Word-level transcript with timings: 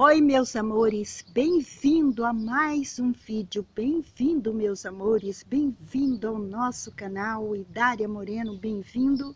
Oi, 0.00 0.20
meus 0.20 0.54
amores, 0.54 1.24
bem-vindo 1.32 2.24
a 2.24 2.32
mais 2.32 3.00
um 3.00 3.10
vídeo. 3.10 3.66
Bem-vindo, 3.74 4.54
meus 4.54 4.86
amores, 4.86 5.42
bem-vindo 5.42 6.28
ao 6.28 6.38
nosso 6.38 6.94
canal. 6.94 7.56
Idária 7.56 8.06
Moreno, 8.06 8.56
bem-vindo. 8.56 9.34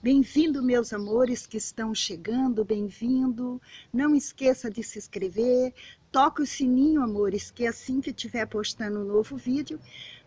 Bem-vindo, 0.00 0.62
meus 0.62 0.92
amores 0.92 1.48
que 1.48 1.56
estão 1.56 1.92
chegando, 1.92 2.64
bem-vindo. 2.64 3.60
Não 3.92 4.14
esqueça 4.14 4.70
de 4.70 4.84
se 4.84 5.00
inscrever, 5.00 5.74
toque 6.12 6.42
o 6.42 6.46
sininho, 6.46 7.02
amores, 7.02 7.50
que 7.50 7.66
assim 7.66 8.00
que 8.00 8.10
estiver 8.10 8.46
postando 8.46 9.00
um 9.00 9.04
novo 9.04 9.36
vídeo, 9.36 9.80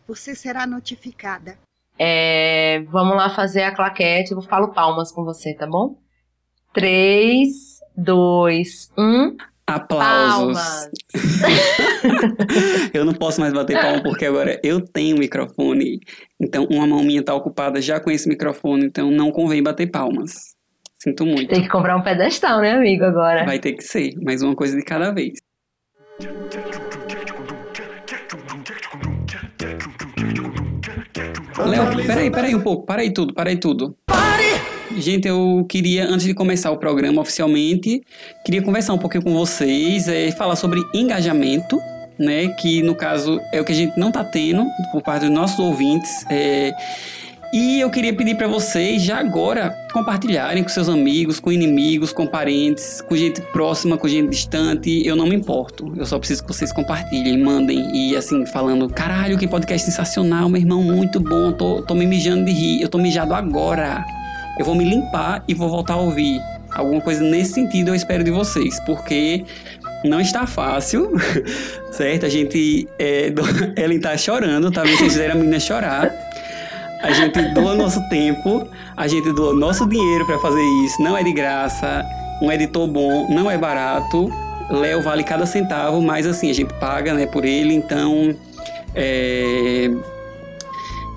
você 0.05 0.35
será 0.35 0.67
notificada. 0.67 1.57
É, 1.97 2.81
vamos 2.89 3.15
lá 3.15 3.29
fazer 3.29 3.63
a 3.63 3.73
claquete, 3.73 4.33
eu 4.33 4.41
falo 4.41 4.73
palmas 4.73 5.13
com 5.13 5.23
você, 5.23 5.53
tá 5.53 5.65
bom? 5.65 5.97
3, 6.73 7.79
2, 7.95 8.91
1. 8.97 9.56
Aplausos. 9.67 10.89
eu 12.93 13.03
não 13.03 13.13
posso 13.13 13.41
mais 13.41 13.51
bater 13.51 13.77
palma 13.77 14.01
porque 14.01 14.25
agora 14.25 14.57
eu 14.63 14.79
tenho 14.79 15.17
microfone. 15.17 15.99
Então, 16.39 16.65
uma 16.71 16.87
mão 16.87 17.03
minha 17.03 17.21
tá 17.21 17.35
ocupada 17.35 17.81
já 17.81 17.99
com 17.99 18.09
esse 18.09 18.29
microfone, 18.29 18.85
então 18.85 19.11
não 19.11 19.29
convém 19.29 19.61
bater 19.61 19.87
palmas. 19.87 20.55
Sinto 20.97 21.25
muito. 21.25 21.49
Tem 21.49 21.61
que 21.61 21.67
comprar 21.67 21.97
um 21.97 22.01
pedestal, 22.01 22.61
né, 22.61 22.71
amigo, 22.71 23.03
agora? 23.03 23.45
Vai 23.45 23.59
ter 23.59 23.73
que 23.73 23.83
ser, 23.83 24.13
mas 24.23 24.41
uma 24.41 24.55
coisa 24.55 24.77
de 24.77 24.83
cada 24.83 25.11
vez. 25.11 25.33
Léo, 31.65 32.07
peraí, 32.07 32.31
peraí 32.31 32.55
um 32.55 32.61
pouco, 32.61 32.85
parei 32.85 33.11
tudo, 33.11 33.33
parei 33.33 33.57
tudo. 33.57 33.97
Pare! 34.05 34.46
Gente, 34.95 35.27
eu 35.27 35.65
queria, 35.67 36.07
antes 36.07 36.25
de 36.25 36.33
começar 36.33 36.71
o 36.71 36.77
programa 36.77 37.21
oficialmente, 37.21 38.01
queria 38.45 38.61
conversar 38.61 38.93
um 38.93 38.97
pouquinho 38.97 39.23
com 39.23 39.33
vocês, 39.33 40.07
é, 40.07 40.31
falar 40.31 40.55
sobre 40.55 40.81
engajamento, 40.93 41.77
né? 42.17 42.47
Que 42.59 42.81
no 42.81 42.95
caso 42.95 43.39
é 43.51 43.59
o 43.59 43.65
que 43.65 43.71
a 43.73 43.75
gente 43.75 43.97
não 43.99 44.07
está 44.07 44.23
tendo 44.23 44.65
por 44.91 45.01
parte 45.01 45.25
dos 45.25 45.31
nossos 45.31 45.59
ouvintes. 45.59 46.25
É, 46.29 46.73
e 47.53 47.79
eu 47.79 47.89
queria 47.89 48.13
pedir 48.13 48.35
para 48.35 48.47
vocês 48.47 49.01
já 49.01 49.19
agora 49.19 49.73
compartilharem 49.93 50.63
com 50.63 50.69
seus 50.69 50.89
amigos, 50.89 51.39
com 51.39 51.51
inimigos, 51.51 52.11
com 52.11 52.27
parentes, 52.27 53.01
com 53.01 53.15
gente 53.15 53.41
próxima, 53.53 53.97
com 53.97 54.07
gente 54.07 54.29
distante. 54.29 55.05
Eu 55.05 55.15
não 55.15 55.25
me 55.25 55.35
importo. 55.35 55.93
Eu 55.95 56.05
só 56.05 56.17
preciso 56.17 56.43
que 56.43 56.53
vocês 56.53 56.71
compartilhem, 56.73 57.37
mandem 57.37 57.89
e 57.93 58.15
assim 58.15 58.45
falando: 58.45 58.89
caralho, 58.89 59.37
que 59.37 59.47
podcast 59.47 59.85
sensacional, 59.85 60.49
meu 60.49 60.61
irmão, 60.61 60.81
muito 60.81 61.19
bom. 61.19 61.51
Tô, 61.51 61.81
tô 61.81 61.93
me 61.93 62.05
mijando 62.05 62.45
de 62.45 62.51
rir. 62.51 62.81
Eu 62.81 62.89
tô 62.89 62.97
mijado 62.97 63.33
agora 63.33 64.03
eu 64.57 64.65
vou 64.65 64.75
me 64.75 64.83
limpar 64.83 65.43
e 65.47 65.53
vou 65.53 65.69
voltar 65.69 65.93
a 65.93 65.97
ouvir. 65.97 66.41
Alguma 66.71 67.01
coisa 67.01 67.23
nesse 67.23 67.53
sentido 67.53 67.89
eu 67.89 67.95
espero 67.95 68.23
de 68.23 68.31
vocês, 68.31 68.79
porque 68.85 69.45
não 70.03 70.19
está 70.19 70.45
fácil, 70.45 71.11
certo? 71.91 72.25
A 72.25 72.29
gente. 72.29 72.87
É, 72.99 73.29
do... 73.29 73.41
Ellen 73.79 73.99
tá 73.99 74.17
chorando, 74.17 74.71
talvez 74.71 74.95
tá 74.95 75.01
vocês 75.01 75.13
fizeram 75.13 75.35
a 75.35 75.37
menina 75.37 75.59
chorar. 75.59 76.11
A 77.01 77.11
gente 77.11 77.39
doa 77.53 77.75
nosso 77.75 78.01
tempo, 78.09 78.67
a 78.95 79.07
gente 79.07 79.31
doa 79.31 79.53
nosso 79.53 79.87
dinheiro 79.87 80.25
para 80.25 80.39
fazer 80.39 80.63
isso, 80.85 81.01
não 81.01 81.15
é 81.17 81.23
de 81.23 81.31
graça. 81.31 82.03
Um 82.41 82.51
editor 82.51 82.87
bom 82.87 83.27
não 83.29 83.49
é 83.49 83.57
barato. 83.57 84.31
Léo 84.69 85.01
vale 85.01 85.23
cada 85.23 85.45
centavo, 85.45 86.01
mas 86.01 86.25
assim, 86.25 86.49
a 86.49 86.53
gente 86.53 86.73
paga 86.73 87.13
né, 87.13 87.25
por 87.25 87.45
ele, 87.45 87.73
então. 87.73 88.35
É, 88.93 89.89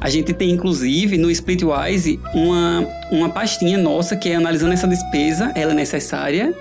a 0.01 0.09
gente 0.09 0.33
tem, 0.33 0.51
inclusive, 0.51 1.19
no 1.19 1.31
Splitwise, 1.31 2.19
uma, 2.35 2.87
uma 3.11 3.29
pastinha 3.29 3.77
nossa 3.77 4.17
que 4.17 4.31
é 4.31 4.37
analisando 4.37 4.73
essa 4.73 4.89
despesa, 4.89 5.53
ela 5.55 5.73
é 5.73 5.75
necessária. 5.75 6.55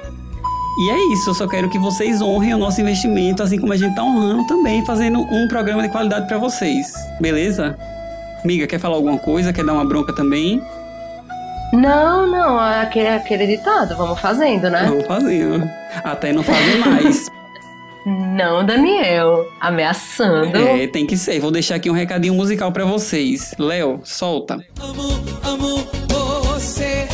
E 0.81 0.89
é 0.89 1.13
isso, 1.13 1.29
eu 1.29 1.33
só 1.33 1.47
quero 1.47 1.69
que 1.69 1.79
vocês 1.79 2.21
honrem 2.21 2.53
o 2.53 2.57
nosso 2.57 2.79
investimento, 2.81 3.41
assim 3.41 3.57
como 3.57 3.73
a 3.73 3.77
gente 3.77 3.91
está 3.91 4.03
honrando 4.03 4.45
também, 4.45 4.85
fazendo 4.85 5.19
um 5.21 5.47
programa 5.47 5.83
de 5.83 5.89
qualidade 5.89 6.27
para 6.27 6.37
vocês. 6.37 6.93
Beleza? 7.19 7.77
Miga, 8.43 8.67
quer 8.67 8.79
falar 8.79 8.95
alguma 8.95 9.17
coisa? 9.17 9.53
Quer 9.53 9.65
dar 9.65 9.73
uma 9.73 9.85
bronca 9.85 10.13
também? 10.13 10.61
Não, 11.73 12.25
não, 12.27 12.59
aquele, 12.59 13.09
aquele 13.09 13.47
ditado, 13.47 13.95
vamos 13.95 14.19
fazendo, 14.19 14.69
né? 14.69 14.85
Vamos 14.87 15.05
fazendo. 15.05 15.69
Até 16.03 16.33
não 16.33 16.43
fazer 16.43 16.77
mais. 16.77 17.29
Não, 18.05 18.65
Daniel. 18.65 19.47
Ameaçando. 19.59 20.57
É, 20.57 20.87
tem 20.87 21.05
que 21.05 21.17
ser. 21.17 21.39
Vou 21.39 21.51
deixar 21.51 21.75
aqui 21.75 21.89
um 21.89 21.93
recadinho 21.93 22.33
musical 22.33 22.71
para 22.71 22.85
vocês. 22.85 23.53
Léo, 23.59 24.01
solta. 24.03 24.57
Amo, 24.81 25.19
amo 25.43 25.87
você, 26.07 27.07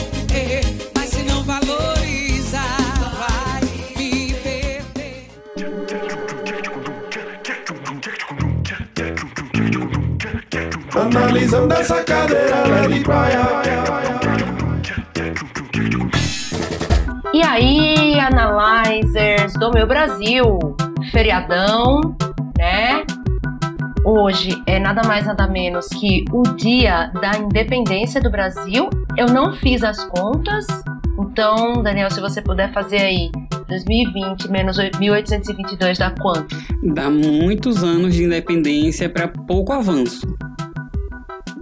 mas 0.95 1.09
se 1.09 1.23
não 1.23 1.43
valoriza, 1.43 2.59
vai 3.17 3.61
me 3.97 4.33
perder. 4.33 5.27
Analisando 10.93 11.73
essa 11.73 12.03
cadeira 12.03 12.87
de 12.87 12.99
praia. 13.01 13.65
E 17.33 17.41
aí, 17.43 18.17
analyzers 18.17 19.53
do 19.53 19.69
meu 19.71 19.85
Brasil, 19.85 20.74
feriadão, 21.15 22.01
né? 22.57 23.05
Hoje 24.03 24.61
é 24.67 24.77
nada 24.77 25.01
mais 25.07 25.25
nada 25.25 25.47
menos 25.47 25.87
que 25.87 26.25
o 26.29 26.43
dia 26.57 27.09
da 27.21 27.37
independência 27.37 28.19
do 28.19 28.29
Brasil. 28.29 28.89
Eu 29.15 29.27
não 29.27 29.53
fiz 29.53 29.81
as 29.81 30.03
contas, 30.03 30.67
então, 31.17 31.81
Daniel, 31.81 32.11
se 32.11 32.19
você 32.19 32.41
puder 32.41 32.73
fazer 32.73 32.97
aí 32.97 33.31
2020 33.69 34.49
menos 34.49 34.77
1822 34.99 35.97
dá 35.97 36.11
quanto? 36.11 36.53
Dá 36.83 37.09
muitos 37.09 37.81
anos 37.81 38.13
de 38.13 38.25
independência 38.25 39.07
para 39.07 39.29
pouco 39.29 39.71
avanço. 39.71 40.34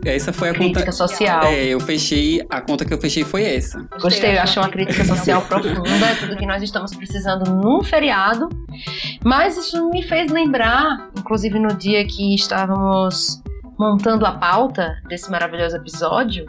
Essa 0.06 0.34
foi 0.34 0.50
a 0.50 0.54
crítica 0.54 0.80
conta. 0.80 0.92
social. 0.92 1.44
É, 1.44 1.66
eu 1.66 1.80
fechei. 1.80 2.46
A 2.50 2.62
conta 2.62 2.84
que 2.86 2.94
eu 2.94 2.98
fechei 3.00 3.24
foi 3.24 3.44
essa. 3.44 3.88
Gostei, 4.02 4.38
eu 4.38 4.42
achei 4.42 4.62
uma 4.62 4.70
crítica 4.70 5.04
social 5.06 5.42
profunda, 5.48 6.06
é 6.06 6.16
tudo 6.16 6.36
que 6.36 6.46
nós 6.46 6.62
estamos 6.62 6.96
precisando 6.96 7.50
num 7.50 7.84
feriado. 7.84 8.50
Mas 9.24 9.58
isso 9.58 9.90
me 9.90 10.04
fez 10.04 10.32
lembrar, 10.32 11.10
inclusive 11.18 11.58
no 11.60 11.76
dia 11.76 12.06
que 12.06 12.36
estávamos 12.36 13.42
montando 13.80 14.26
a 14.26 14.34
pauta 14.34 14.96
desse 15.08 15.32
maravilhoso 15.32 15.76
episódio, 15.78 16.46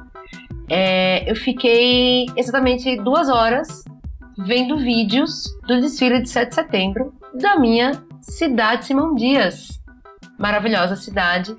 é, 0.69 1.31
eu 1.31 1.37
fiquei 1.37 2.27
exatamente 2.37 2.97
duas 3.03 3.29
horas 3.29 3.85
vendo 4.39 4.77
vídeos 4.77 5.45
do 5.67 5.81
desfile 5.81 6.23
de 6.23 6.29
7 6.29 6.49
de 6.49 6.55
setembro 6.55 7.15
da 7.35 7.59
minha 7.59 7.93
cidade, 8.21 8.87
Simão 8.87 9.15
Dias. 9.15 9.83
Maravilhosa 10.39 10.97
cidade. 10.97 11.55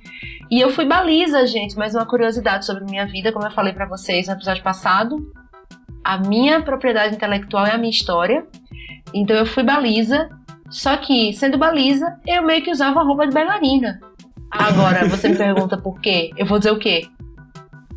E 0.50 0.59
eu 0.61 0.69
fui 0.69 0.85
baliza, 0.85 1.45
gente, 1.47 1.75
mais 1.78 1.95
uma 1.95 2.06
curiosidade 2.06 2.66
sobre 2.66 2.83
minha 2.85 3.06
vida, 3.06 3.31
como 3.31 3.45
eu 3.45 3.51
falei 3.51 3.73
para 3.73 3.85
vocês 3.88 4.28
no 4.28 4.33
episódio 4.33 4.63
passado. 4.63 5.31
A 6.03 6.17
minha 6.19 6.61
propriedade 6.61 7.16
intelectual 7.16 7.66
é 7.66 7.72
a 7.72 7.78
minha 7.78 7.89
história. 7.89 8.45
Então 9.13 9.35
eu 9.35 9.45
fui 9.45 9.63
baliza, 9.63 10.29
só 10.69 10.97
que 10.97 11.34
sendo 11.34 11.57
baliza, 11.57 12.05
eu 12.28 12.44
meio 12.44 12.61
que 12.63 12.72
usava 12.72 13.01
roupa 13.01 13.25
de 13.28 13.34
bailarina. 13.34 14.00
Agora, 14.51 15.07
você 15.07 15.29
me 15.29 15.35
pergunta 15.35 15.78
por 15.78 16.00
quê? 16.00 16.29
Eu 16.38 16.45
vou 16.45 16.59
dizer 16.59 16.72
o 16.72 16.79
quê? 16.79 17.07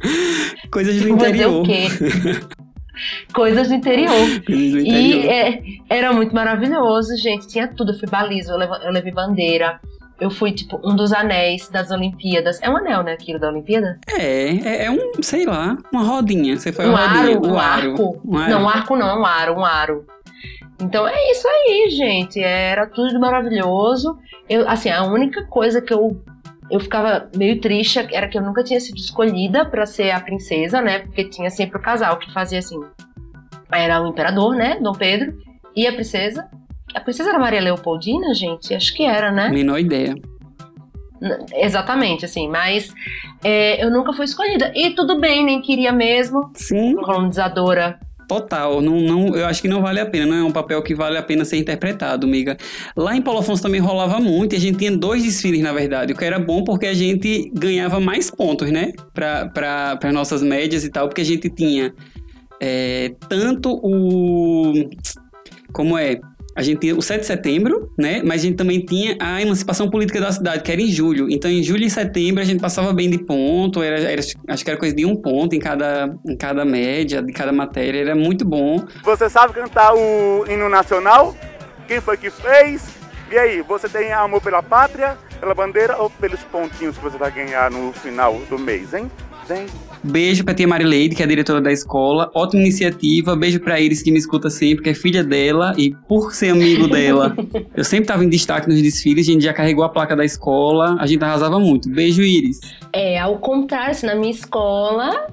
Coisas 0.73 0.97
do 1.01 1.09
Eu 1.09 1.17
vou 1.17 1.19
dizer 1.19 1.49
interior. 1.49 1.61
o 1.61 1.63
quê? 1.65 1.89
Coisas 3.35 3.69
do 3.69 3.75
interior. 3.75 4.13
Coisas 4.47 4.73
do 4.73 4.79
E 4.79 4.83
interior. 4.83 5.31
é, 5.31 5.63
era 5.89 6.13
muito 6.13 6.35
maravilhoso, 6.35 7.17
gente. 7.17 7.47
Tinha 7.47 7.69
tudo. 7.69 7.93
Eu 7.93 7.99
fui 7.99 8.09
baliza, 8.09 8.53
eu 8.53 8.61
eu 8.61 8.91
levei 8.91 9.13
bandeira. 9.13 9.81
Eu 10.21 10.31
fui, 10.31 10.53
tipo, 10.53 10.81
um 10.85 10.97
dos 10.97 11.13
anéis 11.13 11.69
das 11.69 11.91
Olimpíadas. 11.91 12.61
É 12.61 12.69
um 12.69 12.77
anel, 12.77 13.03
né? 13.05 13.13
Aquilo 13.13 13.39
da 13.39 13.49
Olimpíada? 13.49 14.01
É, 14.09 14.49
é, 14.49 14.85
é 14.87 14.91
um, 14.91 15.23
sei 15.23 15.47
lá, 15.47 15.79
uma 15.93 16.03
rodinha. 16.03 16.57
Você 16.57 16.73
foi 16.73 16.87
um 16.87 16.91
rodinha. 16.91 17.37
aro, 17.37 17.41
o 17.41 17.47
um 17.47 17.59
aro. 17.59 17.91
arco. 17.91 18.21
Um 18.25 18.37
aro. 18.37 18.51
Não, 18.51 18.63
um 18.63 18.69
arco 18.69 18.97
não, 18.97 19.21
um 19.21 19.25
aro, 19.25 19.55
um 19.55 19.65
aro. 19.65 20.07
Então 20.81 21.07
é 21.07 21.31
isso 21.31 21.47
aí, 21.47 21.91
gente. 21.91 22.41
Era 22.41 22.87
tudo 22.87 23.19
maravilhoso. 23.21 24.19
Eu, 24.49 24.69
assim, 24.69 24.91
a 24.91 25.05
única 25.05 25.45
coisa 25.47 25.81
que 25.81 25.93
eu 25.93 26.21
eu 26.71 26.81
ficava 26.81 27.31
meio 27.35 27.61
triste 27.61 27.99
era 28.13 28.29
que 28.29 28.37
eu 28.37 28.43
nunca 28.43 28.63
tinha 28.63 28.79
sido 28.79 28.99
escolhida 28.99 29.65
pra 29.65 29.87
ser 29.87 30.11
a 30.11 30.21
princesa, 30.21 30.81
né? 30.83 30.99
Porque 31.01 31.25
tinha 31.25 31.49
sempre 31.51 31.79
o 31.79 31.83
casal 31.83 32.19
que 32.19 32.33
fazia 32.33 32.59
assim. 32.59 32.79
Era 33.73 34.03
o 34.03 34.09
imperador, 34.09 34.55
né? 34.55 34.79
Dom 34.81 34.93
Pedro 34.93 35.35
e 35.75 35.87
a 35.87 35.93
princesa. 35.93 36.49
A 36.95 37.01
princesa 37.01 37.31
era 37.31 37.39
Maria 37.39 37.61
Leopoldina, 37.61 38.35
gente? 38.35 38.75
Acho 38.75 38.95
que 38.95 39.05
era, 39.05 39.31
né? 39.31 39.49
Menor 39.51 39.79
ideia. 39.79 40.15
Exatamente, 41.55 42.25
assim. 42.25 42.49
Mas 42.49 42.93
é, 43.43 43.85
eu 43.85 43.91
nunca 43.91 44.13
fui 44.13 44.25
escolhida. 44.25 44.73
E 44.75 44.91
tudo 44.91 45.21
bem, 45.21 45.45
nem 45.45 45.61
queria 45.61 45.93
mesmo. 45.93 46.51
Sim, 46.55 46.95
Colonizadora 46.97 47.99
total. 48.29 48.81
Não, 48.83 49.01
não, 49.01 49.35
eu 49.35 49.47
acho 49.47 49.63
que 49.63 49.67
não 49.67 49.81
vale 49.81 49.99
a 49.99 50.07
pena. 50.07 50.27
Não 50.27 50.37
é 50.37 50.45
um 50.45 50.53
papel 50.53 50.81
que 50.83 50.95
vale 50.95 51.17
a 51.17 51.23
pena 51.23 51.45
ser 51.45 51.57
interpretado, 51.57 52.27
amiga. 52.27 52.57
Lá 52.95 53.17
em 53.17 53.23
Paulo 53.23 53.41
Afonso 53.41 53.63
também 53.63 53.81
rolava 53.81 54.21
muito. 54.21 54.53
E 54.53 54.57
a 54.57 54.61
gente 54.61 54.79
tinha 54.79 54.95
dois 54.95 55.25
desfiles, 55.25 55.63
na 55.63 55.73
verdade. 55.73 56.13
O 56.13 56.17
que 56.17 56.25
era 56.25 56.39
bom 56.39 56.63
porque 56.63 56.87
a 56.87 56.95
gente 56.95 57.51
ganhava 57.55 57.99
mais 57.99 58.31
pontos, 58.31 58.71
né? 58.71 58.93
Para 59.15 60.13
nossas 60.13 60.43
médias 60.43 60.85
e 60.85 60.91
tal. 60.91 61.09
Porque 61.09 61.23
a 61.23 61.25
gente 61.25 61.49
tinha 61.49 61.95
é, 62.61 63.15
tanto 63.29 63.81
o... 63.83 64.75
Como 65.73 65.97
é? 65.97 66.21
A 66.59 66.63
gente 66.63 66.81
tinha 66.81 66.97
o 66.97 67.01
7 67.01 67.21
de 67.21 67.27
setembro, 67.27 67.89
né? 67.97 68.21
Mas 68.25 68.41
a 68.41 68.45
gente 68.47 68.57
também 68.57 68.81
tinha 68.85 69.17
a 69.21 69.41
emancipação 69.41 69.89
política 69.89 70.21
da 70.21 70.33
cidade, 70.33 70.65
que 70.65 70.73
era 70.73 70.81
em 70.83 70.91
julho. 70.91 71.31
Então, 71.31 71.49
em 71.49 71.63
julho 71.63 71.85
e 71.85 71.89
setembro, 71.91 72.43
a 72.43 72.45
gente 72.45 72.61
passava 72.61 72.93
bem 72.93 73.09
de 73.09 73.19
ponto, 73.19 73.81
era, 73.81 74.01
era- 74.01 74.21
acho 74.49 74.65
que 74.65 74.71
era 74.71 74.77
coisa 74.79 74.93
de 74.95 75.07
um 75.07 75.15
ponto 75.15 75.55
em 75.55 75.61
cada, 75.61 76.13
em 76.27 76.37
cada 76.37 76.65
média, 76.65 77.23
de 77.23 77.33
cada 77.33 77.53
matéria, 77.53 78.01
era 78.01 78.17
muito 78.17 78.45
bom. 78.45 78.85
Você 79.05 79.31
sabe 79.31 79.55
cantar 79.55 79.95
o 79.95 80.45
hino 80.51 80.69
nacional? 80.69 81.37
Quem 81.87 82.01
foi 82.01 82.17
que 82.17 82.29
fez? 82.29 82.83
E 83.31 83.39
aí, 83.39 83.63
você 83.63 83.89
tem 83.89 84.13
amor 84.13 84.41
pela 84.41 84.61
pátria, 84.61 85.17
pela 85.39 85.55
bandeira 85.55 85.97
ou 85.99 86.11
pelos 86.11 86.41
pontinhos 86.41 86.97
que 86.97 87.05
você 87.05 87.17
vai 87.17 87.31
ganhar 87.31 87.71
no 87.71 87.93
final 87.93 88.35
do 88.51 88.59
mês, 88.59 88.93
hein? 88.95 89.09
Vem. 89.49 89.67
Beijo 90.03 90.45
pra 90.45 90.55
tia 90.55 90.69
Marileide, 90.69 91.17
que 91.17 91.23
é 91.23 91.25
a 91.25 91.29
diretora 91.29 91.61
da 91.61 91.73
escola. 91.73 92.31
Ótima 92.35 92.63
iniciativa. 92.63 93.35
Beijo 93.35 93.59
pra 93.61 93.81
Iris, 93.81 94.03
que 94.03 94.13
me 94.13 94.19
escuta 94.19 94.51
sempre, 94.51 94.85
que 94.85 94.91
é 94.91 94.95
filha 94.95 95.25
dela. 95.25 95.75
E 95.77 95.95
por 96.07 96.35
ser 96.35 96.51
amigo 96.51 96.87
dela, 96.87 97.35
eu 97.75 97.83
sempre 97.83 98.07
tava 98.07 98.25
em 98.25 98.29
destaque 98.29 98.69
nos 98.69 98.81
desfiles. 98.81 99.29
A 99.29 99.33
gente 99.33 99.45
já 99.45 99.53
carregou 99.53 99.83
a 99.85 99.89
placa 99.89 100.15
da 100.15 100.25
escola. 100.25 100.97
A 101.01 101.07
gente 101.07 101.25
arrasava 101.25 101.59
muito. 101.59 101.89
Beijo, 101.89 102.23
Iris. 102.23 102.61
É, 102.93 103.19
ao 103.19 103.39
contrário, 103.39 103.97
na 104.05 104.15
minha 104.15 104.31
escola 104.31 105.27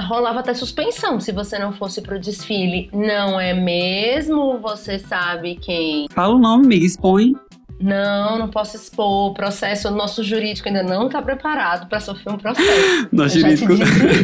rolava 0.00 0.40
até 0.40 0.54
suspensão 0.54 1.20
se 1.20 1.32
você 1.32 1.58
não 1.58 1.72
fosse 1.72 2.00
pro 2.00 2.18
desfile. 2.18 2.88
Não 2.92 3.40
é 3.40 3.52
mesmo? 3.54 4.58
Você 4.60 4.98
sabe 4.98 5.56
quem? 5.56 6.06
Fala 6.10 6.34
o 6.34 6.38
nome, 6.38 6.66
amiga. 6.66 6.86
Expõe. 6.86 7.34
Não, 7.80 8.38
não 8.38 8.48
posso 8.48 8.76
expor. 8.76 9.30
O 9.30 9.34
processo, 9.34 9.88
o 9.88 9.90
nosso 9.90 10.22
jurídico 10.22 10.68
ainda 10.68 10.82
não 10.82 11.08
tá 11.08 11.22
preparado 11.22 11.88
para 11.88 11.98
sofrer 11.98 12.32
um 12.32 12.36
processo. 12.36 13.08
Nosso 13.10 13.38
Eu 13.38 13.56
jurídico 13.56 13.72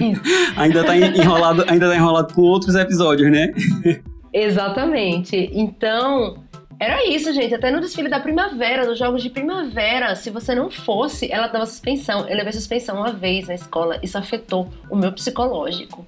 ainda 0.57 0.85
tá 0.85 0.97
enrolado, 0.97 1.65
ainda 1.67 1.89
tá 1.89 1.97
enrolado 1.97 2.35
com 2.35 2.43
outros 2.43 2.75
episódios, 2.75 3.31
né? 3.31 3.53
Exatamente. 4.33 5.51
Então, 5.55 6.37
era 6.79 7.07
isso, 7.09 7.33
gente. 7.33 7.55
Até 7.55 7.71
no 7.71 7.81
desfile 7.81 8.11
da 8.11 8.21
primavera, 8.21 8.87
nos 8.87 8.99
jogos 8.99 9.23
de 9.23 9.31
primavera, 9.31 10.15
se 10.15 10.29
você 10.29 10.55
não 10.55 10.71
fosse, 10.71 11.33
ela 11.33 11.47
dava 11.47 11.65
suspensão. 11.65 12.29
Eu 12.29 12.37
levei 12.37 12.53
suspensão 12.53 12.97
uma 12.97 13.13
vez 13.13 13.49
na 13.49 13.55
escola. 13.55 13.99
Isso 14.03 14.19
afetou 14.19 14.69
o 14.91 14.97
meu 14.97 15.11
psicológico. 15.13 16.05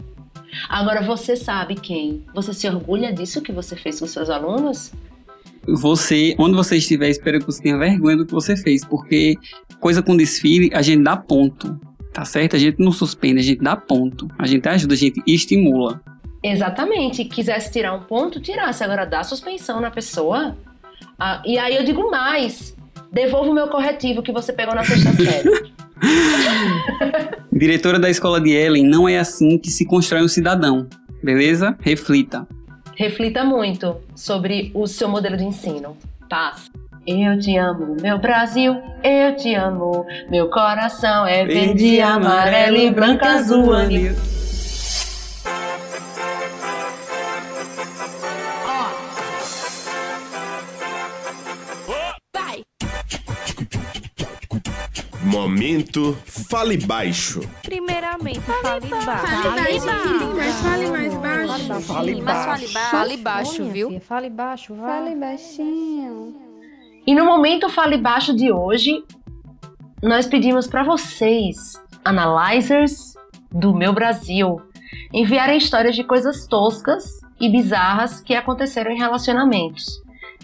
Agora, 0.68 1.00
você 1.00 1.36
sabe 1.36 1.74
quem? 1.74 2.24
Você 2.34 2.52
se 2.52 2.68
orgulha 2.68 3.12
disso 3.12 3.40
que 3.40 3.52
você 3.52 3.76
fez 3.76 3.98
com 4.00 4.06
seus 4.06 4.28
alunos? 4.28 4.92
Você, 5.66 6.34
onde 6.38 6.54
você 6.54 6.76
estiver, 6.76 7.08
espero 7.08 7.40
que 7.40 7.46
você 7.46 7.62
tenha 7.62 7.76
vergonha 7.76 8.16
do 8.16 8.26
que 8.26 8.32
você 8.32 8.56
fez, 8.56 8.84
porque 8.84 9.36
coisa 9.80 10.02
com 10.02 10.16
desfile, 10.16 10.70
a 10.72 10.82
gente 10.82 11.02
dá 11.02 11.16
ponto. 11.16 11.78
Tá 12.12 12.24
certo? 12.24 12.56
A 12.56 12.58
gente 12.58 12.80
não 12.82 12.90
suspende, 12.90 13.38
a 13.38 13.42
gente 13.42 13.62
dá 13.62 13.76
ponto. 13.76 14.28
A 14.38 14.46
gente 14.46 14.68
ajuda, 14.68 14.94
a 14.94 14.96
gente 14.96 15.22
estimula. 15.26 16.00
Exatamente. 16.42 17.24
Quisesse 17.24 17.70
tirar 17.70 17.92
um 17.92 18.00
ponto, 18.00 18.40
tirasse. 18.40 18.82
Agora, 18.82 19.04
dá 19.04 19.22
suspensão 19.22 19.80
na 19.80 19.90
pessoa. 19.90 20.56
Ah, 21.18 21.42
e 21.44 21.58
aí 21.58 21.76
eu 21.76 21.84
digo 21.84 22.10
mais. 22.10 22.76
Devolva 23.12 23.50
o 23.50 23.54
meu 23.54 23.68
corretivo 23.68 24.22
que 24.22 24.32
você 24.32 24.52
pegou 24.52 24.74
na 24.74 24.84
sexta 24.84 25.12
série. 25.12 25.72
Diretora 27.52 27.98
da 27.98 28.08
escola 28.08 28.40
de 28.40 28.50
Ellen, 28.50 28.84
não 28.84 29.08
é 29.08 29.18
assim 29.18 29.58
que 29.58 29.70
se 29.70 29.84
constrói 29.84 30.22
um 30.22 30.28
cidadão. 30.28 30.86
Beleza? 31.22 31.76
Reflita. 31.80 32.46
Reflita 32.98 33.44
muito 33.44 34.00
sobre 34.16 34.72
o 34.74 34.88
seu 34.88 35.08
modelo 35.08 35.36
de 35.36 35.44
ensino. 35.44 35.96
Paz. 36.28 36.68
Eu 37.06 37.38
te 37.38 37.56
amo, 37.56 37.96
meu 38.02 38.18
Brasil, 38.18 38.76
eu 39.04 39.36
te 39.36 39.54
amo. 39.54 40.04
Meu 40.28 40.50
coração 40.50 41.24
é 41.24 41.44
verde, 41.46 42.00
amarelo 42.00 42.76
e 42.76 42.90
branco, 42.90 43.24
azul, 43.24 43.72
anil. 43.72 44.16
Momento 55.28 56.16
Fale 56.24 56.78
Baixo. 56.78 57.40
Primeiramente, 57.62 58.40
fale 58.40 58.86
baixo. 58.88 59.26
Fale 59.42 59.80
baixo. 59.80 60.34
Mas 60.34 60.54
fale 60.62 60.86
mais 60.86 61.14
baixo. 61.14 61.82
Fale 61.82 62.22
baixo. 62.22 62.68
Fale 62.72 63.16
baixo, 63.18 63.64
viu? 63.66 64.00
Fale 64.00 64.30
baixo, 64.30 64.74
vai. 64.74 65.02
Fale 65.02 65.14
baixinho. 65.16 66.34
E 67.06 67.14
no 67.14 67.26
momento 67.26 67.68
Fale 67.68 67.98
Baixo 67.98 68.34
de 68.34 68.50
hoje, 68.50 69.04
nós 70.02 70.26
pedimos 70.26 70.66
para 70.66 70.82
vocês, 70.82 71.74
analyzers 72.02 73.12
do 73.52 73.74
meu 73.74 73.92
Brasil, 73.92 74.62
enviarem 75.12 75.58
histórias 75.58 75.94
de 75.94 76.04
coisas 76.04 76.46
toscas 76.46 77.04
e 77.38 77.50
bizarras 77.50 78.22
que 78.22 78.34
aconteceram 78.34 78.92
em 78.92 78.98
relacionamentos. 78.98 79.84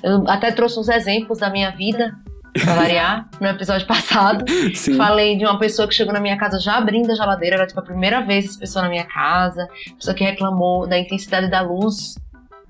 Eu 0.03 0.29
até 0.29 0.53
trouxe 0.53 0.79
uns 0.79 0.91
exemplos 0.91 1.39
da 1.39 1.49
minha 1.49 1.71
vida, 1.71 2.15
pra 2.63 2.75
variar, 2.75 3.29
no 3.41 3.49
episódio 3.49 3.87
passado. 3.87 4.45
Sim. 4.75 4.97
Falei 4.97 5.37
de 5.37 5.45
uma 5.45 5.59
pessoa 5.59 5.89
que 5.89 5.95
chegou 5.95 6.13
na 6.13 6.21
minha 6.21 6.39
casa 6.39 6.59
já 6.59 6.77
abrindo 6.77 7.11
a 7.11 7.15
geladeira, 7.15 7.57
era 7.57 7.67
tipo 7.67 7.81
a 7.81 7.83
primeira 7.83 8.21
vez 8.21 8.47
essa 8.47 8.59
pessoa 8.59 8.83
na 8.85 8.89
minha 8.89 9.05
casa, 9.05 9.69
pessoa 9.97 10.15
que 10.15 10.25
reclamou 10.25 10.87
da 10.87 10.99
intensidade 10.99 11.51
da 11.51 11.61
luz 11.61 12.15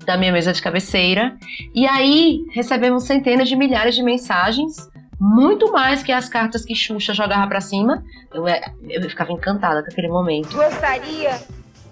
da 0.05 0.17
minha 0.17 0.31
mesa 0.31 0.53
de 0.53 0.61
cabeceira. 0.61 1.35
E 1.73 1.87
aí 1.87 2.45
recebemos 2.51 3.05
centenas 3.05 3.47
de 3.47 3.55
milhares 3.55 3.95
de 3.95 4.03
mensagens, 4.03 4.89
muito 5.19 5.71
mais 5.71 6.03
que 6.03 6.11
as 6.11 6.27
cartas 6.27 6.65
que 6.65 6.75
Xuxa 6.75 7.13
jogava 7.13 7.47
pra 7.47 7.61
cima. 7.61 8.03
Eu, 8.33 8.47
é, 8.47 8.61
eu 8.89 9.01
ficava 9.09 9.31
encantada 9.31 9.81
com 9.81 9.91
aquele 9.91 10.09
momento. 10.09 10.55
gostaria 10.55 11.39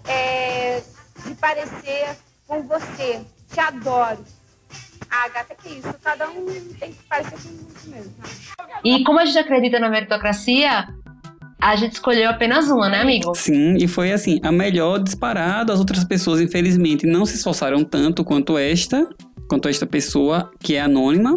é, 0.08 0.82
de 1.26 1.34
parecer 1.36 2.18
com 2.48 2.62
você. 2.64 3.22
Te 3.52 3.60
adoro. 3.60 4.24
Ah, 5.10 5.28
gata, 5.30 5.56
que 5.56 5.70
isso? 5.70 5.94
Cada 6.04 6.30
um 6.30 6.46
tem 6.80 6.92
que 6.92 7.04
parecer 7.10 7.38
com 7.38 7.50
o 7.50 7.66
outro 7.66 7.90
mesmo. 7.90 8.12
tá? 8.58 8.80
E 8.84 9.04
como 9.04 9.20
a 9.20 9.26
gente 9.26 9.38
acredita 9.38 9.80
na 9.80 9.90
meritocracia, 9.90 10.88
a 11.62 11.76
gente 11.76 11.94
escolheu 11.94 12.30
apenas 12.30 12.70
uma, 12.70 12.90
né, 12.90 13.02
amigo? 13.02 13.34
Sim, 13.36 13.76
e 13.80 13.88
foi 13.88 14.12
assim, 14.12 14.40
a 14.44 14.52
melhor 14.52 15.00
disparada. 15.00 15.72
As 15.74 15.80
outras 15.80 16.04
pessoas, 16.04 16.42
infelizmente, 16.42 17.06
não 17.06 17.26
se 17.26 17.36
esforçaram 17.36 17.84
tanto 17.84 18.24
quanto 18.24 18.58
esta, 18.58 19.08
quanto 19.48 19.70
esta 19.70 19.86
pessoa 19.86 20.52
que 20.60 20.76
é 20.76 20.82
anônima. 20.82 21.34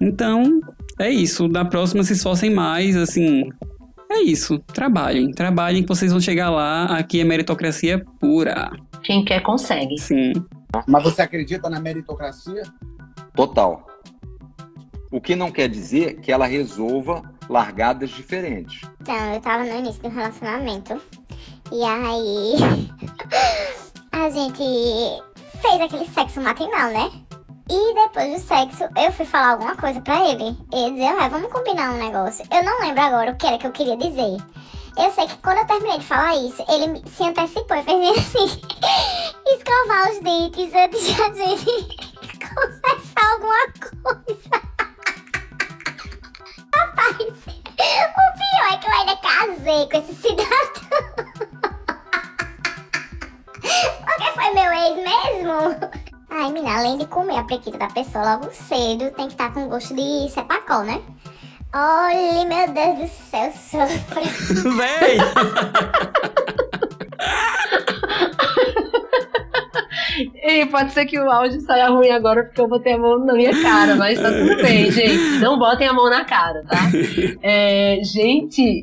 Então, 0.00 0.60
é 0.98 1.10
isso. 1.10 1.48
Da 1.48 1.64
próxima, 1.64 2.02
se 2.02 2.14
esforcem 2.14 2.50
mais, 2.50 2.96
assim. 2.96 3.42
É 4.10 4.20
isso. 4.22 4.58
Trabalhem. 4.72 5.30
Trabalhem 5.32 5.82
que 5.82 5.88
vocês 5.88 6.10
vão 6.12 6.20
chegar 6.20 6.50
lá. 6.50 6.84
Aqui 6.86 7.20
é 7.20 7.24
meritocracia 7.24 8.02
pura. 8.20 8.70
Quem 9.02 9.24
quer 9.24 9.40
consegue. 9.42 9.98
Sim. 9.98 10.32
Mas 10.86 11.02
você 11.02 11.22
acredita 11.22 11.68
na 11.68 11.80
meritocracia? 11.80 12.62
Total. 13.34 13.86
O 15.10 15.20
que 15.20 15.36
não 15.36 15.50
quer 15.50 15.68
dizer 15.68 16.20
que 16.20 16.32
ela 16.32 16.46
resolva 16.46 17.22
largadas 17.48 18.10
diferentes. 18.10 18.82
Então, 19.00 19.34
eu 19.34 19.40
tava 19.40 19.64
no 19.64 19.76
início 19.76 20.02
do 20.02 20.08
relacionamento. 20.08 21.00
E 21.70 21.82
aí. 21.82 22.54
a 24.12 24.30
gente 24.30 25.22
fez 25.60 25.80
aquele 25.80 26.06
sexo 26.06 26.40
matinal, 26.40 26.90
né? 26.90 27.10
E 27.70 27.94
depois 27.94 28.34
do 28.34 28.46
sexo, 28.46 28.84
eu 28.96 29.12
fui 29.12 29.24
falar 29.24 29.52
alguma 29.52 29.76
coisa 29.76 30.00
pra 30.00 30.28
ele. 30.28 30.56
Ele 30.72 30.90
dizia, 30.92 31.16
ah, 31.18 31.28
vamos 31.28 31.52
combinar 31.52 31.92
um 31.92 31.98
negócio. 31.98 32.44
Eu 32.52 32.62
não 32.64 32.80
lembro 32.80 33.00
agora 33.00 33.32
o 33.32 33.36
que 33.36 33.46
era 33.46 33.58
que 33.58 33.66
eu 33.66 33.72
queria 33.72 33.96
dizer. 33.96 34.36
Eu 34.96 35.10
sei 35.10 35.26
que 35.26 35.36
quando 35.38 35.58
eu 35.58 35.66
terminei 35.66 35.98
de 35.98 36.06
falar 36.06 36.36
isso, 36.36 36.62
ele 36.68 37.02
se 37.08 37.22
antecipou 37.24 37.76
e 37.76 37.82
fez 37.82 38.18
assim: 38.18 38.60
escovar 39.46 40.10
os 40.10 40.18
dentes 40.20 40.74
antes 40.74 41.06
de 41.06 41.22
a 41.22 41.32
gente 41.32 41.96
conversar 42.54 43.32
alguma 43.32 43.66
coisa. 44.02 44.50
Rapaz, 46.74 47.16
o 47.16 47.24
pior 48.36 48.68
é 48.70 48.76
que 48.76 48.86
eu 48.86 48.92
ainda 48.92 49.16
casei 49.16 49.88
com 49.88 49.98
esse 49.98 50.14
cidadão. 50.14 50.72
Porque 54.04 54.30
foi 54.34 54.50
meu 54.50 54.72
ex 54.72 54.96
mesmo. 54.96 55.52
Ai, 56.30 56.50
menina, 56.50 56.78
além 56.78 56.98
de 56.98 57.06
comer 57.06 57.38
a 57.38 57.44
prequita 57.44 57.78
da 57.78 57.88
pessoa 57.88 58.24
logo 58.24 58.50
cedo, 58.52 59.10
tem 59.12 59.26
que 59.26 59.34
estar 59.34 59.52
com 59.52 59.68
gosto 59.68 59.94
de 59.94 60.28
sepacol, 60.30 60.82
né? 60.82 61.02
Olha, 61.74 62.44
meu 62.44 62.68
Deus 62.72 62.98
do 62.98 63.08
céu, 63.08 63.50
sofro. 63.52 64.20
Véi! 64.76 65.18
E 70.44 70.66
pode 70.66 70.92
ser 70.92 71.06
que 71.06 71.18
o 71.18 71.30
áudio 71.30 71.60
saia 71.62 71.88
ruim 71.88 72.10
agora 72.10 72.44
porque 72.44 72.60
eu 72.60 72.68
botei 72.68 72.92
a 72.92 72.98
mão 72.98 73.18
na 73.24 73.32
minha 73.32 73.62
cara, 73.62 73.96
mas 73.96 74.20
tá 74.20 74.30
tudo 74.30 74.56
bem, 74.56 74.90
gente. 74.92 75.38
Não 75.40 75.58
botem 75.58 75.88
a 75.88 75.92
mão 75.92 76.10
na 76.10 76.24
cara, 76.24 76.62
tá? 76.68 76.90
É, 77.42 77.98
gente, 78.02 78.82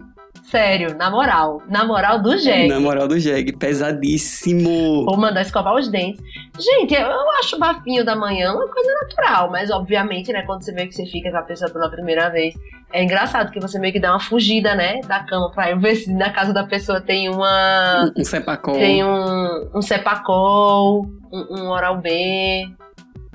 sério, 0.49 0.95
na 0.97 1.09
moral, 1.09 1.61
na 1.67 1.85
moral 1.85 2.21
do 2.21 2.37
jegue. 2.37 2.67
Na 2.67 2.79
moral 2.79 3.07
do 3.07 3.19
Jeg, 3.19 3.51
pesadíssimo. 3.53 5.05
Vou 5.05 5.17
mandar 5.17 5.41
escovar 5.41 5.75
os 5.75 5.87
dentes. 5.87 6.21
Gente, 6.59 6.93
eu 6.95 7.29
acho 7.39 7.55
o 7.55 7.59
bafinho 7.59 8.03
da 8.03 8.15
manhã 8.15 8.53
uma 8.53 8.67
coisa 8.67 8.91
natural, 9.01 9.51
mas 9.51 9.69
obviamente, 9.69 10.31
né, 10.33 10.43
quando 10.45 10.63
você 10.63 10.73
vê 10.73 10.87
que 10.87 10.93
você 10.93 11.05
fica 11.05 11.31
com 11.31 11.37
a 11.37 11.43
pessoa 11.43 11.69
pela 11.71 11.89
primeira 11.89 12.29
vez, 12.29 12.55
é 12.91 13.03
engraçado 13.03 13.51
que 13.51 13.59
você 13.59 13.77
meio 13.79 13.93
que 13.93 13.99
dá 13.99 14.11
uma 14.11 14.19
fugida, 14.19 14.75
né, 14.75 14.99
da 15.01 15.19
cama 15.23 15.51
pra 15.51 15.75
ver 15.75 15.95
se 15.95 16.11
na 16.11 16.31
casa 16.31 16.51
da 16.51 16.63
pessoa 16.63 16.99
tem 16.99 17.29
uma. 17.29 18.11
Um 18.17 18.23
sepacol. 18.23 18.73
Tem 18.73 19.03
um, 19.03 19.69
um 19.75 19.81
Cepacol, 19.81 21.05
um, 21.31 21.55
um 21.59 21.69
Oral 21.69 21.97
B. 21.97 22.67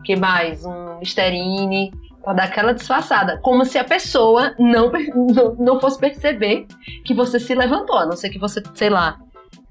que 0.05 0.17
mais? 0.17 0.65
Um 0.65 0.99
Listerine, 0.99 1.93
pra 2.25 2.33
dar 2.33 2.45
aquela 2.45 2.73
disfarçada. 2.73 3.39
Como 3.43 3.65
se 3.65 3.77
a 3.79 3.85
pessoa 3.85 4.55
não, 4.59 4.91
não, 5.15 5.55
não 5.57 5.81
fosse 5.81 5.99
perceber 5.99 6.67
que 7.05 7.13
você 7.15 7.39
se 7.39 7.55
levantou, 7.55 7.97
a 7.99 8.07
não 8.07 8.17
ser 8.17 8.31
que 8.31 8.39
você, 8.39 8.63
sei 8.75 8.91
lá, 8.91 9.19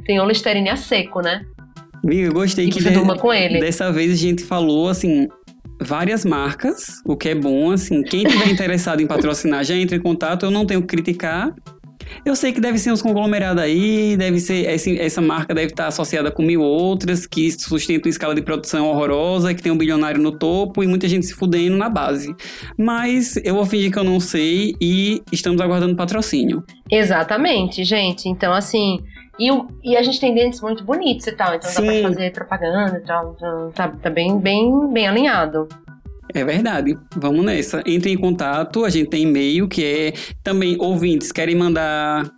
tenha 0.05 0.23
um 0.23 0.27
Listerine 0.27 0.69
a 0.69 0.75
seco, 0.77 1.21
né? 1.21 1.41
Amiga, 2.03 2.21
eu 2.27 2.33
gostei 2.33 2.65
E 2.65 2.69
que 2.69 2.81
você 2.81 2.89
de- 2.89 2.95
durma 2.95 3.17
com 3.17 3.33
ele. 3.33 3.59
dessa 3.59 3.91
vez 3.91 4.11
a 4.11 4.15
gente 4.15 4.43
falou, 4.43 4.89
assim, 4.89 5.27
várias 5.81 6.23
marcas, 6.25 7.01
o 7.05 7.15
que 7.15 7.29
é 7.29 7.35
bom, 7.35 7.71
assim. 7.71 8.03
Quem 8.03 8.23
tiver 8.25 8.47
interessado 8.51 9.01
em 9.01 9.07
patrocinar 9.07 9.63
já 9.63 9.73
entra 9.75 9.95
em 9.95 10.01
contato, 10.01 10.45
eu 10.45 10.51
não 10.51 10.65
tenho 10.65 10.81
que 10.81 10.87
criticar. 10.87 11.53
Eu 12.25 12.35
sei 12.35 12.51
que 12.53 12.61
deve 12.61 12.77
ser 12.77 12.91
uns 12.91 13.01
conglomerados 13.01 13.61
aí, 13.61 14.15
deve 14.17 14.39
ser 14.39 14.69
esse- 14.69 14.99
essa 14.99 15.21
marca 15.21 15.53
deve 15.53 15.67
estar 15.67 15.87
associada 15.87 16.31
com 16.31 16.41
mil 16.41 16.61
outras 16.61 17.25
que 17.25 17.51
sustentam 17.51 18.07
uma 18.07 18.09
escala 18.11 18.33
de 18.35 18.41
produção 18.41 18.87
horrorosa, 18.87 19.53
que 19.53 19.61
tem 19.61 19.71
um 19.71 19.77
bilionário 19.77 20.21
no 20.21 20.31
topo 20.31 20.83
e 20.83 20.87
muita 20.87 21.07
gente 21.07 21.25
se 21.25 21.33
fudendo 21.33 21.75
na 21.77 21.89
base. 21.89 22.33
Mas 22.77 23.37
eu 23.43 23.55
vou 23.55 23.65
fingir 23.65 23.91
que 23.91 23.99
eu 23.99 24.03
não 24.03 24.19
sei 24.19 24.75
e 24.81 25.21
estamos 25.31 25.59
aguardando 25.61 25.95
patrocínio. 25.95 26.63
Exatamente, 26.89 27.83
gente. 27.83 28.27
Então, 28.29 28.53
assim. 28.53 28.99
E, 29.39 29.51
o- 29.51 29.65
e 29.83 29.97
a 29.97 30.03
gente 30.03 30.19
tem 30.19 30.33
dentes 30.35 30.61
muito 30.61 30.83
bonitos 30.83 31.25
e 31.25 31.31
tal, 31.31 31.55
então 31.55 31.67
dá 31.67 31.81
Sim. 31.81 32.01
pra 32.01 32.09
fazer 32.09 32.31
propaganda 32.31 33.01
e 33.03 33.07
tal. 33.07 33.33
Então, 33.35 33.71
tá, 33.71 33.87
tá 33.87 34.09
bem, 34.11 34.37
bem, 34.39 34.87
bem 34.93 35.07
alinhado. 35.07 35.67
É 36.33 36.43
verdade. 36.43 36.97
Vamos 37.15 37.45
nessa. 37.45 37.83
Entre 37.85 38.11
em 38.11 38.17
contato, 38.17 38.83
a 38.83 38.89
gente 38.89 39.09
tem 39.09 39.23
e-mail 39.23 39.67
que 39.67 39.83
é 39.83 40.13
também 40.43 40.75
ouvintes 40.79 41.31
querem 41.31 41.55
mandar 41.55 42.29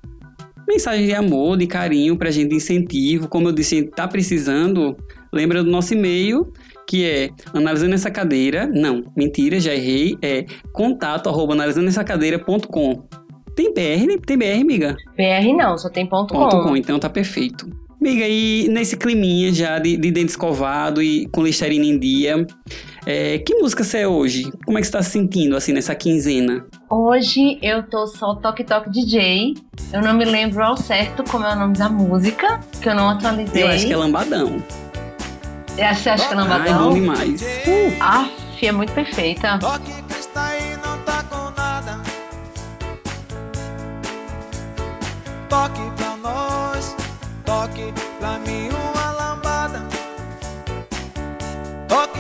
mensagem 0.68 1.06
de 1.06 1.14
amor, 1.14 1.58
de 1.58 1.68
carinho 1.68 2.18
pra 2.18 2.32
gente, 2.32 2.50
de 2.50 2.56
incentivo. 2.56 3.28
Como 3.28 3.48
eu 3.48 3.52
disse, 3.52 3.76
a 3.76 3.78
gente 3.80 3.92
tá 3.92 4.08
precisando. 4.08 4.98
Lembra 5.32 5.64
do 5.64 5.70
nosso 5.70 5.94
e-mail, 5.94 6.52
que 6.88 7.06
é 7.06 7.30
analisando 7.54 7.94
essa 7.94 8.12
cadeira. 8.12 8.68
Não, 8.68 9.04
mentira, 9.16 9.60
já 9.60 9.74
errei. 9.74 10.18
É 10.22 10.46
contato 10.74 11.30
arroba. 11.30 11.56
Tem 13.56 13.74
BR? 13.74 14.20
Tem 14.26 14.38
BR, 14.38 14.62
amiga? 14.62 14.96
BR 15.16 15.54
não, 15.56 15.78
só 15.78 15.90
tem 15.90 16.06
ponto, 16.06 16.34
Ponto 16.34 16.58
com. 16.58 16.64
com, 16.64 16.78
então 16.78 17.00
tá 17.00 17.10
perfeito. 17.10 17.70
Amiga, 18.00 18.28
e 18.28 18.68
nesse 18.68 18.98
climinha 18.98 19.52
já 19.54 19.80
de, 19.80 19.96
de 19.96 20.12
dente 20.12 20.30
escovado 20.30 21.02
e 21.02 21.26
com 21.28 21.42
listerina 21.42 21.86
em 21.86 21.98
dia, 21.98 22.46
é, 23.06 23.40
que 23.40 23.56
música 23.56 23.84
você 23.84 24.00
é 24.00 24.08
hoje? 24.08 24.52
Como 24.66 24.78
é 24.78 24.82
que 24.82 24.88
você 24.88 24.94
tá 24.94 25.04
se 25.04 25.12
sentindo, 25.12 25.56
assim, 25.56 25.72
nessa 25.74 25.94
quinzena? 25.94 26.66
Hoje 26.90 27.60
eu 27.62 27.84
tô 27.84 28.08
só 28.08 28.36
Toque 28.36 28.64
Toque 28.64 28.90
DJ. 28.90 29.56
Eu 29.94 30.02
não 30.02 30.14
me 30.14 30.26
lembro 30.26 30.64
ao 30.64 30.76
certo 30.78 31.24
como 31.30 31.46
é 31.46 31.54
o 31.54 31.56
nome 31.56 31.78
da 31.78 31.90
música, 31.90 32.60
que 32.82 32.90
eu 32.90 32.96
não 32.96 33.10
atualizei. 33.10 33.64
Eu 33.64 33.68
acho 33.68 33.86
que 33.86 33.94
é 33.94 33.98
lambadão. 33.98 34.62
Você 35.76 35.82
acha 36.10 36.28
que 36.28 36.34
é 36.34 36.38
Ai, 36.38 36.44
lambadão? 36.44 36.90
bom 36.90 36.94
demais. 36.94 37.42
Uh, 37.42 37.96
Aff, 38.02 38.66
é 38.66 38.72
muito 38.72 38.94
perfeita. 38.94 39.60
Toque 45.50 45.82
pra 45.96 46.18
nós, 46.18 46.96
toque 47.46 47.94
pra 48.20 48.40
mim 48.40 48.70
uma 48.70 49.12
lambada. 49.12 49.82
Toque, 51.88 52.20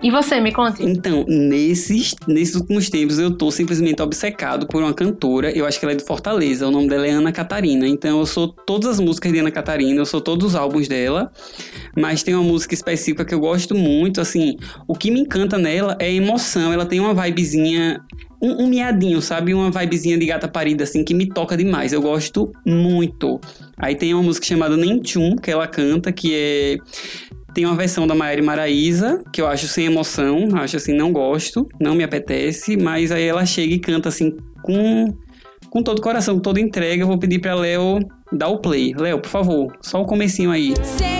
E 0.00 0.10
você, 0.10 0.40
me 0.40 0.52
conte. 0.52 0.84
Então, 0.84 1.24
nesses, 1.26 2.14
nesses 2.26 2.54
últimos 2.54 2.88
tempos 2.88 3.18
eu 3.18 3.36
tô 3.36 3.50
simplesmente 3.50 4.00
obcecado 4.00 4.66
por 4.68 4.82
uma 4.82 4.94
cantora, 4.94 5.50
eu 5.50 5.66
acho 5.66 5.78
que 5.78 5.84
ela 5.84 5.92
é 5.92 5.96
de 5.96 6.04
Fortaleza, 6.04 6.68
o 6.68 6.70
nome 6.70 6.88
dela 6.88 7.06
é 7.06 7.10
Ana 7.10 7.32
Catarina. 7.32 7.86
Então 7.86 8.20
eu 8.20 8.26
sou 8.26 8.48
todas 8.48 8.88
as 8.90 9.00
músicas 9.00 9.32
de 9.32 9.40
Ana 9.40 9.50
Catarina, 9.50 10.00
eu 10.00 10.06
sou 10.06 10.20
todos 10.20 10.48
os 10.48 10.54
álbuns 10.54 10.86
dela, 10.86 11.32
mas 11.96 12.22
tem 12.22 12.34
uma 12.34 12.44
música 12.44 12.74
específica 12.74 13.24
que 13.24 13.34
eu 13.34 13.40
gosto 13.40 13.74
muito, 13.74 14.20
assim, 14.20 14.56
o 14.86 14.94
que 14.94 15.10
me 15.10 15.20
encanta 15.20 15.58
nela 15.58 15.96
é 15.98 16.06
a 16.06 16.12
emoção, 16.12 16.72
ela 16.72 16.86
tem 16.86 17.00
uma 17.00 17.12
vibezinha 17.12 18.00
um, 18.40 18.64
um 18.64 18.66
miadinho, 18.68 19.20
sabe? 19.20 19.52
Uma 19.52 19.70
vibezinha 19.70 20.16
de 20.16 20.26
gata 20.26 20.46
parida, 20.46 20.84
assim, 20.84 21.04
que 21.04 21.12
me 21.12 21.26
toca 21.26 21.56
demais. 21.56 21.92
Eu 21.92 22.00
gosto 22.00 22.52
muito. 22.64 23.40
Aí 23.76 23.94
tem 23.94 24.14
uma 24.14 24.22
música 24.22 24.46
chamada 24.46 24.76
Nem 24.76 25.00
Tchum, 25.00 25.36
que 25.36 25.50
ela 25.50 25.66
canta, 25.66 26.12
que 26.12 26.34
é. 26.34 26.76
Tem 27.58 27.66
uma 27.66 27.74
versão 27.74 28.06
da 28.06 28.14
Maiara 28.14 28.40
Maraíza, 28.40 29.20
que 29.32 29.42
eu 29.42 29.48
acho 29.48 29.66
sem 29.66 29.86
emoção, 29.86 30.48
acho 30.54 30.76
assim, 30.76 30.94
não 30.94 31.12
gosto, 31.12 31.66
não 31.80 31.92
me 31.92 32.04
apetece, 32.04 32.76
mas 32.76 33.10
aí 33.10 33.24
ela 33.24 33.44
chega 33.44 33.74
e 33.74 33.80
canta 33.80 34.08
assim, 34.08 34.36
com, 34.62 35.12
com 35.68 35.82
todo 35.82 35.98
o 35.98 36.00
coração, 36.00 36.36
com 36.36 36.40
toda 36.40 36.60
entrega. 36.60 37.02
Eu 37.02 37.08
vou 37.08 37.18
pedir 37.18 37.40
pra 37.40 37.56
Léo 37.56 37.98
dar 38.32 38.46
o 38.46 38.58
play. 38.58 38.94
Léo, 38.96 39.20
por 39.20 39.28
favor, 39.28 39.72
só 39.82 40.00
o 40.00 40.06
comecinho 40.06 40.52
aí. 40.52 40.72
Sentimento 40.84 41.17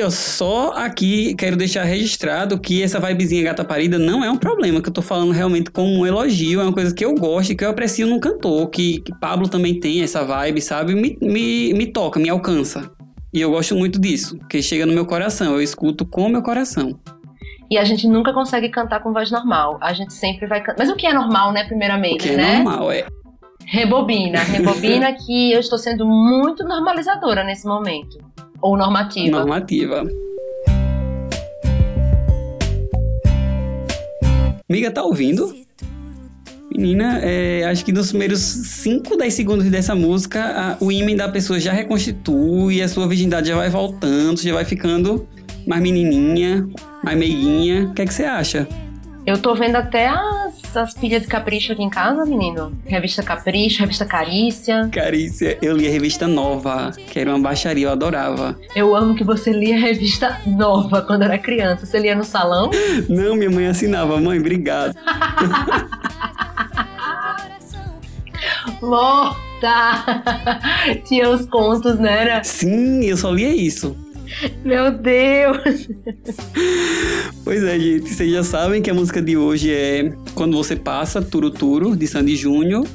Gente, 0.00 0.06
eu 0.06 0.10
só 0.10 0.72
aqui 0.72 1.34
quero 1.34 1.56
deixar 1.56 1.84
registrado 1.84 2.58
que 2.58 2.82
essa 2.82 2.98
vibezinha 2.98 3.44
gata 3.44 3.62
parida 3.62 3.98
não 3.98 4.24
é 4.24 4.30
um 4.30 4.36
problema, 4.36 4.80
que 4.80 4.88
eu 4.88 4.92
tô 4.92 5.02
falando 5.02 5.30
realmente 5.30 5.70
como 5.70 5.90
um 5.90 6.06
elogio, 6.06 6.60
é 6.60 6.64
uma 6.64 6.72
coisa 6.72 6.94
que 6.94 7.04
eu 7.04 7.14
gosto 7.14 7.50
e 7.50 7.54
que 7.54 7.62
eu 7.62 7.68
aprecio 7.68 8.06
num 8.06 8.18
cantor, 8.18 8.70
que, 8.70 9.00
que 9.00 9.12
Pablo 9.20 9.46
também 9.46 9.78
tem 9.78 10.02
essa 10.02 10.24
vibe, 10.24 10.62
sabe? 10.62 10.94
Me, 10.94 11.18
me, 11.20 11.74
me 11.74 11.86
toca, 11.86 12.18
me 12.18 12.30
alcança. 12.30 12.90
E 13.32 13.42
eu 13.42 13.50
gosto 13.50 13.76
muito 13.76 14.00
disso, 14.00 14.38
que 14.48 14.62
chega 14.62 14.86
no 14.86 14.94
meu 14.94 15.04
coração, 15.04 15.52
eu 15.52 15.60
escuto 15.60 16.06
com 16.06 16.22
o 16.22 16.28
meu 16.30 16.42
coração. 16.42 16.98
E 17.70 17.76
a 17.76 17.84
gente 17.84 18.08
nunca 18.08 18.32
consegue 18.32 18.70
cantar 18.70 19.00
com 19.02 19.12
voz 19.12 19.30
normal. 19.30 19.78
A 19.82 19.92
gente 19.92 20.14
sempre 20.14 20.46
vai 20.46 20.60
cantar. 20.60 20.78
Mas 20.78 20.90
o 20.90 20.96
que 20.96 21.06
é 21.06 21.12
normal, 21.12 21.52
né, 21.52 21.64
primeiramente, 21.64 22.22
Que 22.22 22.30
é 22.30 22.36
né? 22.36 22.62
normal, 22.62 22.90
é. 22.90 23.04
Rebobina. 23.66 24.40
Rebobina 24.40 25.12
que 25.26 25.52
eu 25.52 25.60
estou 25.60 25.78
sendo 25.78 26.06
muito 26.06 26.64
normalizadora 26.64 27.44
nesse 27.44 27.66
momento. 27.66 28.18
Ou 28.62 28.76
normativa. 28.76 29.38
Normativa. 29.38 30.04
Amiga, 34.68 34.90
tá 34.90 35.02
ouvindo? 35.02 35.52
Menina, 36.70 37.18
é, 37.22 37.64
acho 37.64 37.84
que 37.84 37.92
nos 37.92 38.10
primeiros 38.10 38.38
5, 38.40 39.16
10 39.16 39.34
segundos 39.34 39.66
dessa 39.66 39.94
música, 39.94 40.40
a- 40.44 40.76
o 40.84 40.92
ímã 40.92 41.14
da 41.16 41.28
pessoa 41.28 41.58
já 41.58 41.72
reconstitui, 41.72 42.80
a 42.80 42.88
sua 42.88 43.08
virgindade 43.08 43.48
já 43.48 43.56
vai 43.56 43.68
voltando, 43.68 44.40
já 44.40 44.54
vai 44.54 44.64
ficando 44.64 45.26
mais 45.66 45.82
menininha, 45.82 46.66
mais 47.02 47.18
meiguinha. 47.18 47.86
O 47.88 47.92
que 47.94 48.02
é 48.02 48.06
que 48.06 48.14
você 48.14 48.24
acha? 48.24 48.68
Eu 49.26 49.36
tô 49.38 49.54
vendo 49.54 49.76
até 49.76 50.06
as, 50.08 50.59
as 50.76 50.94
pilhas 50.94 51.22
de 51.22 51.28
capricho 51.28 51.72
aqui 51.72 51.82
em 51.82 51.90
casa, 51.90 52.24
menino. 52.24 52.72
Revista 52.86 53.22
Capricho, 53.22 53.80
revista 53.80 54.04
Carícia. 54.04 54.88
Carícia, 54.92 55.58
eu 55.60 55.76
li 55.76 55.86
a 55.86 55.90
revista 55.90 56.26
Nova, 56.26 56.92
que 57.06 57.18
era 57.18 57.30
uma 57.30 57.40
baixaria, 57.40 57.86
eu 57.86 57.92
adorava. 57.92 58.58
Eu 58.74 58.94
amo 58.94 59.14
que 59.14 59.24
você 59.24 59.52
lia 59.52 59.78
revista 59.78 60.40
nova 60.46 61.02
quando 61.02 61.22
era 61.22 61.38
criança. 61.38 61.86
Você 61.86 61.98
lia 61.98 62.14
no 62.14 62.24
salão? 62.24 62.70
Não, 63.08 63.34
minha 63.36 63.50
mãe 63.50 63.66
assinava, 63.66 64.20
mãe, 64.20 64.38
obrigado. 64.38 64.94
Morta! 68.80 70.04
Tinha 71.04 71.28
os 71.28 71.44
contos, 71.46 71.98
né? 71.98 72.42
Sim, 72.42 73.04
eu 73.04 73.16
só 73.16 73.30
lia 73.30 73.54
isso. 73.54 73.96
Meu 74.64 74.90
Deus! 74.90 75.88
Pois 77.44 77.62
é, 77.64 77.78
gente, 77.78 78.08
vocês 78.08 78.30
já 78.30 78.44
sabem 78.44 78.82
que 78.82 78.90
a 78.90 78.94
música 78.94 79.20
de 79.20 79.36
hoje 79.36 79.72
é 79.72 80.12
Quando 80.34 80.56
Você 80.56 80.76
Passa, 80.76 81.20
Turo 81.20 81.50
Turo, 81.50 81.96
de 81.96 82.06
Sandy 82.06 82.36
Júnior. 82.36 82.86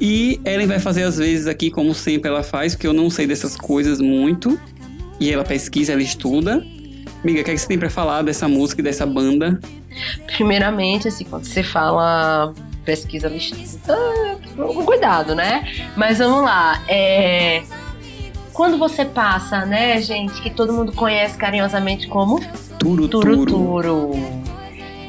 E 0.00 0.40
Ellen 0.44 0.66
vai 0.66 0.78
fazer 0.78 1.02
às 1.02 1.18
vezes 1.18 1.46
aqui, 1.46 1.70
como 1.70 1.94
sempre 1.94 2.30
ela 2.30 2.42
faz, 2.42 2.74
porque 2.74 2.86
eu 2.86 2.92
não 2.92 3.10
sei 3.10 3.26
dessas 3.26 3.56
coisas 3.56 4.00
muito. 4.00 4.58
E 5.18 5.30
ela 5.30 5.44
pesquisa, 5.44 5.92
ela 5.92 6.02
estuda. 6.02 6.64
Amiga, 7.22 7.42
o 7.42 7.44
que, 7.44 7.50
é 7.50 7.54
que 7.54 7.58
você 7.58 7.68
tem 7.68 7.78
pra 7.78 7.90
falar 7.90 8.22
dessa 8.22 8.48
música 8.48 8.80
e 8.80 8.84
dessa 8.84 9.04
banda? 9.04 9.60
Primeiramente, 10.26 11.08
assim, 11.08 11.24
quando 11.24 11.44
você 11.44 11.62
fala 11.62 12.54
pesquisa 12.84 13.28
lista, 13.28 13.94
com 14.56 14.84
cuidado, 14.86 15.34
né? 15.34 15.70
Mas 15.96 16.18
vamos 16.18 16.42
lá. 16.42 16.82
É... 16.88 17.62
Quando 18.52 18.78
você 18.78 19.04
passa, 19.04 19.64
né, 19.64 20.00
gente, 20.02 20.40
que 20.42 20.50
todo 20.50 20.72
mundo 20.72 20.92
conhece 20.92 21.36
carinhosamente 21.38 22.08
como 22.08 22.40
Turo 22.78 23.08
Turo. 23.08 24.10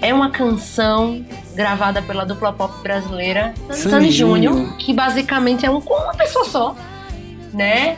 É 0.02 0.14
uma 0.14 0.30
canção 0.32 1.24
gravada 1.56 2.02
pela 2.02 2.26
dupla 2.26 2.52
pop 2.54 2.74
brasileira 2.82 3.54
Sandy 3.72 4.12
Júnior, 4.12 4.78
que 4.78 4.94
basicamente 4.94 5.66
é 5.66 5.70
um, 5.70 5.80
com 5.82 5.94
uma 5.94 6.14
pessoa 6.14 6.46
só, 6.46 6.76
né? 7.54 7.98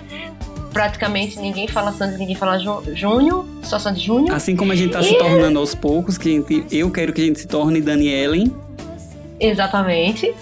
Praticamente 0.73 1.39
ninguém 1.39 1.67
fala 1.67 1.91
Sandy, 1.93 2.17
ninguém 2.17 2.35
fala 2.35 2.57
Júnior, 2.93 3.45
só 3.62 3.77
Sandy 3.77 4.01
Júnior. 4.01 4.35
Assim 4.35 4.55
como 4.55 4.71
a 4.71 4.75
gente 4.75 4.91
tá 4.91 5.03
se 5.03 5.15
tornando 5.17 5.59
aos 5.59 5.75
poucos, 5.75 6.17
que 6.17 6.31
gente- 6.31 6.65
eu 6.71 6.89
quero 6.89 7.13
que 7.13 7.21
a 7.21 7.25
gente 7.25 7.39
se 7.39 7.47
torne 7.47 7.79
Danielen. 7.79 8.51
Exatamente. 9.39 10.33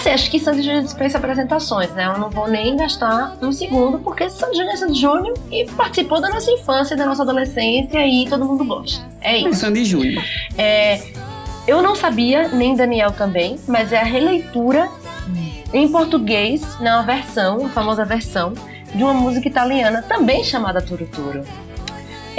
Assim, 0.00 0.08
acho 0.08 0.30
que 0.30 0.40
Sandy 0.40 0.62
Júnior 0.62 0.82
dispensa 0.82 1.18
apresentações, 1.18 1.90
né? 1.90 2.06
Eu 2.06 2.18
não 2.18 2.30
vou 2.30 2.48
nem 2.48 2.74
gastar 2.74 3.36
um 3.42 3.52
segundo, 3.52 3.98
porque 3.98 4.30
Sandy 4.30 4.56
Júnior 4.56 4.72
é 4.72 4.76
Sandy 4.78 4.98
Júnior 4.98 5.34
e 5.52 5.66
participou 5.72 6.22
da 6.22 6.30
nossa 6.30 6.50
infância, 6.50 6.96
da 6.96 7.04
nossa 7.04 7.20
adolescência 7.20 8.06
e 8.06 8.26
todo 8.26 8.46
mundo 8.46 8.64
gosta. 8.64 9.06
É 9.20 9.36
isso. 9.36 9.60
Sandy 9.60 9.84
Júnior. 9.84 10.24
É, 10.56 11.02
eu 11.66 11.82
não 11.82 11.94
sabia, 11.94 12.48
nem 12.48 12.74
Daniel 12.74 13.12
também, 13.12 13.58
mas 13.68 13.92
é 13.92 14.00
a 14.00 14.04
releitura 14.04 14.88
em 15.70 15.86
português, 15.86 16.80
na 16.80 17.02
versão, 17.02 17.66
a 17.66 17.68
famosa 17.68 18.02
versão, 18.02 18.54
de 18.94 19.02
uma 19.02 19.12
música 19.12 19.48
italiana 19.48 20.00
também 20.00 20.42
chamada 20.42 20.80
Turuturo. 20.80 21.44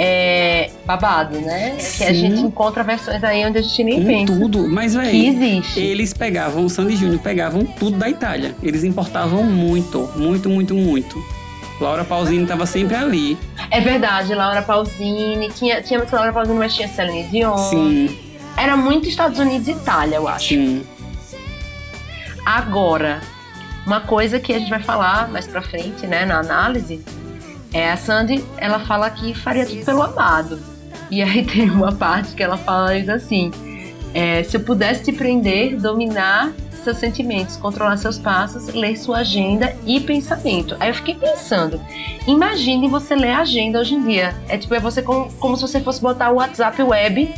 É 0.04 0.70
babado, 0.84 1.38
né? 1.40 1.76
Que 1.76 2.04
a 2.04 2.08
Sim. 2.08 2.14
gente 2.14 2.40
encontra 2.40 2.82
versões 2.82 3.22
aí 3.22 3.44
onde 3.46 3.58
a 3.58 3.62
gente 3.62 3.84
nem 3.84 4.00
Em 4.00 4.04
pensa. 4.26 4.32
tudo, 4.38 4.66
mas 4.68 4.92
Que 4.96 4.98
véi, 5.00 5.26
existe. 5.28 5.78
eles 5.80 6.12
pegavam, 6.12 6.64
o 6.64 6.70
Sandy 6.70 6.96
Júnior 6.96 7.20
pegavam 7.20 7.64
tudo 7.64 7.96
da 7.98 8.08
Itália. 8.08 8.54
Eles 8.62 8.82
importavam 8.82 9.44
muito, 9.44 10.10
muito, 10.16 10.48
muito, 10.48 10.74
muito. 10.74 11.22
Laura 11.80 12.04
Pausini 12.04 12.46
tava 12.46 12.66
sempre 12.66 12.96
ali. 12.96 13.38
É 13.70 13.80
verdade, 13.80 14.34
Laura 14.34 14.62
Pausini. 14.62 15.48
Tinha, 15.50 15.80
tinha 15.82 15.98
música 15.98 16.16
Laura 16.16 16.32
Pausini, 16.32 16.58
mas 16.58 16.74
tinha 16.74 16.88
Celine 16.88 17.24
Dion. 17.28 17.56
Sim, 17.58 18.18
Era 18.56 18.76
muito 18.76 19.08
Estados 19.08 19.38
Unidos 19.38 19.66
e 19.68 19.72
Itália, 19.72 20.16
eu 20.16 20.26
acho. 20.28 20.48
sim. 20.48 20.84
Agora, 22.44 23.20
uma 23.86 24.00
coisa 24.00 24.38
que 24.40 24.52
a 24.52 24.58
gente 24.58 24.70
vai 24.70 24.82
falar 24.82 25.28
mais 25.28 25.46
pra 25.46 25.62
frente, 25.62 26.06
né, 26.06 26.24
na 26.24 26.38
análise, 26.40 27.00
é 27.72 27.90
a 27.90 27.96
Sandy, 27.96 28.44
ela 28.56 28.80
fala 28.80 29.08
que 29.10 29.34
faria 29.34 29.66
tudo 29.66 29.84
pelo 29.84 30.02
amado. 30.02 30.58
E 31.10 31.22
aí 31.22 31.44
tem 31.46 31.70
uma 31.70 31.92
parte 31.92 32.34
que 32.34 32.42
ela 32.42 32.56
fala 32.56 32.92
assim: 32.92 33.50
é, 34.14 34.42
se 34.42 34.56
eu 34.56 34.60
pudesse 34.60 35.04
te 35.04 35.12
prender, 35.12 35.76
dominar 35.76 36.52
seus 36.82 36.98
sentimentos, 36.98 37.56
controlar 37.56 37.96
seus 37.96 38.18
passos, 38.18 38.74
ler 38.74 38.96
sua 38.96 39.18
agenda 39.18 39.74
e 39.86 40.00
pensamento. 40.00 40.76
Aí 40.80 40.88
eu 40.88 40.94
fiquei 40.94 41.14
pensando, 41.14 41.80
imagine 42.26 42.88
você 42.88 43.14
ler 43.14 43.30
a 43.30 43.40
agenda 43.40 43.78
hoje 43.78 43.94
em 43.94 44.02
dia. 44.02 44.34
É 44.48 44.58
tipo, 44.58 44.74
é 44.74 44.80
você 44.80 45.00
como, 45.00 45.32
como 45.34 45.56
se 45.56 45.62
você 45.62 45.80
fosse 45.80 46.00
botar 46.00 46.30
o 46.30 46.36
WhatsApp 46.36 46.82
web 46.82 47.32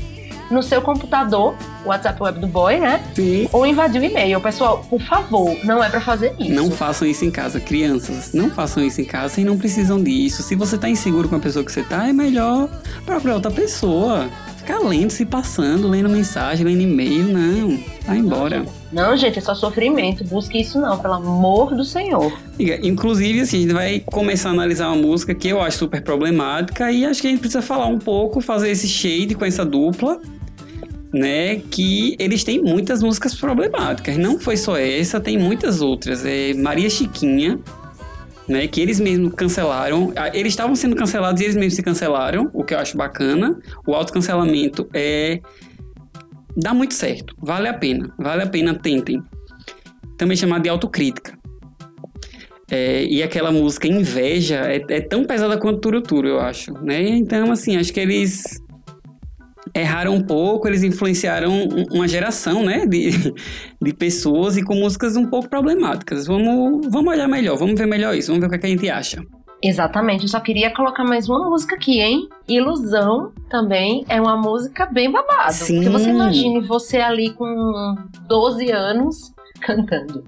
no 0.50 0.62
seu 0.62 0.80
computador, 0.82 1.54
o 1.84 1.88
WhatsApp 1.88 2.22
web 2.22 2.38
do 2.38 2.46
boy, 2.46 2.78
né? 2.78 3.02
Sim. 3.14 3.48
Ou 3.52 3.66
invadir 3.66 4.00
o 4.00 4.04
e-mail. 4.04 4.40
Pessoal, 4.40 4.84
por 4.88 5.00
favor, 5.00 5.56
não 5.64 5.82
é 5.82 5.88
pra 5.88 6.00
fazer 6.00 6.34
isso. 6.38 6.52
Não 6.52 6.70
façam 6.70 7.06
isso 7.06 7.24
em 7.24 7.30
casa, 7.30 7.60
crianças. 7.60 8.32
Não 8.32 8.50
façam 8.50 8.84
isso 8.84 9.00
em 9.00 9.04
casa 9.04 9.40
e 9.40 9.44
não 9.44 9.56
precisam 9.56 10.02
disso. 10.02 10.42
Se 10.42 10.54
você 10.54 10.76
tá 10.76 10.88
inseguro 10.88 11.28
com 11.28 11.36
a 11.36 11.40
pessoa 11.40 11.64
que 11.64 11.72
você 11.72 11.82
tá, 11.82 12.08
é 12.08 12.12
melhor 12.12 12.68
procurar 13.04 13.34
outra 13.34 13.50
pessoa. 13.50 14.28
Ficar 14.64 14.78
lendo, 14.78 15.10
se 15.10 15.26
passando, 15.26 15.86
lendo 15.86 16.08
mensagem, 16.08 16.64
lendo 16.64 16.80
e-mail, 16.80 17.24
não. 17.24 17.78
Vai 18.06 18.16
embora. 18.16 18.64
Não, 18.90 19.14
gente, 19.14 19.38
é 19.38 19.42
só 19.42 19.54
sofrimento. 19.54 20.24
Busque 20.24 20.58
isso 20.58 20.80
não, 20.80 20.98
pelo 20.98 21.12
amor 21.12 21.74
do 21.74 21.84
Senhor. 21.84 22.32
Inclusive, 22.82 23.40
assim, 23.40 23.58
a 23.58 23.60
gente 23.60 23.72
vai 23.74 24.00
começar 24.00 24.48
a 24.48 24.52
analisar 24.52 24.86
uma 24.86 24.96
música 24.96 25.34
que 25.34 25.48
eu 25.48 25.60
acho 25.60 25.76
super 25.76 26.00
problemática 26.02 26.90
e 26.90 27.04
acho 27.04 27.20
que 27.20 27.26
a 27.26 27.30
gente 27.30 27.40
precisa 27.40 27.60
falar 27.60 27.88
um 27.88 27.98
pouco, 27.98 28.40
fazer 28.40 28.70
esse 28.70 28.88
shade 28.88 29.34
com 29.34 29.44
essa 29.44 29.66
dupla, 29.66 30.18
né? 31.12 31.56
Que 31.70 32.16
eles 32.18 32.42
têm 32.42 32.62
muitas 32.62 33.02
músicas 33.02 33.34
problemáticas. 33.34 34.16
Não 34.16 34.38
foi 34.40 34.56
só 34.56 34.78
essa, 34.78 35.20
tem 35.20 35.36
muitas 35.36 35.82
outras. 35.82 36.24
É 36.24 36.54
Maria 36.54 36.88
Chiquinha, 36.88 37.60
né? 38.48 38.66
Que 38.66 38.80
eles 38.80 39.00
mesmos 39.00 39.34
cancelaram. 39.34 40.12
Ah, 40.16 40.30
Eles 40.34 40.52
estavam 40.52 40.74
sendo 40.76 40.96
cancelados 40.96 41.40
e 41.40 41.44
eles 41.44 41.56
mesmos 41.56 41.74
se 41.74 41.82
cancelaram, 41.82 42.50
o 42.52 42.64
que 42.64 42.74
eu 42.74 42.78
acho 42.78 42.96
bacana. 42.96 43.58
O 43.86 43.94
autocancelamento 43.94 44.88
é. 44.92 45.40
dá 46.56 46.74
muito 46.74 46.94
certo. 46.94 47.34
Vale 47.38 47.68
a 47.68 47.74
pena. 47.74 48.12
Vale 48.18 48.42
a 48.42 48.46
pena, 48.46 48.74
tentem. 48.74 49.22
Também 50.16 50.36
chamado 50.36 50.62
de 50.62 50.68
autocrítica. 50.68 51.38
É, 52.70 53.04
e 53.04 53.22
aquela 53.22 53.52
música 53.52 53.86
Inveja 53.86 54.60
é, 54.66 54.82
é 54.88 55.00
tão 55.00 55.24
pesada 55.24 55.58
quanto 55.58 55.80
Turuturo, 55.80 56.26
eu 56.26 56.40
acho, 56.40 56.72
né? 56.82 57.02
Então, 57.02 57.52
assim, 57.52 57.76
acho 57.76 57.92
que 57.92 58.00
eles 58.00 58.63
erraram 59.74 60.14
um 60.14 60.22
pouco, 60.22 60.68
eles 60.68 60.82
influenciaram 60.82 61.52
um- 61.52 61.86
uma 61.96 62.06
geração, 62.08 62.62
né, 62.62 62.86
de, 62.86 63.10
de 63.82 63.92
pessoas 63.94 64.56
e 64.56 64.62
com 64.62 64.74
músicas 64.74 65.16
um 65.16 65.26
pouco 65.26 65.48
problemáticas. 65.48 66.26
Vamos, 66.26 66.86
vamos 66.90 67.12
olhar 67.12 67.26
melhor, 67.28 67.56
vamos 67.56 67.78
ver 67.78 67.86
melhor 67.86 68.14
isso, 68.14 68.28
vamos 68.28 68.40
ver 68.40 68.46
o 68.46 68.50
que, 68.50 68.56
é 68.56 68.58
que 68.60 68.66
a 68.66 68.70
gente 68.70 68.88
acha. 68.88 69.22
Exatamente, 69.62 70.22
eu 70.24 70.28
só 70.28 70.40
queria 70.40 70.70
colocar 70.74 71.04
mais 71.04 71.26
uma 71.26 71.48
música 71.48 71.74
aqui, 71.74 71.98
hein? 72.00 72.28
Ilusão 72.46 73.32
também 73.48 74.04
é 74.10 74.20
uma 74.20 74.36
música 74.36 74.84
bem 74.84 75.10
babado. 75.10 75.54
Sim. 75.54 75.76
Porque 75.76 75.88
você 75.88 76.10
imagine 76.10 76.60
você 76.60 76.98
ali 76.98 77.32
com 77.32 77.94
12 78.28 78.70
anos 78.70 79.32
cantando. 79.60 80.24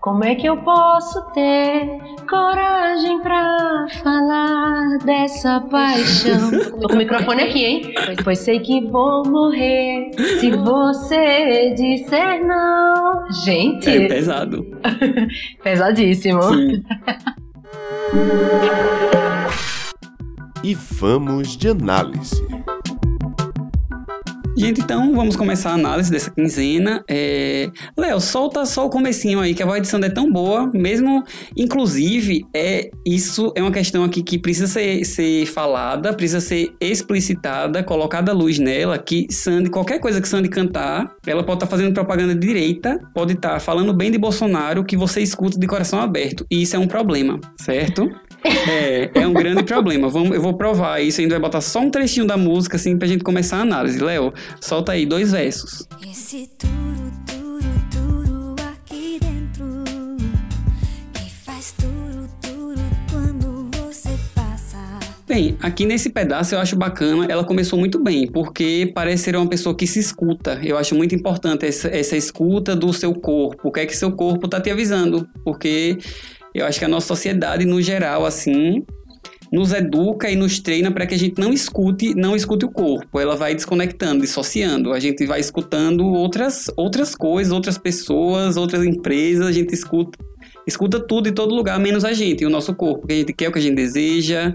Como 0.00 0.24
é 0.24 0.34
que 0.34 0.46
eu 0.46 0.56
posso 0.58 1.20
ter 1.32 1.86
coragem 2.28 3.20
pra 3.20 3.86
falar 4.02 4.98
dessa 5.04 5.60
paixão? 5.62 6.50
Tô 6.80 6.88
com 6.88 6.94
o 6.94 6.98
microfone 6.98 7.42
aqui, 7.42 7.64
hein? 7.64 7.94
Pois 8.24 8.38
sei 8.40 8.60
que 8.60 8.80
vou 8.86 9.24
morrer 9.28 10.10
se 10.40 10.50
você 10.50 11.74
disser 11.74 12.44
não. 12.46 13.30
Gente, 13.44 13.88
É 13.88 14.08
pesado. 14.08 14.64
pesadíssimo. 15.62 16.42
Sim. 16.42 16.82
E 20.62 20.74
vamos 20.74 21.56
de 21.56 21.68
análise. 21.68 22.44
Gente, 24.56 24.80
então 24.80 25.14
vamos 25.14 25.36
começar 25.36 25.70
a 25.70 25.74
análise 25.74 26.10
dessa 26.10 26.30
quinzena. 26.30 27.04
É... 27.08 27.70
Léo, 27.96 28.20
solta 28.20 28.66
só 28.66 28.86
o 28.86 28.90
comecinho 28.90 29.40
aí, 29.40 29.54
que 29.54 29.62
a 29.62 29.66
voz 29.66 29.80
de 29.80 29.88
Sandra 29.88 30.08
é 30.08 30.12
tão 30.12 30.30
boa, 30.30 30.70
mesmo, 30.74 31.24
inclusive, 31.56 32.44
é 32.54 32.90
isso 33.06 33.52
é 33.54 33.62
uma 33.62 33.70
questão 33.70 34.04
aqui 34.04 34.22
que 34.22 34.38
precisa 34.38 34.66
ser, 34.66 35.04
ser 35.04 35.46
falada, 35.46 36.12
precisa 36.12 36.40
ser 36.40 36.74
explicitada, 36.80 37.82
colocada 37.82 38.32
luz 38.32 38.58
nela, 38.58 38.98
que 38.98 39.26
Sandy, 39.30 39.70
qualquer 39.70 40.00
coisa 40.00 40.20
que 40.20 40.28
Sandy 40.28 40.48
cantar, 40.48 41.14
ela 41.26 41.44
pode 41.44 41.56
estar 41.56 41.66
fazendo 41.66 41.94
propaganda 41.94 42.34
de 42.34 42.46
direita, 42.46 43.00
pode 43.14 43.34
estar 43.34 43.60
falando 43.60 43.94
bem 43.94 44.10
de 44.10 44.18
Bolsonaro, 44.18 44.84
que 44.84 44.96
você 44.96 45.20
escuta 45.20 45.58
de 45.58 45.66
coração 45.66 46.00
aberto, 46.00 46.44
e 46.50 46.62
isso 46.62 46.76
é 46.76 46.78
um 46.78 46.88
problema, 46.88 47.40
certo? 47.56 48.10
É, 48.44 49.10
é 49.14 49.26
um 49.26 49.32
grande 49.32 49.62
problema. 49.62 50.08
Vamos, 50.08 50.34
eu 50.34 50.40
vou 50.40 50.54
provar 50.54 51.00
isso, 51.00 51.20
ainda 51.20 51.34
vai 51.34 51.42
botar 51.42 51.60
só 51.60 51.80
um 51.80 51.90
trechinho 51.90 52.26
da 52.26 52.36
música, 52.36 52.76
assim, 52.76 52.96
pra 52.96 53.06
gente 53.06 53.22
começar 53.22 53.58
a 53.58 53.60
análise. 53.60 53.98
Léo, 54.02 54.32
solta 54.60 54.92
aí 54.92 55.04
dois 55.04 55.32
versos. 55.32 55.86
Esse 56.02 56.48
turu, 56.58 57.12
turu, 57.26 57.60
turu 57.90 58.56
aqui 58.72 59.18
dentro 59.20 59.84
que 61.12 61.30
faz 61.44 61.72
turu, 61.72 62.28
turu 62.40 62.80
quando 63.10 63.70
você 63.76 64.10
passa. 64.34 64.78
Bem, 65.28 65.56
aqui 65.60 65.84
nesse 65.84 66.10
pedaço 66.10 66.54
eu 66.54 66.58
acho 66.58 66.76
bacana, 66.76 67.26
ela 67.28 67.44
começou 67.44 67.78
muito 67.78 68.02
bem, 68.02 68.26
porque 68.26 68.90
parece 68.94 69.24
ser 69.24 69.36
uma 69.36 69.46
pessoa 69.46 69.74
que 69.74 69.86
se 69.86 69.98
escuta. 69.98 70.58
Eu 70.62 70.78
acho 70.78 70.94
muito 70.94 71.14
importante 71.14 71.66
essa, 71.66 71.88
essa 71.88 72.16
escuta 72.16 72.74
do 72.74 72.92
seu 72.92 73.12
corpo. 73.14 73.68
O 73.68 73.72
que 73.72 73.80
é 73.80 73.86
que 73.86 73.96
seu 73.96 74.12
corpo 74.12 74.48
tá 74.48 74.60
te 74.60 74.70
avisando? 74.70 75.28
Porque 75.44 75.98
eu 76.54 76.66
acho 76.66 76.78
que 76.78 76.84
a 76.84 76.88
nossa 76.88 77.06
sociedade, 77.06 77.64
no 77.64 77.80
geral, 77.80 78.26
assim, 78.26 78.84
nos 79.52 79.72
educa 79.72 80.30
e 80.30 80.36
nos 80.36 80.60
treina 80.60 80.90
para 80.92 81.06
que 81.06 81.14
a 81.14 81.18
gente 81.18 81.40
não 81.40 81.52
escute, 81.52 82.14
não 82.14 82.36
escute 82.36 82.64
o 82.64 82.70
corpo. 82.70 83.18
Ela 83.18 83.34
vai 83.34 83.54
desconectando, 83.54 84.22
dissociando. 84.22 84.92
A 84.92 85.00
gente 85.00 85.26
vai 85.26 85.40
escutando 85.40 86.06
outras, 86.06 86.70
outras 86.76 87.14
coisas, 87.14 87.52
outras 87.52 87.76
pessoas, 87.76 88.56
outras 88.56 88.84
empresas. 88.84 89.46
A 89.46 89.52
gente 89.52 89.74
escuta, 89.74 90.18
escuta 90.66 91.00
tudo 91.00 91.28
em 91.28 91.32
todo 91.32 91.54
lugar, 91.54 91.78
menos 91.80 92.04
a 92.04 92.12
gente, 92.12 92.42
e 92.42 92.46
o 92.46 92.50
nosso 92.50 92.74
corpo. 92.74 93.04
O 93.04 93.06
que 93.08 93.12
a 93.12 93.16
gente 93.16 93.32
quer, 93.32 93.48
o 93.48 93.52
que 93.52 93.58
a 93.58 93.62
gente 93.62 93.74
deseja, 93.74 94.54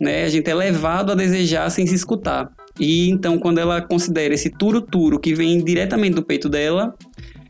né? 0.00 0.24
A 0.24 0.28
gente 0.28 0.48
é 0.48 0.54
levado 0.54 1.10
a 1.10 1.14
desejar 1.14 1.68
sem 1.70 1.86
se 1.86 1.94
escutar. 1.94 2.48
E 2.78 3.08
então, 3.08 3.38
quando 3.38 3.58
ela 3.58 3.80
considera 3.80 4.34
esse 4.34 4.50
turo-turo 4.50 5.18
que 5.18 5.34
vem 5.34 5.62
diretamente 5.64 6.14
do 6.14 6.24
peito 6.24 6.48
dela, 6.48 6.94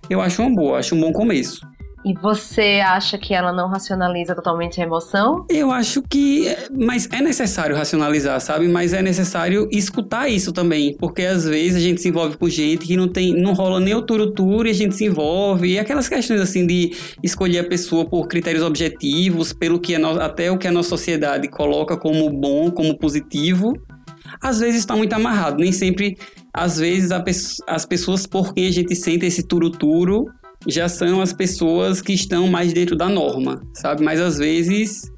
eu 0.08 0.20
acho 0.20 0.40
uma 0.40 0.54
boa, 0.54 0.78
acho 0.78 0.94
um 0.94 1.00
bom 1.00 1.12
começo. 1.12 1.60
E 2.06 2.14
você 2.22 2.80
acha 2.86 3.18
que 3.18 3.34
ela 3.34 3.52
não 3.52 3.68
racionaliza 3.68 4.32
totalmente 4.32 4.80
a 4.80 4.84
emoção? 4.84 5.44
Eu 5.50 5.72
acho 5.72 6.00
que. 6.02 6.46
Mas 6.70 7.08
é 7.10 7.20
necessário 7.20 7.74
racionalizar, 7.74 8.40
sabe? 8.40 8.68
Mas 8.68 8.92
é 8.92 9.02
necessário 9.02 9.68
escutar 9.72 10.28
isso 10.28 10.52
também. 10.52 10.96
Porque 10.98 11.22
às 11.22 11.44
vezes 11.44 11.74
a 11.76 11.80
gente 11.80 12.00
se 12.00 12.08
envolve 12.08 12.36
com 12.36 12.48
gente 12.48 12.86
que 12.86 12.96
não 12.96 13.08
tem. 13.08 13.34
não 13.34 13.54
rola 13.54 13.80
nem 13.80 13.92
o 13.92 14.02
turo-turo 14.02 14.68
e 14.68 14.70
a 14.70 14.74
gente 14.74 14.94
se 14.94 15.04
envolve. 15.04 15.72
E 15.72 15.78
aquelas 15.80 16.08
questões 16.08 16.40
assim 16.40 16.64
de 16.64 16.92
escolher 17.24 17.58
a 17.58 17.64
pessoa 17.64 18.08
por 18.08 18.28
critérios 18.28 18.62
objetivos, 18.62 19.52
pelo 19.52 19.80
que 19.80 19.98
no- 19.98 20.20
até 20.20 20.48
o 20.48 20.56
que 20.56 20.68
a 20.68 20.72
nossa 20.72 20.90
sociedade 20.90 21.48
coloca 21.48 21.96
como 21.96 22.30
bom, 22.30 22.70
como 22.70 22.96
positivo. 22.96 23.72
Às 24.40 24.60
vezes 24.60 24.76
está 24.80 24.94
muito 24.94 25.12
amarrado, 25.12 25.56
nem 25.58 25.72
sempre 25.72 26.16
às 26.54 26.78
vezes 26.78 27.10
as 27.66 27.84
pessoas 27.84 28.26
por 28.28 28.54
quem 28.54 28.68
a 28.68 28.70
gente 28.72 28.94
sente 28.94 29.26
esse 29.26 29.42
turuturo 29.42 30.24
já 30.66 30.88
são 30.88 31.20
as 31.20 31.32
pessoas 31.32 32.00
que 32.00 32.12
estão 32.12 32.48
mais 32.48 32.72
dentro 32.72 32.96
da 32.96 33.08
norma, 33.08 33.62
sabe? 33.74 34.02
Mas 34.02 34.20
às 34.20 34.38
vezes 34.38 35.10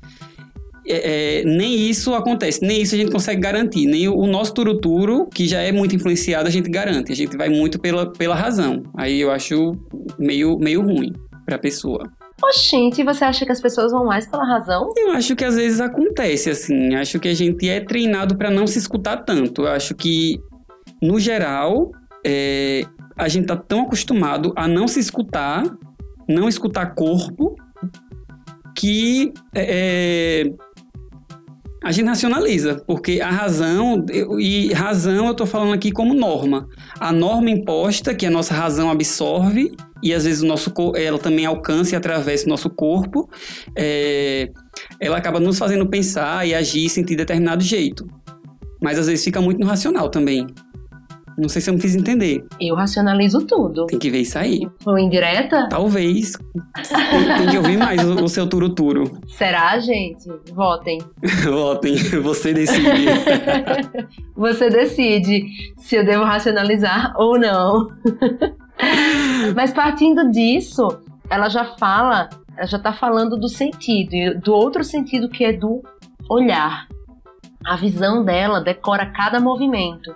é, 0.89 1.41
é, 1.41 1.45
nem 1.45 1.89
isso 1.89 2.15
acontece, 2.15 2.61
nem 2.63 2.81
isso 2.81 2.95
a 2.95 2.99
gente 2.99 3.13
consegue 3.13 3.41
garantir, 3.41 3.87
nem 3.87 4.09
o, 4.09 4.27
nosso 4.27 4.55
turuturo, 4.55 5.27
que 5.27 5.47
já 5.47 5.61
é 5.61 5.71
muito 5.71 5.95
influenciado, 5.95 6.49
a 6.49 6.51
gente 6.51 6.71
garante. 6.71 7.13
A 7.13 7.15
gente 7.15 7.37
vai 7.37 7.51
muito 7.51 7.79
pela, 7.79 8.11
pela 8.11 8.35
razão. 8.35 8.83
Aí 8.97 9.21
eu 9.21 9.31
acho 9.31 9.73
meio, 10.19 10.59
meio 10.59 10.81
ruim 10.83 11.13
pra 11.45 11.59
pessoa. 11.59 12.11
Oxente, 12.43 13.03
você 13.03 13.25
acha 13.25 13.45
que 13.45 13.53
as 13.53 13.61
pessoas 13.61 13.93
vão 13.93 14.05
mais 14.07 14.27
pela 14.27 14.47
razão? 14.47 14.93
Eu 14.97 15.11
acho 15.11 15.35
que 15.37 15.45
às 15.45 15.57
vezes 15.57 15.81
acontece, 15.81 16.51
assim. 16.51 16.95
Acho 16.95 17.19
que 17.19 17.29
a 17.29 17.35
gente 17.35 17.69
é 17.69 17.81
treinado 17.81 18.37
pra 18.37 18.51
não 18.51 18.67
se 18.67 18.79
escutar 18.79 19.19
tanto. 19.19 19.63
Eu 19.63 19.69
acho 19.69 19.95
que, 19.95 20.39
no 21.03 21.19
geral, 21.19 21.91
é, 22.25 22.85
a 23.19 23.29
gente 23.29 23.47
tá 23.47 23.57
tão 23.57 23.83
acostumado 23.83 24.53
a 24.57 24.69
não 24.69 24.87
se 24.87 25.01
escutar, 25.01 25.65
não 26.29 26.49
escutar 26.49 26.95
corpo, 26.95 27.57
que 28.77 29.33
é, 29.55 30.45
a 31.83 31.91
gente 31.91 32.07
racionaliza, 32.07 32.83
porque 32.87 33.21
a 33.21 33.31
razão, 33.31 34.05
e 34.39 34.73
razão 34.73 35.27
eu 35.27 35.35
tô 35.35 35.47
falando 35.47 35.73
aqui 35.73 35.91
como 35.91 36.15
norma. 36.15 36.69
A 37.01 37.13
norma 37.13 37.51
imposta, 37.51 38.15
que 38.15 38.25
a 38.25 38.31
nossa 38.31 38.55
razão 38.55 38.91
absorve, 38.91 39.75
e 40.03 40.15
às 40.15 40.25
vezes 40.25 40.43
o 40.43 40.47
nosso, 40.47 40.73
ela 40.95 41.19
também 41.19 41.45
alcança 41.45 41.95
e 41.95 41.97
atravessa 41.97 42.47
o 42.47 42.49
nosso 42.49 42.71
corpo, 42.71 43.29
é, 43.77 44.49
ela 45.01 45.17
acaba 45.17 45.41
nos 45.41 45.59
fazendo 45.59 45.89
pensar 45.89 46.47
e 46.47 46.55
agir 46.55 46.85
e 46.85 46.91
sentir 46.91 47.11
de 47.11 47.17
determinado 47.17 47.65
jeito. 47.65 48.07
Mas 48.81 48.97
às 48.99 49.09
vezes 49.09 49.25
fica 49.25 49.41
muito 49.41 49.59
no 49.59 49.67
racional 49.67 50.09
também. 50.09 50.47
Não 51.39 51.49
sei 51.49 51.63
se 51.63 51.71
eu 51.71 51.75
me 51.75 51.81
fiz 51.81 51.95
entender. 51.95 52.45
Eu 52.61 52.75
racionalizo 52.75 53.47
tudo. 53.47 53.87
Tem 53.87 53.99
que 53.99 54.11
ver 54.11 54.23
isso 54.23 54.37
aí. 54.37 54.69
Foi 54.81 55.01
indireta? 55.01 55.69
Talvez. 55.69 56.33
Tem, 56.33 57.39
tem 57.39 57.47
que 57.49 57.57
ouvir 57.57 57.77
mais 57.77 58.05
o, 58.05 58.25
o 58.25 58.29
seu 58.29 58.45
turuturo. 58.49 59.21
Será, 59.29 59.79
gente? 59.79 60.29
Votem. 60.53 60.99
Votem, 61.49 61.97
você 61.97 62.53
decide. 62.53 62.89
Você 64.37 64.71
decide 64.71 65.47
se 65.77 65.97
eu 65.97 66.05
devo 66.05 66.23
racionalizar 66.25 67.13
ou 67.17 67.39
não. 67.39 67.89
Mas 69.55 69.73
partindo 69.73 70.31
disso, 70.31 70.87
ela 71.29 71.49
já 71.49 71.65
fala, 71.65 72.29
ela 72.57 72.67
já 72.67 72.79
tá 72.79 72.93
falando 72.93 73.37
do 73.37 73.49
sentido, 73.49 74.41
do 74.41 74.53
outro 74.53 74.85
sentido 74.85 75.29
que 75.29 75.45
é 75.45 75.53
do 75.53 75.83
olhar. 76.31 76.87
A 77.67 77.77
visão 77.77 78.25
dela 78.25 78.61
decora 78.61 79.07
cada 79.07 79.41
movimento. 79.41 80.15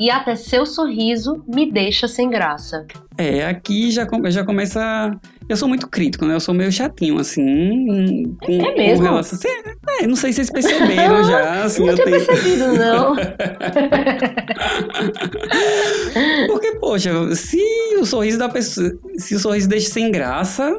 E 0.00 0.10
até 0.10 0.34
seu 0.34 0.64
sorriso 0.64 1.44
me 1.46 1.70
deixa 1.70 2.08
sem 2.08 2.30
graça. 2.30 2.86
É, 3.18 3.44
aqui 3.46 3.90
já, 3.90 4.06
já 4.30 4.42
começa. 4.44 5.10
Eu 5.46 5.56
sou 5.58 5.68
muito 5.68 5.86
crítico, 5.88 6.24
né? 6.24 6.34
Eu 6.34 6.40
sou 6.40 6.54
meio 6.54 6.72
chatinho, 6.72 7.18
assim. 7.18 8.34
Com, 8.42 8.52
É 8.64 8.74
mesmo? 8.74 9.04
Com 9.04 9.10
relação... 9.10 9.38
É, 10.00 10.06
não 10.06 10.16
sei 10.16 10.32
se 10.32 10.36
vocês 10.44 10.50
perceberam 10.50 11.22
já. 11.28 11.64
Assim, 11.64 11.82
não 11.82 11.88
eu 11.90 11.94
tinha 11.96 12.06
tenho- 12.06 12.26
percebido, 12.26 12.66
não. 12.78 13.14
Porque, 16.48 16.76
poxa, 16.76 17.34
se 17.34 17.58
o 18.00 18.06
sorriso 18.06 18.38
da 18.38 18.48
pessoa. 18.48 18.90
Se 19.18 19.34
o 19.34 19.38
sorriso 19.38 19.68
deixa 19.68 19.90
sem 19.90 20.10
graça. 20.10 20.78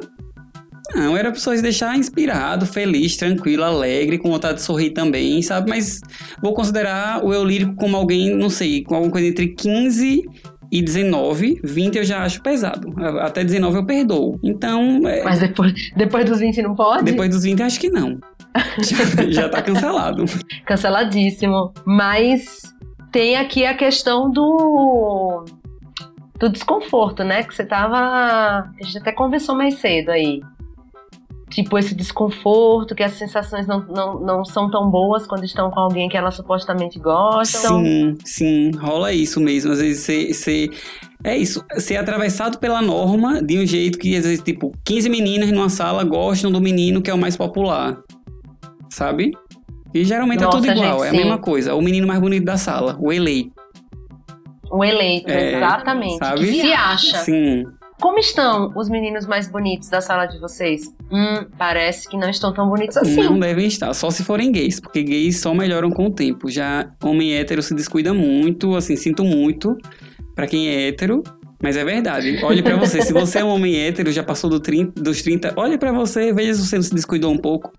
Não, 0.94 1.16
era 1.16 1.30
pra 1.30 1.40
sorriso 1.40 1.62
deixar 1.62 1.96
inspirado, 1.96 2.66
feliz, 2.66 3.16
tranquilo, 3.16 3.64
alegre, 3.64 4.18
com 4.18 4.30
vontade 4.30 4.56
de 4.56 4.62
sorrir 4.62 4.90
também, 4.90 5.40
sabe? 5.42 5.70
Mas 5.70 6.00
vou 6.42 6.52
considerar 6.52 7.24
o 7.24 7.32
eu 7.32 7.44
lírico 7.44 7.74
como 7.74 7.96
alguém, 7.96 8.34
não 8.36 8.50
sei, 8.50 8.82
com 8.84 8.94
alguma 8.94 9.12
coisa 9.12 9.26
entre 9.28 9.48
15 9.48 10.22
e 10.70 10.82
19. 10.82 11.60
20 11.62 11.96
eu 11.96 12.04
já 12.04 12.22
acho 12.22 12.42
pesado. 12.42 12.94
Até 13.20 13.44
19 13.44 13.76
eu 13.76 13.86
perdoo. 13.86 14.38
Então. 14.42 15.06
é, 15.06 15.22
Mas 15.22 15.40
depois, 15.40 15.72
depois 15.96 16.24
dos 16.24 16.40
20 16.40 16.62
não 16.62 16.74
pode? 16.74 17.04
depois 17.04 17.28
dos 17.30 17.42
20 17.42 17.62
acho 17.62 17.78
que 17.78 17.90
não. 17.90 18.18
Já, 18.82 19.30
já 19.30 19.48
tá 19.48 19.62
cancelado. 19.62 20.26
Canceladíssimo. 20.66 21.72
Mas 21.86 22.60
tem 23.10 23.36
aqui 23.36 23.64
a 23.64 23.74
questão 23.74 24.30
do 24.30 25.46
do 26.38 26.48
desconforto, 26.50 27.22
né? 27.24 27.44
Que 27.44 27.54
você 27.54 27.64
tava. 27.64 27.96
A 27.96 28.82
gente 28.82 28.98
até 28.98 29.12
conversou 29.12 29.54
mais 29.54 29.74
cedo 29.76 30.10
aí. 30.10 30.42
Tipo, 31.52 31.76
esse 31.78 31.94
desconforto, 31.94 32.94
que 32.94 33.02
as 33.02 33.12
sensações 33.12 33.66
não, 33.66 33.80
não, 33.86 34.18
não 34.20 34.44
são 34.44 34.70
tão 34.70 34.90
boas 34.90 35.26
quando 35.26 35.44
estão 35.44 35.70
com 35.70 35.80
alguém 35.80 36.08
que 36.08 36.16
elas 36.16 36.34
supostamente 36.34 36.98
gostam. 36.98 37.84
Sim, 37.84 38.18
sim, 38.24 38.70
rola 38.72 39.12
isso 39.12 39.38
mesmo. 39.38 39.70
Às 39.72 39.78
vezes 39.80 40.02
você. 40.02 40.32
você- 40.32 40.70
É 41.24 41.36
isso, 41.36 41.62
ser 41.78 41.96
atravessado 41.98 42.58
pela 42.58 42.80
norma 42.82 43.40
de 43.42 43.56
um 43.58 43.64
jeito 43.66 43.96
que, 43.98 44.16
às 44.16 44.24
vezes, 44.24 44.42
tipo, 44.42 44.72
15 44.84 45.08
meninas 45.08 45.52
numa 45.52 45.68
sala 45.68 46.02
gostam 46.02 46.50
do 46.50 46.60
menino 46.60 47.00
que 47.02 47.10
é 47.10 47.14
o 47.14 47.18
mais 47.18 47.36
popular. 47.36 47.96
Sabe? 48.90 49.30
E 49.94 50.04
geralmente 50.04 50.40
é 50.42 50.46
Nossa, 50.46 50.56
tudo 50.58 50.70
igual, 50.72 51.00
gente, 51.00 51.04
é 51.04 51.08
a 51.08 51.10
sim. 51.10 51.16
mesma 51.18 51.38
coisa. 51.38 51.74
O 51.74 51.82
menino 51.82 52.06
mais 52.08 52.18
bonito 52.20 52.44
da 52.44 52.56
sala, 52.56 52.96
o 52.98 53.12
eleito. 53.12 53.52
O 54.70 54.82
eleito, 54.82 55.30
É, 55.30 55.56
exatamente. 55.58 56.16
sabe? 56.16 56.40
Que 56.40 56.60
se 56.62 56.72
acha. 56.72 57.18
Sim. 57.18 57.64
Como 58.02 58.18
estão 58.18 58.72
os 58.74 58.88
meninos 58.88 59.28
mais 59.28 59.46
bonitos 59.46 59.88
da 59.88 60.00
sala 60.00 60.26
de 60.26 60.36
vocês? 60.40 60.92
Hum, 61.08 61.46
parece 61.56 62.08
que 62.08 62.16
não 62.16 62.28
estão 62.28 62.52
tão 62.52 62.68
bonitos 62.68 62.96
assim. 62.96 63.22
Não 63.22 63.38
devem 63.38 63.68
estar, 63.68 63.94
só 63.94 64.10
se 64.10 64.24
forem 64.24 64.50
gays, 64.50 64.80
porque 64.80 65.04
gays 65.04 65.40
só 65.40 65.54
melhoram 65.54 65.88
com 65.88 66.06
o 66.06 66.10
tempo. 66.10 66.50
Já 66.50 66.90
homem 67.00 67.32
hétero 67.36 67.62
se 67.62 67.72
descuida 67.76 68.12
muito, 68.12 68.74
assim, 68.74 68.96
sinto 68.96 69.24
muito 69.24 69.78
pra 70.34 70.48
quem 70.48 70.68
é 70.68 70.88
hétero, 70.88 71.22
mas 71.62 71.76
é 71.76 71.84
verdade. 71.84 72.40
Olhe 72.42 72.60
pra 72.60 72.74
você, 72.74 73.02
se 73.02 73.12
você 73.12 73.38
é 73.38 73.44
um 73.44 73.50
homem 73.50 73.78
hétero, 73.78 74.10
já 74.10 74.24
passou 74.24 74.50
do 74.50 74.58
30, 74.58 75.00
dos 75.00 75.22
30, 75.22 75.52
olhe 75.54 75.78
pra 75.78 75.92
você, 75.92 76.32
veja 76.32 76.54
se 76.54 76.66
você 76.66 76.74
não 76.74 76.82
se 76.82 76.92
descuidou 76.92 77.30
um 77.30 77.38
pouco. 77.38 77.70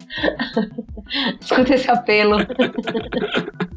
Escuta 1.42 1.76
esse 1.76 1.92
apelo. 1.92 2.38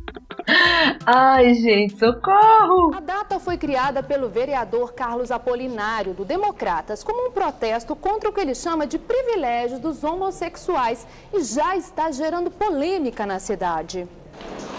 Ai, 1.04 1.54
gente, 1.54 1.98
socorro! 1.98 2.94
A 2.94 3.00
data 3.00 3.40
foi 3.40 3.56
criada 3.56 4.02
pelo 4.02 4.28
vereador 4.28 4.92
Carlos 4.92 5.30
Apolinário, 5.30 6.14
do 6.14 6.24
Democratas, 6.24 7.02
como 7.02 7.28
um 7.28 7.32
protesto 7.32 7.96
contra 7.96 8.30
o 8.30 8.32
que 8.32 8.40
ele 8.40 8.54
chama 8.54 8.86
de 8.86 8.98
privilégios 8.98 9.80
dos 9.80 10.04
homossexuais 10.04 11.06
e 11.32 11.42
já 11.42 11.76
está 11.76 12.10
gerando 12.10 12.50
polêmica 12.50 13.26
na 13.26 13.40
cidade. 13.40 14.06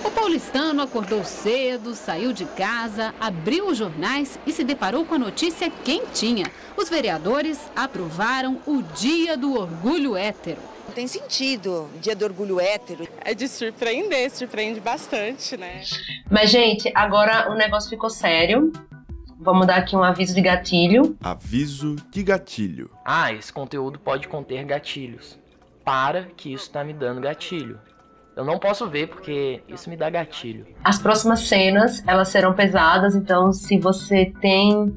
O 0.05 0.11
paulistano 0.11 0.81
acordou 0.81 1.23
cedo, 1.23 1.93
saiu 1.95 2.31
de 2.31 2.45
casa, 2.45 3.13
abriu 3.19 3.67
os 3.67 3.77
jornais 3.77 4.39
e 4.45 4.53
se 4.53 4.63
deparou 4.63 5.05
com 5.05 5.15
a 5.15 5.19
notícia 5.19 5.69
quentinha. 5.69 6.45
Os 6.77 6.87
vereadores 6.87 7.59
aprovaram 7.75 8.59
o 8.65 8.81
Dia 8.81 9.35
do 9.35 9.59
Orgulho 9.59 10.15
Hétero. 10.15 10.76
Tem 10.93 11.07
sentido, 11.07 11.87
dia 12.01 12.15
do 12.15 12.25
orgulho 12.25 12.59
hétero. 12.59 13.07
É 13.23 13.33
de 13.33 13.47
surpreender, 13.47 14.31
surpreende 14.31 14.79
bastante, 14.79 15.55
né? 15.55 15.81
Mas, 16.29 16.49
gente, 16.49 16.91
agora 16.95 17.51
o 17.51 17.55
negócio 17.55 17.89
ficou 17.89 18.09
sério. 18.09 18.71
Vamos 19.39 19.67
dar 19.67 19.77
aqui 19.77 19.95
um 19.95 20.03
aviso 20.03 20.33
de 20.33 20.41
gatilho. 20.41 21.15
Aviso 21.21 21.95
de 22.09 22.23
gatilho. 22.23 22.89
Ah, 23.05 23.31
esse 23.31 23.53
conteúdo 23.53 23.99
pode 23.99 24.27
conter 24.27 24.65
gatilhos. 24.65 25.37
Para 25.85 26.23
que 26.35 26.51
isso 26.51 26.69
tá 26.71 26.83
me 26.83 26.93
dando 26.93 27.21
gatilho. 27.21 27.79
Eu 28.35 28.45
não 28.45 28.59
posso 28.59 28.87
ver 28.87 29.07
porque 29.07 29.63
isso 29.67 29.89
me 29.89 29.97
dá 29.97 30.09
gatilho. 30.09 30.67
As 30.83 30.99
próximas 30.99 31.41
cenas, 31.41 32.03
elas 32.05 32.29
serão 32.29 32.53
pesadas, 32.53 33.15
então 33.15 33.51
se 33.51 33.79
você 33.79 34.31
tem 34.41 34.93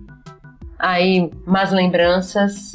aí 0.78 1.30
más 1.46 1.72
lembranças, 1.72 2.72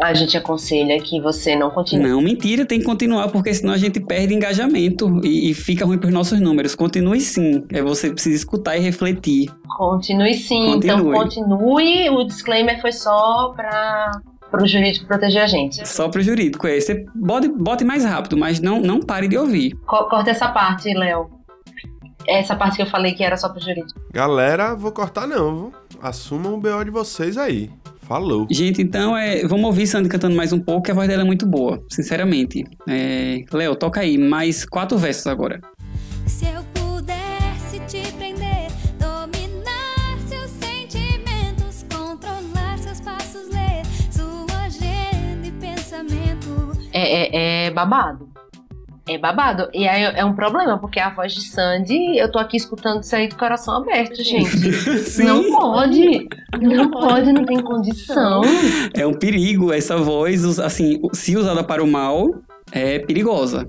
a 0.00 0.14
gente 0.14 0.36
aconselha 0.36 1.00
que 1.00 1.20
você 1.20 1.56
não 1.56 1.70
continue. 1.70 2.08
Não, 2.08 2.20
mentira, 2.20 2.64
tem 2.64 2.78
que 2.78 2.84
continuar, 2.84 3.28
porque 3.28 3.52
senão 3.52 3.72
a 3.74 3.76
gente 3.78 3.98
perde 4.00 4.32
engajamento 4.34 5.20
e, 5.24 5.50
e 5.50 5.54
fica 5.54 5.84
ruim 5.84 5.98
pros 5.98 6.12
nossos 6.12 6.40
números. 6.40 6.74
Continue 6.74 7.20
sim, 7.20 7.64
é 7.72 7.82
você 7.82 8.10
precisa 8.10 8.36
escutar 8.36 8.76
e 8.76 8.80
refletir. 8.80 9.50
Continue 9.76 10.34
sim, 10.34 10.76
então 10.76 10.98
Continue. 11.12 11.14
continue. 11.18 12.10
O 12.10 12.24
disclaimer 12.24 12.80
foi 12.80 12.92
só 12.92 13.52
para 13.56 14.12
o 14.62 14.66
jurídico 14.66 15.06
proteger 15.06 15.42
a 15.42 15.46
gente. 15.46 15.86
Só 15.88 16.08
pro 16.08 16.22
jurídico, 16.22 16.66
é. 16.66 16.80
Você 16.80 17.04
bote, 17.14 17.48
bote 17.48 17.84
mais 17.84 18.04
rápido, 18.04 18.36
mas 18.36 18.60
não, 18.60 18.80
não 18.80 19.00
pare 19.00 19.26
de 19.28 19.36
ouvir. 19.36 19.74
Co- 19.86 20.04
Corta 20.08 20.30
essa 20.30 20.48
parte, 20.48 20.92
Léo. 20.94 21.28
Essa 22.26 22.54
parte 22.54 22.76
que 22.76 22.82
eu 22.82 22.86
falei 22.86 23.12
que 23.14 23.24
era 23.24 23.36
só 23.36 23.48
pro 23.48 23.60
jurídico. 23.60 23.98
Galera, 24.12 24.74
vou 24.74 24.92
cortar 24.92 25.26
não, 25.26 25.54
viu? 25.56 25.72
Assumam 26.02 26.54
o 26.54 26.58
BO 26.60 26.84
de 26.84 26.90
vocês 26.90 27.36
aí. 27.38 27.70
Falou. 28.08 28.46
Gente, 28.50 28.80
então 28.80 29.14
é, 29.14 29.46
vamos 29.46 29.66
ouvir 29.66 29.86
Sandy 29.86 30.08
cantando 30.08 30.34
mais 30.34 30.50
um 30.50 30.58
pouco, 30.58 30.84
que 30.84 30.90
a 30.90 30.94
voz 30.94 31.06
dela 31.06 31.22
é 31.22 31.26
muito 31.26 31.44
boa, 31.44 31.84
sinceramente. 31.90 32.64
É, 32.88 33.44
Léo, 33.52 33.76
toca 33.76 34.00
aí, 34.00 34.16
mais 34.16 34.64
quatro 34.64 34.96
versos 34.96 35.26
agora. 35.26 35.60
Se 36.26 36.46
eu 36.46 36.62
pudesse 36.72 37.80
te 37.86 38.10
prender, 38.12 38.68
dominar 38.98 40.18
seus 40.26 40.50
sentimentos, 40.52 41.84
controlar 41.94 42.78
seus 42.78 42.98
passos, 43.02 43.46
ler 43.50 43.84
sua 44.10 44.62
agenda 44.62 45.46
e 45.46 45.52
pensamento. 45.52 46.78
É, 46.90 47.66
é, 47.66 47.66
é 47.66 47.70
babado. 47.70 48.27
É 49.08 49.16
babado. 49.16 49.68
E 49.72 49.88
aí 49.88 50.02
é 50.02 50.24
um 50.24 50.34
problema, 50.34 50.78
porque 50.78 51.00
a 51.00 51.08
voz 51.08 51.32
de 51.32 51.42
Sandy, 51.42 52.18
eu 52.18 52.30
tô 52.30 52.38
aqui 52.38 52.56
escutando 52.56 53.02
isso 53.02 53.16
aí 53.16 53.26
de 53.26 53.34
coração 53.34 53.76
aberto, 53.76 54.22
gente. 54.22 54.72
Sim. 55.04 55.24
Não 55.24 55.50
pode. 55.50 56.28
Não 56.60 56.90
pode, 56.90 57.32
não 57.32 57.44
tem 57.44 57.60
condição. 57.62 58.42
É 58.94 59.06
um 59.06 59.14
perigo 59.14 59.72
essa 59.72 59.96
voz, 59.96 60.58
assim, 60.58 61.00
se 61.14 61.36
usada 61.36 61.64
para 61.64 61.82
o 61.82 61.86
mal, 61.86 62.28
é 62.70 62.98
perigosa. 62.98 63.68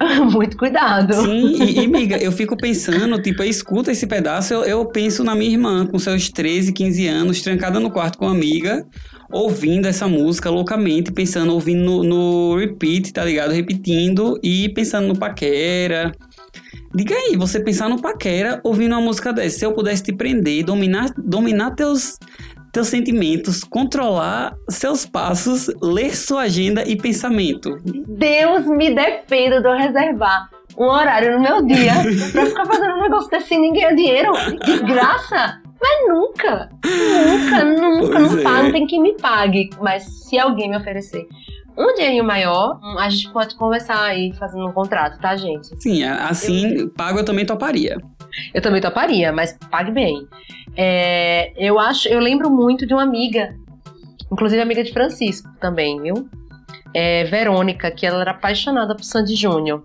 Muito 0.32 0.56
cuidado. 0.56 1.14
Sim, 1.14 1.62
e, 1.62 1.80
e 1.80 1.84
amiga, 1.84 2.16
eu 2.18 2.30
fico 2.30 2.56
pensando, 2.56 3.20
tipo, 3.20 3.42
eu 3.42 3.48
escuto 3.48 3.90
esse 3.90 4.06
pedaço, 4.06 4.54
eu, 4.54 4.64
eu 4.64 4.86
penso 4.86 5.24
na 5.24 5.34
minha 5.34 5.50
irmã, 5.50 5.86
com 5.86 5.98
seus 5.98 6.28
13, 6.30 6.72
15 6.72 7.06
anos, 7.06 7.42
trancada 7.42 7.80
no 7.80 7.90
quarto 7.90 8.18
com 8.18 8.26
uma 8.26 8.34
amiga, 8.34 8.86
ouvindo 9.30 9.86
essa 9.86 10.08
música 10.08 10.50
loucamente, 10.50 11.12
pensando, 11.12 11.52
ouvindo 11.52 11.82
no, 11.82 12.02
no 12.02 12.56
repeat, 12.56 13.12
tá 13.12 13.24
ligado? 13.24 13.52
Repetindo 13.52 14.38
e 14.42 14.68
pensando 14.70 15.08
no 15.08 15.18
paquera. 15.18 16.12
Diga 16.94 17.14
aí, 17.14 17.36
você 17.36 17.60
pensar 17.60 17.88
no 17.88 18.00
paquera 18.00 18.60
ouvindo 18.64 18.92
uma 18.92 19.00
música 19.00 19.32
dessa, 19.32 19.58
se 19.58 19.66
eu 19.66 19.72
pudesse 19.72 20.02
te 20.02 20.12
prender, 20.12 20.64
dominar, 20.64 21.12
dominar 21.18 21.72
teus, 21.72 22.18
teus 22.72 22.88
sentimentos, 22.88 23.62
controlar 23.62 24.54
seus 24.70 25.04
passos, 25.04 25.70
ler 25.82 26.16
sua 26.16 26.42
agenda 26.42 26.82
e 26.86 26.96
pensamento. 26.96 27.76
Deus 27.84 28.66
me 28.66 28.94
defenda 28.94 29.60
de 29.60 29.68
eu 29.68 29.76
reservar 29.76 30.48
um 30.78 30.84
horário 30.84 31.36
no 31.36 31.42
meu 31.42 31.62
dia 31.66 31.92
pra 32.32 32.46
ficar 32.46 32.64
fazendo 32.64 32.94
um 32.94 33.02
negócio 33.02 33.30
desse 33.30 33.48
sem 33.48 33.60
ninguém 33.60 33.82
ganhar 33.82 33.94
dinheiro. 33.94 34.32
De 34.64 34.78
graça. 34.80 35.60
Mas 35.80 36.08
nunca. 36.08 36.70
Nunca, 36.84 37.64
nunca. 37.64 38.12
Pois 38.12 38.32
não 38.32 38.38
é. 38.40 38.42
pago, 38.42 38.72
tem 38.72 38.86
que 38.86 38.98
me 38.98 39.14
pague. 39.14 39.70
Mas 39.80 40.04
se 40.24 40.38
alguém 40.38 40.70
me 40.70 40.76
oferecer 40.76 41.26
um 41.78 41.94
dinheirinho 41.94 42.24
maior, 42.24 42.80
a 42.98 43.08
gente 43.08 43.32
pode 43.32 43.54
conversar 43.54 44.02
aí 44.02 44.32
fazendo 44.32 44.66
um 44.66 44.72
contrato, 44.72 45.20
tá, 45.20 45.36
gente? 45.36 45.80
Sim, 45.80 46.02
assim, 46.02 46.88
pago 46.88 47.20
eu 47.20 47.24
também 47.24 47.46
toparia. 47.46 47.98
Eu 48.52 48.60
também 48.60 48.80
toparia, 48.80 49.32
mas 49.32 49.56
pague 49.70 49.92
bem. 49.92 50.26
É, 50.76 51.52
eu 51.56 51.78
acho, 51.78 52.08
eu 52.08 52.18
lembro 52.18 52.50
muito 52.50 52.84
de 52.84 52.92
uma 52.92 53.02
amiga, 53.04 53.54
inclusive 54.30 54.60
amiga 54.60 54.82
de 54.82 54.92
Francisco 54.92 55.48
também, 55.60 56.02
viu? 56.02 56.28
É, 56.92 57.24
Verônica, 57.24 57.90
que 57.92 58.04
ela 58.04 58.20
era 58.22 58.32
apaixonada 58.32 58.96
por 58.96 59.04
Sandy 59.04 59.36
Júnior. 59.36 59.84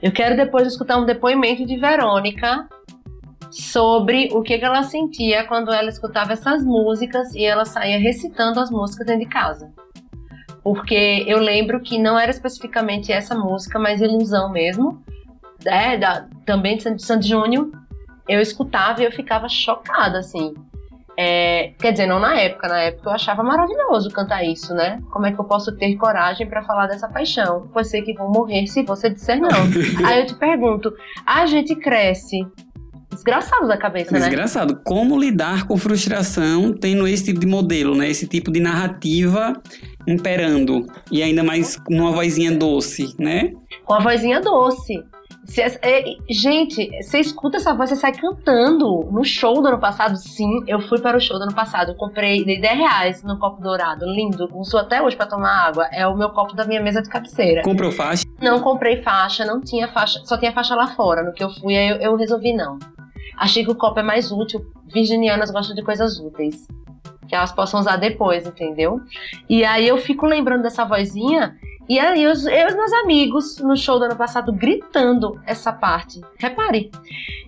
Eu 0.00 0.12
quero 0.12 0.36
depois 0.36 0.66
escutar 0.66 0.96
um 0.96 1.04
depoimento 1.04 1.66
de 1.66 1.76
Verônica 1.76 2.66
sobre 3.54 4.28
o 4.32 4.42
que, 4.42 4.58
que 4.58 4.64
ela 4.64 4.82
sentia 4.82 5.44
quando 5.44 5.72
ela 5.72 5.88
escutava 5.88 6.32
essas 6.32 6.64
músicas 6.64 7.34
e 7.34 7.44
ela 7.44 7.64
saía 7.64 7.98
recitando 7.98 8.58
as 8.60 8.70
músicas 8.70 9.06
dentro 9.06 9.22
de 9.24 9.28
casa. 9.30 9.70
Porque 10.62 11.24
eu 11.26 11.38
lembro 11.38 11.80
que 11.80 11.98
não 11.98 12.18
era 12.18 12.30
especificamente 12.30 13.12
essa 13.12 13.34
música, 13.34 13.78
mas 13.78 14.00
Ilusão 14.00 14.50
mesmo, 14.50 15.02
né, 15.64 15.96
da- 15.98 16.26
também 16.44 16.76
de 16.76 16.82
Sandy- 16.82 17.02
Sandy 17.04 17.28
Júnior, 17.28 17.70
eu 18.28 18.40
escutava 18.40 19.02
e 19.02 19.04
eu 19.04 19.12
ficava 19.12 19.48
chocada, 19.48 20.18
assim. 20.18 20.54
É, 21.16 21.74
quer 21.78 21.92
dizer, 21.92 22.06
não 22.06 22.18
na 22.18 22.34
época, 22.40 22.66
na 22.66 22.80
época 22.80 23.08
eu 23.08 23.12
achava 23.14 23.40
maravilhoso 23.44 24.10
cantar 24.10 24.42
isso, 24.42 24.74
né? 24.74 25.00
Como 25.12 25.24
é 25.26 25.32
que 25.32 25.38
eu 25.38 25.44
posso 25.44 25.70
ter 25.76 25.94
coragem 25.94 26.44
pra 26.48 26.64
falar 26.64 26.88
dessa 26.88 27.06
paixão? 27.08 27.70
Sei 27.84 28.02
que 28.02 28.14
vou 28.14 28.28
morrer 28.32 28.66
se 28.66 28.82
você 28.82 29.08
disser 29.10 29.38
não. 29.40 29.48
Aí 30.04 30.20
eu 30.20 30.26
te 30.26 30.34
pergunto, 30.34 30.92
a 31.24 31.46
gente 31.46 31.76
cresce 31.76 32.44
desgraçado 33.14 33.66
da 33.66 33.76
cabeça, 33.76 34.12
né? 34.12 34.20
Desgraçado. 34.20 34.80
Como 34.84 35.18
lidar 35.18 35.66
com 35.66 35.76
frustração 35.76 36.72
tendo 36.72 37.06
esse 37.06 37.24
tipo 37.24 37.40
de 37.40 37.46
modelo, 37.46 37.94
né? 37.94 38.08
Esse 38.08 38.26
tipo 38.26 38.50
de 38.50 38.60
narrativa 38.60 39.54
imperando. 40.06 40.86
E 41.10 41.22
ainda 41.22 41.42
mais 41.42 41.76
com 41.76 41.94
uma 41.94 42.12
vozinha 42.12 42.52
doce, 42.52 43.14
né? 43.18 43.52
Com 43.84 43.94
a 43.94 44.00
vozinha 44.00 44.40
doce. 44.40 45.02
É, 45.82 46.04
gente, 46.30 46.90
você 47.02 47.18
escuta 47.18 47.58
essa 47.58 47.74
voz, 47.74 47.90
você 47.90 47.96
sai 47.96 48.12
cantando. 48.12 49.08
No 49.10 49.24
show 49.24 49.60
do 49.60 49.68
ano 49.68 49.78
passado, 49.78 50.16
sim, 50.16 50.60
eu 50.66 50.80
fui 50.80 50.98
para 51.00 51.16
o 51.16 51.20
show 51.20 51.38
do 51.38 51.42
ano 51.42 51.54
passado. 51.54 51.90
Eu 51.92 51.94
comprei, 51.96 52.44
dei 52.44 52.60
10 52.60 52.78
reais 52.78 53.22
no 53.22 53.38
copo 53.38 53.60
dourado, 53.60 54.06
lindo. 54.06 54.48
Uso 54.54 54.78
até 54.78 55.02
hoje 55.02 55.16
para 55.16 55.26
tomar 55.26 55.66
água. 55.66 55.86
É 55.92 56.06
o 56.06 56.16
meu 56.16 56.30
copo 56.30 56.54
da 56.54 56.64
minha 56.64 56.80
mesa 56.80 57.02
de 57.02 57.10
cabeceira. 57.10 57.62
Comprou 57.62 57.92
faixa. 57.92 58.24
Não 58.40 58.60
comprei 58.60 59.02
faixa, 59.02 59.44
não 59.44 59.60
tinha 59.60 59.86
faixa, 59.88 60.20
só 60.24 60.38
tinha 60.38 60.52
faixa 60.52 60.74
lá 60.74 60.88
fora. 60.88 61.22
No 61.22 61.32
que 61.32 61.44
eu 61.44 61.50
fui, 61.50 61.76
aí 61.76 61.90
eu, 61.90 61.96
eu 61.96 62.16
resolvi 62.16 62.54
não. 62.54 62.78
Achei 63.36 63.64
que 63.64 63.70
o 63.70 63.74
copo 63.74 64.00
é 64.00 64.02
mais 64.02 64.30
útil. 64.30 64.64
Virginianas 64.86 65.50
gostam 65.50 65.74
de 65.74 65.82
coisas 65.82 66.18
úteis. 66.18 66.66
Que 67.28 67.34
elas 67.34 67.52
possam 67.52 67.80
usar 67.80 67.96
depois, 67.96 68.46
entendeu? 68.46 69.00
E 69.48 69.64
aí 69.64 69.88
eu 69.88 69.98
fico 69.98 70.26
lembrando 70.26 70.62
dessa 70.62 70.84
vozinha. 70.84 71.56
E 71.88 71.98
aí 71.98 72.22
eu, 72.22 72.32
eu 72.32 72.32
e 72.32 72.66
os 72.66 72.74
meus 72.74 72.92
amigos 72.92 73.58
no 73.58 73.76
show 73.76 73.98
do 73.98 74.06
ano 74.06 74.16
passado 74.16 74.52
gritando 74.52 75.40
essa 75.46 75.72
parte. 75.72 76.20
Repare. 76.38 76.90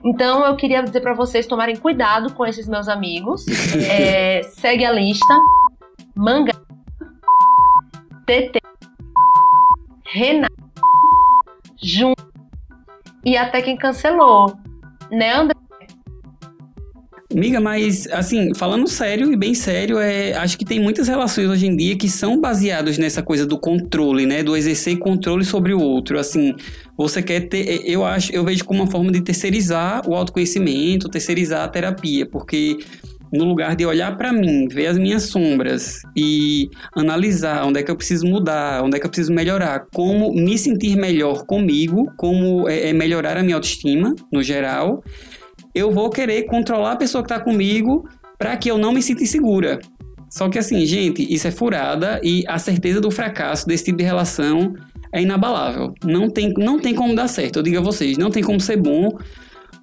Então 0.05 0.45
eu 0.45 0.57
queria 0.57 0.83
dizer 0.83 1.01
pra 1.01 1.15
vocês 1.15 1.47
tomarem 1.47 1.77
cuidado 1.77 2.33
com 2.35 2.45
esses 2.45 2.69
meus 2.69 2.89
amigos. 2.89 3.45
É, 3.89 4.43
segue 4.43 4.85
a 4.85 4.93
lista. 4.93 5.39
Manga. 6.15 6.53
TT. 8.27 8.61
Renato. 10.05 10.55
Jun. 11.83 12.15
E 13.25 13.37
até 13.37 13.63
quem 13.63 13.77
cancelou. 13.77 14.57
Né, 15.11 15.33
André? 15.33 15.66
Amiga, 17.37 17.61
mas 17.61 18.07
assim, 18.13 18.55
falando 18.55 18.89
sério 18.89 19.31
e 19.31 19.37
bem 19.37 19.55
sério, 19.55 19.99
é, 19.99 20.33
acho 20.39 20.57
que 20.57 20.65
tem 20.65 20.81
muitas 20.81 21.07
relações 21.07 21.51
hoje 21.51 21.67
em 21.67 21.77
dia 21.77 21.95
que 21.95 22.09
são 22.09 22.41
baseadas 22.41 22.97
nessa 22.97 23.23
coisa 23.23 23.45
do 23.45 23.59
controle, 23.59 24.25
né? 24.25 24.43
Do 24.43 24.57
exercer 24.57 24.99
controle 24.99 25.45
sobre 25.45 25.75
o 25.75 25.79
outro. 25.79 26.19
Assim, 26.19 26.55
você 26.97 27.23
quer 27.23 27.41
ter. 27.41 27.83
Eu 27.85 28.07
acho, 28.07 28.33
eu 28.33 28.43
vejo 28.43 28.65
como 28.65 28.81
uma 28.81 28.91
forma 28.91 29.13
de 29.13 29.21
terceirizar 29.21 30.09
o 30.09 30.15
autoconhecimento, 30.15 31.11
terceirizar 31.11 31.63
a 31.63 31.69
terapia, 31.69 32.25
porque 32.25 32.79
no 33.31 33.45
lugar 33.45 33.77
de 33.77 33.85
olhar 33.85 34.17
pra 34.17 34.33
mim, 34.33 34.67
ver 34.67 34.87
as 34.87 34.97
minhas 34.97 35.25
sombras 35.25 36.01
e 36.17 36.71
analisar 36.97 37.67
onde 37.67 37.81
é 37.81 37.83
que 37.83 37.91
eu 37.91 37.97
preciso 37.97 38.27
mudar, 38.27 38.83
onde 38.83 38.97
é 38.97 38.99
que 38.99 39.05
eu 39.05 39.11
preciso 39.11 39.35
melhorar, 39.35 39.85
como 39.93 40.33
me 40.33 40.57
sentir 40.57 40.97
melhor 40.97 41.45
comigo, 41.45 42.11
como 42.17 42.67
é, 42.67 42.89
é 42.89 42.93
melhorar 42.95 43.37
a 43.37 43.43
minha 43.43 43.57
autoestima 43.57 44.15
no 44.33 44.43
geral, 44.43 45.03
eu 45.77 45.93
vou 45.93 46.09
querer 46.09 46.45
controlar 46.45 46.93
a 46.93 46.97
pessoa 46.97 47.23
que 47.23 47.29
tá 47.29 47.39
comigo 47.39 48.09
para 48.39 48.57
que 48.57 48.71
eu 48.71 48.79
não 48.79 48.93
me 48.93 49.03
sinta 49.03 49.23
insegura. 49.23 49.79
Só 50.31 50.49
que 50.49 50.59
assim, 50.59 50.87
gente, 50.87 51.23
isso 51.33 51.47
é 51.47 51.51
furada 51.51 52.19
e 52.25 52.45
a 52.49 52.59
certeza 52.59 52.99
do 52.99 53.11
fracasso 53.11 53.67
desse 53.67 53.85
tipo 53.85 53.99
de 53.99 54.05
relação 54.05 54.75
é 55.13 55.21
inabalável. 55.21 55.93
Não 56.03 56.31
tem, 56.31 56.55
não 56.57 56.81
tem 56.81 56.95
como 56.95 57.15
dar 57.15 57.29
certo. 57.29 57.59
Eu 57.59 57.63
digo 57.63 57.79
a 57.79 57.83
vocês, 57.83 58.17
não 58.17 58.31
tem 58.31 58.43
como 58.43 58.59
ser 58.59 58.79
bom, 58.79 59.19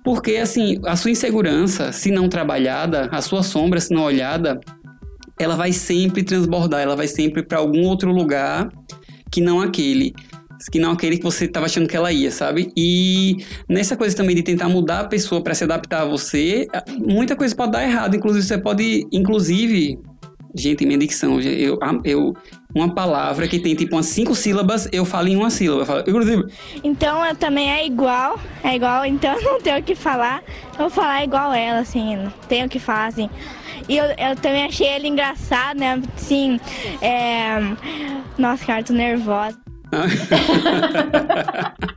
porque 0.03 0.37
assim, 0.37 0.81
a 0.83 0.95
sua 0.95 1.11
insegurança, 1.11 1.91
se 1.91 2.09
não 2.09 2.27
trabalhada, 2.27 3.07
a 3.11 3.21
sua 3.21 3.43
sombra, 3.43 3.79
se 3.79 3.93
não 3.93 4.01
olhada, 4.01 4.59
ela 5.39 5.55
vai 5.55 5.71
sempre 5.71 6.23
transbordar, 6.23 6.81
ela 6.81 6.95
vai 6.95 7.07
sempre 7.07 7.43
para 7.43 7.59
algum 7.59 7.83
outro 7.83 8.11
lugar 8.11 8.67
que 9.31 9.41
não 9.41 9.61
aquele 9.61 10.13
que 10.71 10.79
não 10.79 10.91
aquele 10.91 11.17
que 11.17 11.23
você 11.23 11.45
estava 11.45 11.65
achando 11.65 11.87
que 11.87 11.95
ela 11.95 12.11
ia, 12.11 12.31
sabe? 12.31 12.71
E 12.75 13.37
nessa 13.67 13.95
coisa 13.95 14.15
também 14.15 14.35
de 14.35 14.43
tentar 14.43 14.69
mudar 14.69 15.01
a 15.01 15.03
pessoa 15.05 15.41
para 15.41 15.53
se 15.53 15.63
adaptar 15.63 16.01
a 16.01 16.05
você, 16.05 16.67
muita 16.97 17.35
coisa 17.35 17.55
pode 17.55 17.71
dar 17.71 17.83
errado. 17.83 18.15
Inclusive, 18.15 18.45
você 18.45 18.57
pode, 18.57 19.07
inclusive, 19.11 19.99
gente, 20.55 20.85
minha 20.85 20.97
dicção, 20.97 21.39
eu, 21.41 21.79
eu, 22.03 22.33
uma 22.73 22.93
palavra 22.93 23.47
que 23.47 23.59
tem 23.59 23.75
tipo 23.75 23.95
umas 23.95 24.05
cinco 24.05 24.35
sílabas, 24.35 24.87
eu 24.91 25.05
falo 25.05 25.27
em 25.27 25.35
uma 25.35 25.49
sílaba. 25.49 25.85
Falo, 25.85 25.99
inclusive, 26.01 26.45
Então 26.83 27.25
eu 27.25 27.35
também 27.35 27.71
é 27.71 27.85
igual, 27.85 28.39
é 28.63 28.75
igual, 28.75 29.05
então 29.05 29.33
eu 29.35 29.41
não 29.53 29.61
tenho 29.61 29.79
o 29.79 29.83
que 29.83 29.95
falar. 29.95 30.43
Eu 30.73 30.79
vou 30.79 30.89
falar 30.89 31.23
igual 31.23 31.53
ela, 31.53 31.79
assim, 31.79 32.15
não 32.15 32.31
tenho 32.47 32.67
o 32.67 32.69
que 32.69 32.79
falar, 32.79 33.07
assim. 33.07 33.29
E 33.87 33.97
eu, 33.97 34.05
eu 34.05 34.35
também 34.41 34.63
achei 34.63 34.87
ele 34.87 35.07
engraçado, 35.07 35.77
né? 35.77 36.01
Assim, 36.15 36.59
é... 37.01 37.59
Nossa, 38.37 38.65
cara, 38.65 38.83
tô 38.83 38.93
nervosa. 38.93 39.57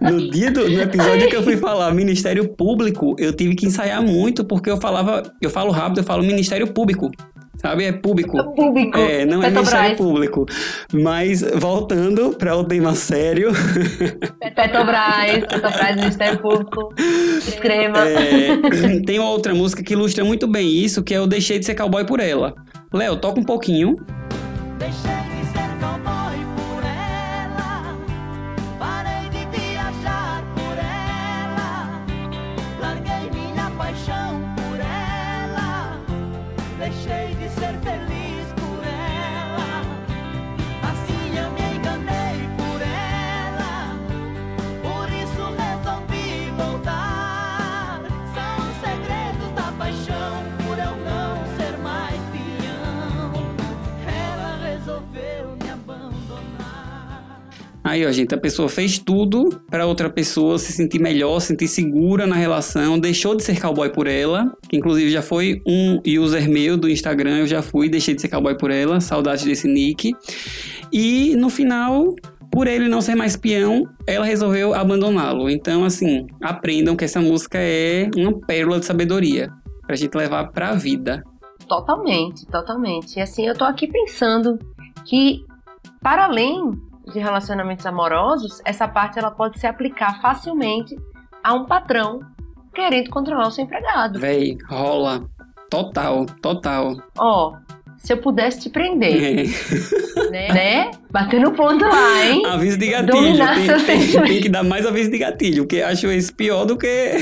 no 0.00 0.30
dia 0.30 0.50
do 0.50 0.68
no 0.68 0.80
episódio 0.80 1.28
que 1.28 1.36
eu 1.36 1.42
fui 1.42 1.56
falar 1.56 1.92
Ministério 1.92 2.48
Público, 2.48 3.14
eu 3.18 3.32
tive 3.32 3.54
que 3.54 3.66
ensaiar 3.66 4.02
muito 4.02 4.44
porque 4.44 4.70
eu 4.70 4.78
falava, 4.78 5.22
eu 5.40 5.50
falo 5.50 5.70
rápido, 5.70 5.98
eu 5.98 6.04
falo 6.04 6.22
Ministério 6.22 6.66
Público. 6.68 7.10
Sabe? 7.58 7.84
É 7.84 7.92
público. 7.92 8.38
É 8.38 8.42
público. 8.44 8.96
É, 8.96 9.26
não 9.26 9.42
é 9.42 9.46
Petrobras. 9.46 9.74
Ministério 9.74 9.96
Público. 9.96 10.46
Mas 10.92 11.42
voltando 11.56 12.36
para 12.36 12.56
o 12.56 12.62
tema 12.62 12.94
sério. 12.94 13.50
Petrobras, 14.54 15.40
Petrobras, 15.40 15.96
Ministério 15.96 16.38
Público. 16.38 16.94
Escreva. 17.48 18.08
É, 18.08 19.00
tem 19.04 19.18
uma 19.18 19.30
outra 19.30 19.52
música 19.54 19.82
que 19.82 19.94
ilustra 19.94 20.24
muito 20.24 20.46
bem 20.46 20.68
isso, 20.68 21.02
que 21.02 21.12
é 21.12 21.18
Eu 21.18 21.26
Deixei 21.26 21.58
de 21.58 21.66
Ser 21.66 21.74
Cowboy 21.74 22.04
por 22.04 22.20
Ela. 22.20 22.54
Léo, 22.92 23.16
toca 23.16 23.40
um 23.40 23.44
pouquinho. 23.44 23.96
Deixei 24.78 25.17
Aí, 57.88 58.04
ó, 58.04 58.12
gente, 58.12 58.34
a 58.34 58.38
pessoa 58.38 58.68
fez 58.68 58.98
tudo 58.98 59.48
pra 59.70 59.86
outra 59.86 60.10
pessoa 60.10 60.58
se 60.58 60.72
sentir 60.72 61.00
melhor, 61.00 61.40
se 61.40 61.46
sentir 61.46 61.68
segura 61.68 62.26
na 62.26 62.36
relação, 62.36 62.98
deixou 62.98 63.34
de 63.34 63.42
ser 63.42 63.58
cowboy 63.58 63.88
por 63.88 64.06
ela, 64.06 64.54
que 64.68 64.76
inclusive 64.76 65.10
já 65.10 65.22
foi 65.22 65.62
um 65.66 65.98
user 66.06 66.50
meu 66.50 66.76
do 66.76 66.86
Instagram, 66.86 67.38
eu 67.38 67.46
já 67.46 67.62
fui, 67.62 67.88
deixei 67.88 68.14
de 68.14 68.20
ser 68.20 68.28
cowboy 68.28 68.58
por 68.58 68.70
ela, 68.70 69.00
saudade 69.00 69.46
desse 69.46 69.66
nick. 69.66 70.14
E 70.92 71.34
no 71.36 71.48
final, 71.48 72.14
por 72.52 72.66
ele 72.66 72.90
não 72.90 73.00
ser 73.00 73.14
mais 73.14 73.36
peão, 73.36 73.88
ela 74.06 74.26
resolveu 74.26 74.74
abandoná-lo. 74.74 75.48
Então, 75.48 75.82
assim, 75.82 76.26
aprendam 76.42 76.94
que 76.94 77.06
essa 77.06 77.22
música 77.22 77.56
é 77.58 78.10
uma 78.14 78.38
pérola 78.38 78.80
de 78.80 78.84
sabedoria 78.84 79.48
pra 79.86 79.96
gente 79.96 80.14
levar 80.14 80.52
pra 80.52 80.74
vida. 80.74 81.24
Totalmente, 81.66 82.44
totalmente. 82.48 83.16
E 83.16 83.22
assim, 83.22 83.46
eu 83.46 83.56
tô 83.56 83.64
aqui 83.64 83.86
pensando 83.86 84.58
que, 85.06 85.40
para 86.02 86.26
além 86.26 86.86
de 87.12 87.18
relacionamentos 87.18 87.84
amorosos, 87.86 88.60
essa 88.64 88.86
parte 88.88 89.18
ela 89.18 89.30
pode 89.30 89.58
se 89.58 89.66
aplicar 89.66 90.20
facilmente 90.20 90.96
a 91.42 91.54
um 91.54 91.64
patrão 91.66 92.20
querendo 92.74 93.10
controlar 93.10 93.48
o 93.48 93.50
seu 93.50 93.64
empregado. 93.64 94.18
Véi, 94.18 94.56
rola. 94.68 95.24
Total, 95.70 96.24
total. 96.40 96.96
Ó, 97.18 97.52
se 97.98 98.12
eu 98.12 98.18
pudesse 98.18 98.60
te 98.60 98.70
prender, 98.70 99.44
É. 100.16 100.30
né? 100.30 100.48
né? 100.52 100.90
Batendo 101.10 101.50
ponto 101.52 101.84
lá, 101.84 102.24
hein? 102.24 102.46
Aviso 102.46 102.78
de 102.78 102.88
gatilho. 102.88 103.12
Dominar 103.12 103.54
Tem, 103.56 103.66
seus 103.66 103.82
tem- 103.84 104.00
sentimentos. 104.00 104.30
tem 104.30 104.40
que 104.40 104.48
dar 104.48 104.62
mais 104.62 104.86
aviso 104.86 105.10
de 105.10 105.18
gatilho, 105.18 105.64
porque 105.64 105.82
acho 105.82 106.06
esse 106.06 106.32
pior 106.32 106.64
do 106.64 106.76
que. 106.78 107.12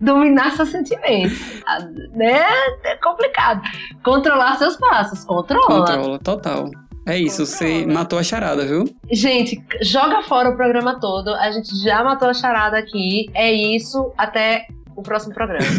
Dominar 0.00 0.52
seus 0.52 0.68
sentimentos. 0.68 1.36
Ah, 1.66 1.78
Né? 2.14 2.44
É 2.84 2.96
complicado. 3.02 3.62
Controlar 4.04 4.56
seus 4.56 4.76
passos. 4.76 5.24
Controla. 5.24 5.66
Controla, 5.66 6.18
total. 6.20 6.70
É 7.06 7.16
isso, 7.16 7.46
você 7.46 7.86
matou 7.86 8.18
a 8.18 8.22
charada, 8.24 8.66
viu? 8.66 8.84
Gente, 9.12 9.64
joga 9.80 10.22
fora 10.22 10.50
o 10.50 10.56
programa 10.56 10.98
todo. 10.98 11.32
A 11.34 11.52
gente 11.52 11.80
já 11.80 12.02
matou 12.02 12.28
a 12.28 12.34
charada 12.34 12.76
aqui. 12.76 13.30
É 13.32 13.52
isso. 13.52 14.12
Até 14.18 14.66
o 14.96 15.02
próximo 15.02 15.32
programa. 15.32 15.64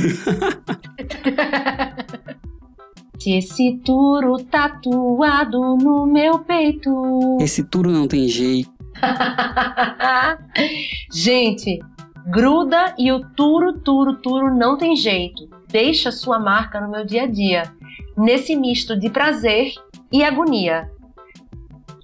Se 3.19 3.33
esse 3.33 3.81
turo 3.83 4.37
tatuado 4.37 5.75
no 5.75 6.05
meu 6.05 6.39
peito. 6.39 7.37
Esse 7.41 7.61
turo 7.61 7.91
não 7.91 8.07
tem 8.07 8.29
jeito. 8.29 8.71
Gente, 11.11 11.77
gruda 12.27 12.95
e 12.97 13.11
o 13.11 13.19
turo, 13.35 13.73
turo, 13.73 14.15
turo 14.21 14.55
não 14.55 14.77
tem 14.77 14.95
jeito. 14.95 15.49
Deixa 15.67 16.09
sua 16.09 16.39
marca 16.39 16.79
no 16.79 16.89
meu 16.89 17.05
dia 17.05 17.23
a 17.23 17.27
dia. 17.27 17.63
Nesse 18.15 18.55
misto 18.55 18.97
de 18.97 19.09
prazer 19.09 19.73
e 20.09 20.23
agonia. 20.23 20.89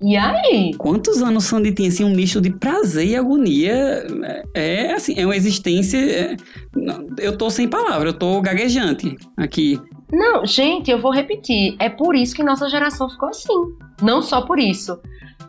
E 0.04 0.18
aí? 0.18 0.74
Quantos 0.78 1.22
anos 1.22 1.46
Sandy 1.46 1.72
tinha 1.72 1.88
assim, 1.88 2.04
um 2.04 2.14
misto 2.14 2.42
de 2.42 2.50
prazer 2.50 3.08
e 3.08 3.16
agonia? 3.16 4.06
É, 4.22 4.44
é, 4.54 4.94
assim, 4.94 5.14
é 5.18 5.26
uma 5.26 5.36
existência. 5.36 5.98
é, 5.98 6.36
eu 7.18 7.38
tô 7.38 7.50
sem 7.50 7.70
palavra, 7.70 8.10
eu 8.10 8.14
tô 8.14 8.42
gaguejante 8.42 9.16
aqui. 9.38 9.80
Não, 10.12 10.46
gente, 10.46 10.92
eu 10.92 11.00
vou 11.00 11.14
repetir. 11.14 11.78
É 11.80 11.88
por 11.88 12.18
isso 12.18 12.36
que 12.36 12.44
nossa 12.44 12.68
geração 12.68 13.10
ficou 13.10 13.30
assim. 13.30 13.54
Não 14.02 14.22
só 14.22 14.42
por 14.42 14.60
isso. 14.60 15.00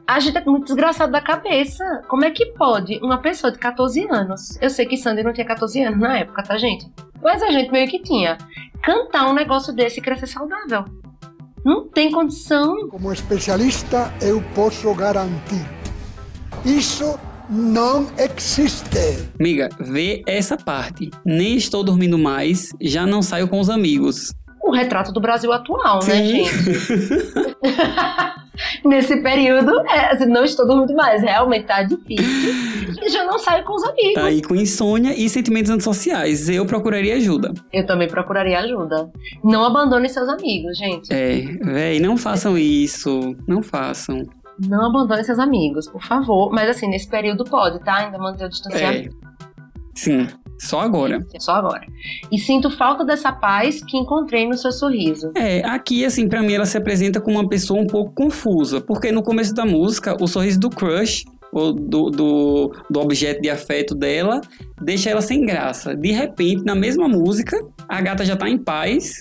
A 0.06 0.20
gente 0.20 0.38
é 0.38 0.44
muito 0.44 0.66
desgraçado 0.66 1.10
da 1.10 1.20
cabeça. 1.20 1.84
Como 2.06 2.24
é 2.24 2.30
que 2.30 2.46
pode 2.52 3.00
uma 3.02 3.18
pessoa 3.18 3.50
de 3.50 3.58
14 3.58 4.06
anos, 4.08 4.56
eu 4.62 4.70
sei 4.70 4.86
que 4.86 4.96
Sandy 4.96 5.24
não 5.24 5.32
tinha 5.32 5.46
14 5.46 5.82
anos 5.82 5.98
na 5.98 6.18
época, 6.18 6.44
tá, 6.44 6.56
gente? 6.56 6.86
Mas 7.20 7.42
a 7.42 7.50
gente 7.50 7.72
meio 7.72 7.88
que 7.88 8.00
tinha. 8.00 8.38
Cantar 8.84 9.28
um 9.28 9.34
negócio 9.34 9.74
desse 9.74 9.98
e 9.98 10.02
crescer 10.02 10.28
saudável. 10.28 10.84
Não 11.64 11.88
tem 11.88 12.10
condição. 12.12 12.88
Como 12.88 13.10
especialista, 13.10 14.12
eu 14.20 14.42
posso 14.54 14.92
garantir. 14.94 15.66
Isso 16.62 17.18
não 17.48 18.06
existe. 18.18 18.98
Amiga, 19.40 19.70
vê 19.80 20.22
essa 20.26 20.58
parte. 20.58 21.10
Nem 21.24 21.56
estou 21.56 21.82
dormindo 21.82 22.18
mais, 22.18 22.68
já 22.80 23.06
não 23.06 23.22
saio 23.22 23.48
com 23.48 23.60
os 23.60 23.70
amigos. 23.70 24.30
O 24.66 24.70
retrato 24.72 25.12
do 25.12 25.20
Brasil 25.20 25.52
atual, 25.52 25.96
né, 26.06 26.14
Sim. 26.14 26.44
gente? 26.44 27.54
Nesse 28.84 29.16
período, 29.20 29.80
é, 29.88 30.12
assim, 30.12 30.26
não 30.26 30.44
estou 30.44 30.66
dormindo 30.66 30.94
mais. 30.94 31.22
Realmente 31.22 31.66
tá 31.66 31.82
difícil. 31.82 32.54
E 33.02 33.08
já 33.08 33.24
não 33.24 33.38
saio 33.38 33.64
com 33.64 33.74
os 33.74 33.82
amigos. 33.82 34.14
Tá 34.14 34.24
aí 34.26 34.40
com 34.40 34.54
insônia 34.54 35.12
e 35.14 35.28
sentimentos 35.28 35.70
antissociais. 35.70 36.48
Eu 36.48 36.64
procuraria 36.64 37.16
ajuda. 37.16 37.52
Eu 37.72 37.84
também 37.84 38.06
procuraria 38.08 38.58
ajuda. 38.60 39.10
Não 39.42 39.64
abandone 39.64 40.08
seus 40.08 40.28
amigos, 40.28 40.78
gente. 40.78 41.12
É, 41.12 41.40
véi, 41.62 42.00
não 42.00 42.16
façam 42.16 42.56
isso. 42.56 43.34
Não 43.48 43.60
façam. 43.62 44.22
Não 44.68 44.86
abandone 44.86 45.24
seus 45.24 45.40
amigos, 45.40 45.88
por 45.88 46.02
favor. 46.04 46.52
Mas 46.52 46.68
assim, 46.70 46.88
nesse 46.88 47.08
período 47.08 47.44
pode, 47.44 47.80
tá? 47.80 47.96
Ainda 47.96 48.18
manter 48.18 48.44
o 48.44 48.46
É. 48.46 48.50
distanciamento. 48.50 49.16
Sim, 49.96 50.28
só 50.64 50.80
agora. 50.80 51.24
Só 51.38 51.52
agora. 51.52 51.86
E 52.30 52.38
sinto 52.38 52.70
falta 52.70 53.04
dessa 53.04 53.32
paz 53.32 53.82
que 53.84 53.96
encontrei 53.96 54.46
no 54.46 54.56
seu 54.56 54.72
sorriso. 54.72 55.32
É, 55.36 55.64
aqui, 55.64 56.04
assim, 56.04 56.28
pra 56.28 56.42
mim 56.42 56.54
ela 56.54 56.66
se 56.66 56.76
apresenta 56.76 57.20
como 57.20 57.38
uma 57.38 57.48
pessoa 57.48 57.80
um 57.80 57.86
pouco 57.86 58.12
confusa, 58.12 58.80
porque 58.80 59.12
no 59.12 59.22
começo 59.22 59.54
da 59.54 59.64
música, 59.64 60.16
o 60.20 60.26
sorriso 60.26 60.58
do 60.60 60.70
crush, 60.70 61.24
ou 61.54 61.72
do, 61.72 62.10
do, 62.10 62.72
do 62.90 63.00
objeto 63.00 63.40
de 63.40 63.48
afeto 63.48 63.94
dela, 63.94 64.40
deixa 64.82 65.10
ela 65.10 65.22
sem 65.22 65.46
graça. 65.46 65.94
De 65.94 66.10
repente, 66.10 66.64
na 66.64 66.74
mesma 66.74 67.08
música, 67.08 67.56
a 67.88 68.00
gata 68.00 68.24
já 68.24 68.34
tá 68.34 68.48
em 68.48 68.58
paz. 68.58 69.18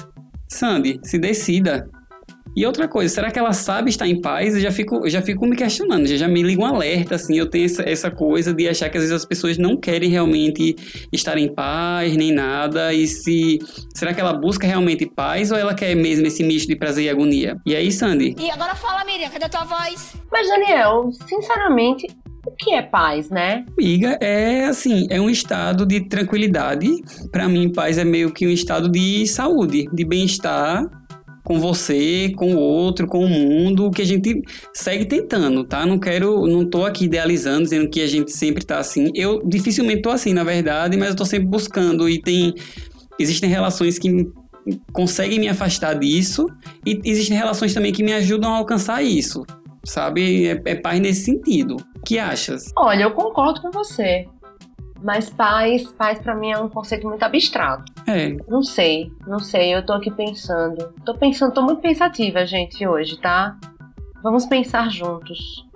Sandy, 0.47 0.99
se 1.03 1.19
decida. 1.19 1.87
E 2.55 2.65
outra 2.65 2.87
coisa, 2.87 3.13
será 3.13 3.31
que 3.31 3.39
ela 3.39 3.53
sabe 3.53 3.89
estar 3.89 4.07
em 4.07 4.21
paz? 4.21 4.53
Eu 4.55 4.61
já 4.61 4.71
fico, 4.71 5.09
já 5.09 5.21
fico 5.21 5.45
me 5.45 5.55
questionando, 5.55 6.05
já, 6.05 6.17
já 6.17 6.27
me 6.27 6.43
liga 6.43 6.61
um 6.61 6.65
alerta, 6.65 7.15
assim, 7.15 7.37
eu 7.37 7.49
tenho 7.49 7.65
essa, 7.65 7.83
essa 7.87 8.11
coisa 8.11 8.53
de 8.53 8.67
achar 8.67 8.89
que 8.89 8.97
às 8.97 9.03
vezes 9.03 9.15
as 9.15 9.25
pessoas 9.25 9.57
não 9.57 9.75
querem 9.75 10.09
realmente 10.09 10.75
estar 11.11 11.37
em 11.37 11.53
paz, 11.53 12.15
nem 12.15 12.31
nada, 12.31 12.93
e 12.93 13.07
se... 13.07 13.59
Será 13.95 14.13
que 14.13 14.21
ela 14.21 14.33
busca 14.33 14.67
realmente 14.67 15.05
paz 15.05 15.51
ou 15.51 15.57
ela 15.57 15.73
quer 15.73 15.95
mesmo 15.95 16.27
esse 16.27 16.43
misto 16.43 16.67
de 16.67 16.75
prazer 16.75 17.05
e 17.05 17.09
agonia? 17.09 17.57
E 17.65 17.75
aí, 17.75 17.91
Sandy? 17.91 18.35
E 18.39 18.49
agora 18.51 18.75
fala, 18.75 19.03
Miriam, 19.05 19.29
cadê 19.29 19.45
a 19.45 19.49
tua 19.49 19.63
voz? 19.63 20.13
Mas, 20.31 20.47
Daniel, 20.47 21.09
sinceramente, 21.27 22.07
o 22.45 22.51
que 22.51 22.73
é 22.73 22.81
paz, 22.81 23.29
né? 23.29 23.65
Amiga, 23.79 24.17
é 24.19 24.65
assim, 24.65 25.07
é 25.09 25.19
um 25.19 25.29
estado 25.29 25.85
de 25.85 26.01
tranquilidade. 26.01 26.89
Pra 27.31 27.47
mim, 27.47 27.71
paz 27.71 27.97
é 27.97 28.03
meio 28.03 28.31
que 28.31 28.45
um 28.45 28.49
estado 28.49 28.89
de 28.89 29.25
saúde, 29.27 29.87
de 29.93 30.03
bem-estar 30.03 30.89
com 31.43 31.59
você, 31.59 32.31
com 32.35 32.55
o 32.55 32.59
outro, 32.59 33.07
com 33.07 33.25
o 33.25 33.29
mundo, 33.29 33.91
que 33.91 34.01
a 34.01 34.05
gente 34.05 34.41
segue 34.73 35.05
tentando, 35.05 35.63
tá? 35.63 35.85
Não 35.85 35.99
quero, 35.99 36.47
não 36.47 36.65
tô 36.65 36.85
aqui 36.85 37.05
idealizando, 37.05 37.63
dizendo 37.63 37.89
que 37.89 38.01
a 38.01 38.07
gente 38.07 38.31
sempre 38.31 38.65
tá 38.65 38.79
assim. 38.79 39.11
Eu 39.13 39.41
dificilmente 39.45 40.01
tô 40.01 40.09
assim, 40.09 40.33
na 40.33 40.43
verdade, 40.43 40.97
mas 40.97 41.09
eu 41.09 41.15
tô 41.15 41.25
sempre 41.25 41.47
buscando 41.47 42.07
e 42.07 42.21
tem 42.21 42.53
existem 43.19 43.49
relações 43.49 43.99
que 43.99 44.31
conseguem 44.91 45.39
me 45.39 45.49
afastar 45.49 45.93
disso 45.93 46.47
e 46.85 46.99
existem 47.03 47.37
relações 47.37 47.73
também 47.73 47.91
que 47.91 48.01
me 48.01 48.13
ajudam 48.13 48.53
a 48.53 48.57
alcançar 48.57 49.03
isso. 49.03 49.45
Sabe? 49.85 50.47
É, 50.47 50.61
é 50.65 50.75
paz 50.75 50.99
nesse 51.01 51.25
sentido. 51.25 51.75
O 51.97 52.01
que 52.05 52.17
achas? 52.17 52.71
Olha, 52.77 53.03
eu 53.03 53.11
concordo 53.11 53.61
com 53.61 53.69
você. 53.69 54.25
Mas 55.03 55.29
paz, 55.29 55.83
paz 55.91 56.19
pra 56.19 56.33
mim 56.33 56.51
é 56.51 56.57
um 56.57 56.69
conceito 56.69 57.05
muito 57.07 57.21
abstrato. 57.23 57.83
É, 58.07 58.29
Não 58.47 58.63
sei, 58.63 59.11
não 59.27 59.37
sei, 59.39 59.75
eu 59.75 59.85
tô 59.85 59.91
aqui 59.93 60.09
pensando. 60.09 60.93
Tô 61.05 61.13
pensando, 61.15 61.53
tô 61.53 61.61
muito 61.61 61.81
pensativa, 61.81 62.45
gente, 62.45 62.87
hoje, 62.87 63.19
tá? 63.19 63.57
Vamos 64.23 64.45
pensar 64.45 64.89
juntos. 64.89 65.67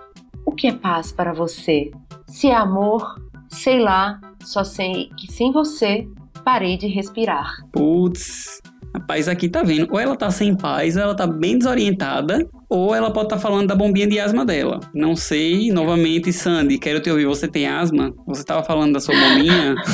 O 0.45 0.53
que 0.53 0.67
é 0.67 0.73
paz 0.73 1.11
para 1.11 1.33
você? 1.33 1.91
Se 2.25 2.47
é 2.47 2.55
amor, 2.55 3.21
sei 3.49 3.79
lá, 3.79 4.21
só 4.41 4.63
sei 4.63 5.09
que 5.17 5.29
sem 5.29 5.51
você 5.51 6.07
parei 6.45 6.77
de 6.77 6.87
respirar. 6.87 7.57
Putz, 7.73 8.61
paz 9.07 9.27
aqui 9.27 9.47
tá 9.47 9.63
vendo. 9.63 9.87
Ou 9.91 9.99
ela 9.99 10.15
tá 10.15 10.29
sem 10.29 10.55
paz, 10.55 10.95
ou 10.95 11.01
ela 11.01 11.15
tá 11.15 11.25
bem 11.25 11.57
desorientada, 11.57 12.47
ou 12.69 12.93
ela 12.93 13.11
pode 13.11 13.27
estar 13.27 13.39
falando 13.39 13.67
da 13.67 13.75
bombinha 13.75 14.05
de 14.05 14.19
asma 14.19 14.45
dela. 14.45 14.79
Não 14.93 15.15
sei, 15.15 15.71
novamente, 15.71 16.33
Sandy, 16.33 16.77
quero 16.77 16.99
te 16.99 17.09
ouvir. 17.09 17.25
Você 17.25 17.47
tem 17.47 17.67
asma? 17.67 18.13
Você 18.27 18.43
tava 18.43 18.61
falando 18.63 18.93
da 18.93 18.99
sua 18.99 19.15
bombinha? 19.15 19.75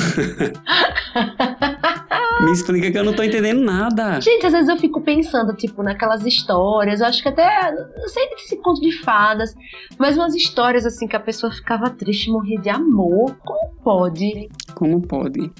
Me 2.40 2.50
explica 2.52 2.90
que 2.90 2.98
eu 2.98 3.04
não 3.04 3.14
tô 3.14 3.22
entendendo 3.22 3.62
nada. 3.62 4.20
Gente, 4.20 4.44
às 4.44 4.52
vezes 4.52 4.68
eu 4.68 4.76
fico 4.76 5.00
pensando, 5.00 5.54
tipo, 5.54 5.82
naquelas 5.82 6.26
histórias, 6.26 7.00
eu 7.00 7.06
acho 7.06 7.22
que 7.22 7.28
até, 7.28 7.72
não 7.72 8.08
sei 8.08 8.28
se 8.38 8.56
conto 8.56 8.80
de 8.80 8.92
fadas, 9.02 9.54
mas 9.98 10.16
umas 10.16 10.34
histórias 10.34 10.84
assim 10.84 11.06
que 11.06 11.14
a 11.14 11.20
pessoa 11.20 11.52
ficava 11.52 11.88
triste, 11.90 12.30
morria 12.30 12.60
de 12.60 12.68
amor. 12.68 13.36
Como 13.44 13.74
pode? 13.82 14.48
Como 14.74 15.00
pode? 15.00 15.50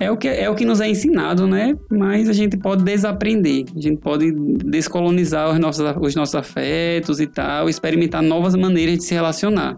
É 0.00 0.10
o, 0.10 0.16
que, 0.16 0.26
é 0.26 0.48
o 0.48 0.54
que 0.54 0.64
nos 0.64 0.80
é 0.80 0.88
ensinado, 0.88 1.46
né? 1.46 1.76
Mas 1.90 2.26
a 2.26 2.32
gente 2.32 2.56
pode 2.56 2.82
desaprender. 2.82 3.66
A 3.76 3.78
gente 3.78 3.98
pode 3.98 4.32
descolonizar 4.64 5.50
os 5.50 5.58
nossos, 5.58 5.84
os 6.00 6.14
nossos 6.14 6.34
afetos 6.34 7.20
e 7.20 7.26
tal, 7.26 7.68
experimentar 7.68 8.22
novas 8.22 8.54
maneiras 8.54 8.96
de 8.96 9.04
se 9.04 9.12
relacionar. 9.12 9.76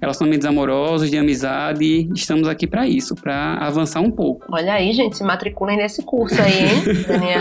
Relacionamentos 0.00 0.46
amorosos, 0.46 1.10
de 1.10 1.18
amizade, 1.18 2.08
estamos 2.14 2.48
aqui 2.48 2.66
para 2.66 2.88
isso, 2.88 3.14
para 3.14 3.56
avançar 3.56 4.00
um 4.00 4.10
pouco. 4.10 4.46
Olha 4.50 4.72
aí, 4.72 4.94
gente, 4.94 5.18
se 5.18 5.22
matriculem 5.22 5.76
nesse 5.76 6.02
curso 6.02 6.40
aí, 6.40 6.64
hein, 6.64 6.82
Daniel? 7.06 7.40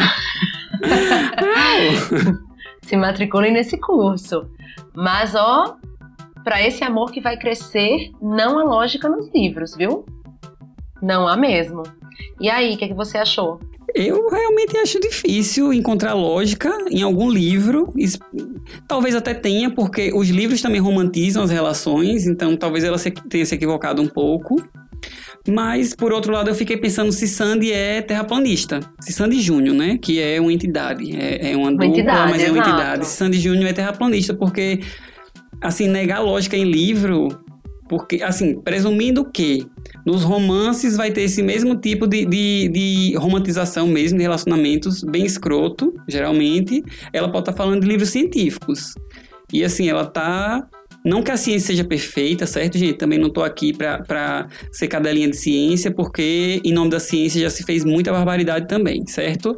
se 2.84 2.97
matriculem 2.97 3.53
nesse 3.53 3.78
curso. 3.78 4.45
Mas, 4.93 5.36
ó, 5.36 5.78
para 6.43 6.61
esse 6.67 6.84
amor 6.84 7.13
que 7.13 7.22
vai 7.22 7.38
crescer, 7.38 8.11
não 8.22 8.59
há 8.59 8.63
lógica 8.63 9.07
nos 9.07 9.32
livros, 9.34 9.74
viu? 9.74 10.03
Não 11.01 11.26
há 11.26 11.38
mesmo. 11.38 11.84
E 12.39 12.49
aí, 12.49 12.74
o 12.74 12.78
que, 12.78 12.86
é 12.86 12.88
que 12.88 12.93
você 12.93 13.17
achou? 13.17 13.59
Eu 13.95 14.30
realmente 14.30 14.78
acho 14.78 14.99
difícil 14.99 15.74
encontrar 15.74 16.13
lógica 16.13 16.72
em 16.91 17.01
algum 17.01 17.30
livro. 17.30 17.91
Talvez 18.88 19.15
até 19.15 19.34
tenha, 19.34 19.70
porque 19.70 20.11
os 20.13 20.30
livros 20.30 20.61
também 20.61 20.80
romantizam 20.80 21.43
as 21.43 21.49
relações, 21.49 22.28
então 22.28 22.55
talvez 22.55 22.84
ela 22.84 22.97
tenha 23.28 23.45
se 23.45 23.55
equivocado 23.55 24.01
um 24.01 24.07
pouco. 24.07 24.61
Mas, 25.47 25.95
por 25.95 26.11
outro 26.11 26.32
lado, 26.32 26.49
eu 26.49 26.55
fiquei 26.55 26.78
pensando 26.78 27.11
se 27.11 27.28
Sandy 27.28 27.72
é 27.72 28.01
terraplanista. 28.01 28.82
Se 28.99 29.11
Sandy 29.11 29.41
Júnior, 29.41 29.76
né? 29.76 29.97
Que 29.97 30.22
é 30.22 30.39
uma 30.39 30.53
entidade. 30.53 31.15
É, 31.15 31.51
é 31.51 31.57
uma, 31.57 31.72
dupla, 31.72 31.86
entidade, 31.86 32.32
mas 32.32 32.43
é 32.43 32.51
uma 32.51 32.57
exato. 32.57 32.70
entidade. 32.70 33.07
Se 33.07 33.17
Sandy 33.17 33.39
Júnior 33.39 33.70
é 33.70 33.74
terraplanista, 33.74 34.34
porque, 34.34 34.82
assim, 35.61 35.88
negar 35.88 36.20
lógica 36.20 36.55
em 36.55 36.65
livro... 36.65 37.30
Porque, 37.90 38.22
assim, 38.22 38.62
presumindo 38.62 39.26
que 39.26 39.66
nos 40.06 40.24
romances 40.24 40.96
vai 40.96 41.12
ter 41.12 41.24
esse 41.24 41.42
mesmo 41.42 41.76
tipo 41.76 42.06
de, 42.06 42.24
de, 42.24 42.70
de 42.70 43.16
romantização 43.18 43.88
mesmo, 43.88 44.20
de 44.20 44.24
relacionamentos 44.24 45.04
bem 45.04 45.26
escroto, 45.26 45.92
geralmente, 46.08 46.84
ela 47.12 47.28
pode 47.30 47.50
estar 47.50 47.54
falando 47.54 47.82
de 47.82 47.88
livros 47.88 48.10
científicos. 48.10 48.94
E, 49.52 49.64
assim, 49.64 49.90
ela 49.90 50.06
tá... 50.06 50.68
Não 51.04 51.24
que 51.24 51.32
a 51.32 51.38
ciência 51.38 51.68
seja 51.68 51.84
perfeita, 51.84 52.46
certo, 52.46 52.78
gente? 52.78 52.98
Também 52.98 53.18
não 53.18 53.30
tô 53.30 53.42
aqui 53.42 53.74
pra 53.74 54.48
ser 54.72 54.88
cadelinha 54.90 55.30
de 55.30 55.38
ciência, 55.38 55.90
porque 55.90 56.62
em 56.64 56.74
nome 56.74 56.92
da 56.92 57.00
ciência 57.00 57.42
já 57.42 57.50
se 57.50 57.64
fez 57.64 57.86
muita 57.86 58.12
barbaridade 58.12 58.68
também, 58.68 59.08
certo? 59.08 59.58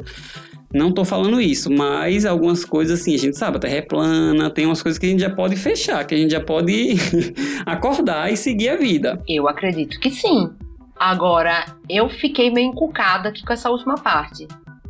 Não 0.74 0.90
tô 0.90 1.04
falando 1.04 1.40
isso, 1.40 1.70
mas 1.70 2.24
algumas 2.24 2.64
coisas 2.64 3.00
assim, 3.00 3.14
a 3.14 3.18
gente 3.18 3.36
sabe, 3.36 3.58
a 3.58 3.60
Terra 3.60 3.76
é 3.76 3.82
plana, 3.82 4.50
tem 4.50 4.64
umas 4.64 4.82
coisas 4.82 4.98
que 4.98 5.06
a 5.06 5.08
gente 5.08 5.20
já 5.20 5.30
pode 5.30 5.56
fechar, 5.56 6.04
que 6.06 6.14
a 6.14 6.18
gente 6.18 6.30
já 6.30 6.40
pode 6.40 6.94
acordar 7.66 8.32
e 8.32 8.36
seguir 8.36 8.70
a 8.70 8.76
vida. 8.76 9.22
Eu 9.28 9.48
acredito 9.48 10.00
que 10.00 10.10
sim. 10.10 10.50
Agora, 10.98 11.66
eu 11.88 12.08
fiquei 12.08 12.50
meio 12.50 12.68
encucada 12.68 13.28
aqui 13.28 13.44
com 13.44 13.52
essa 13.52 13.70
última 13.70 13.96
parte. 13.96 14.46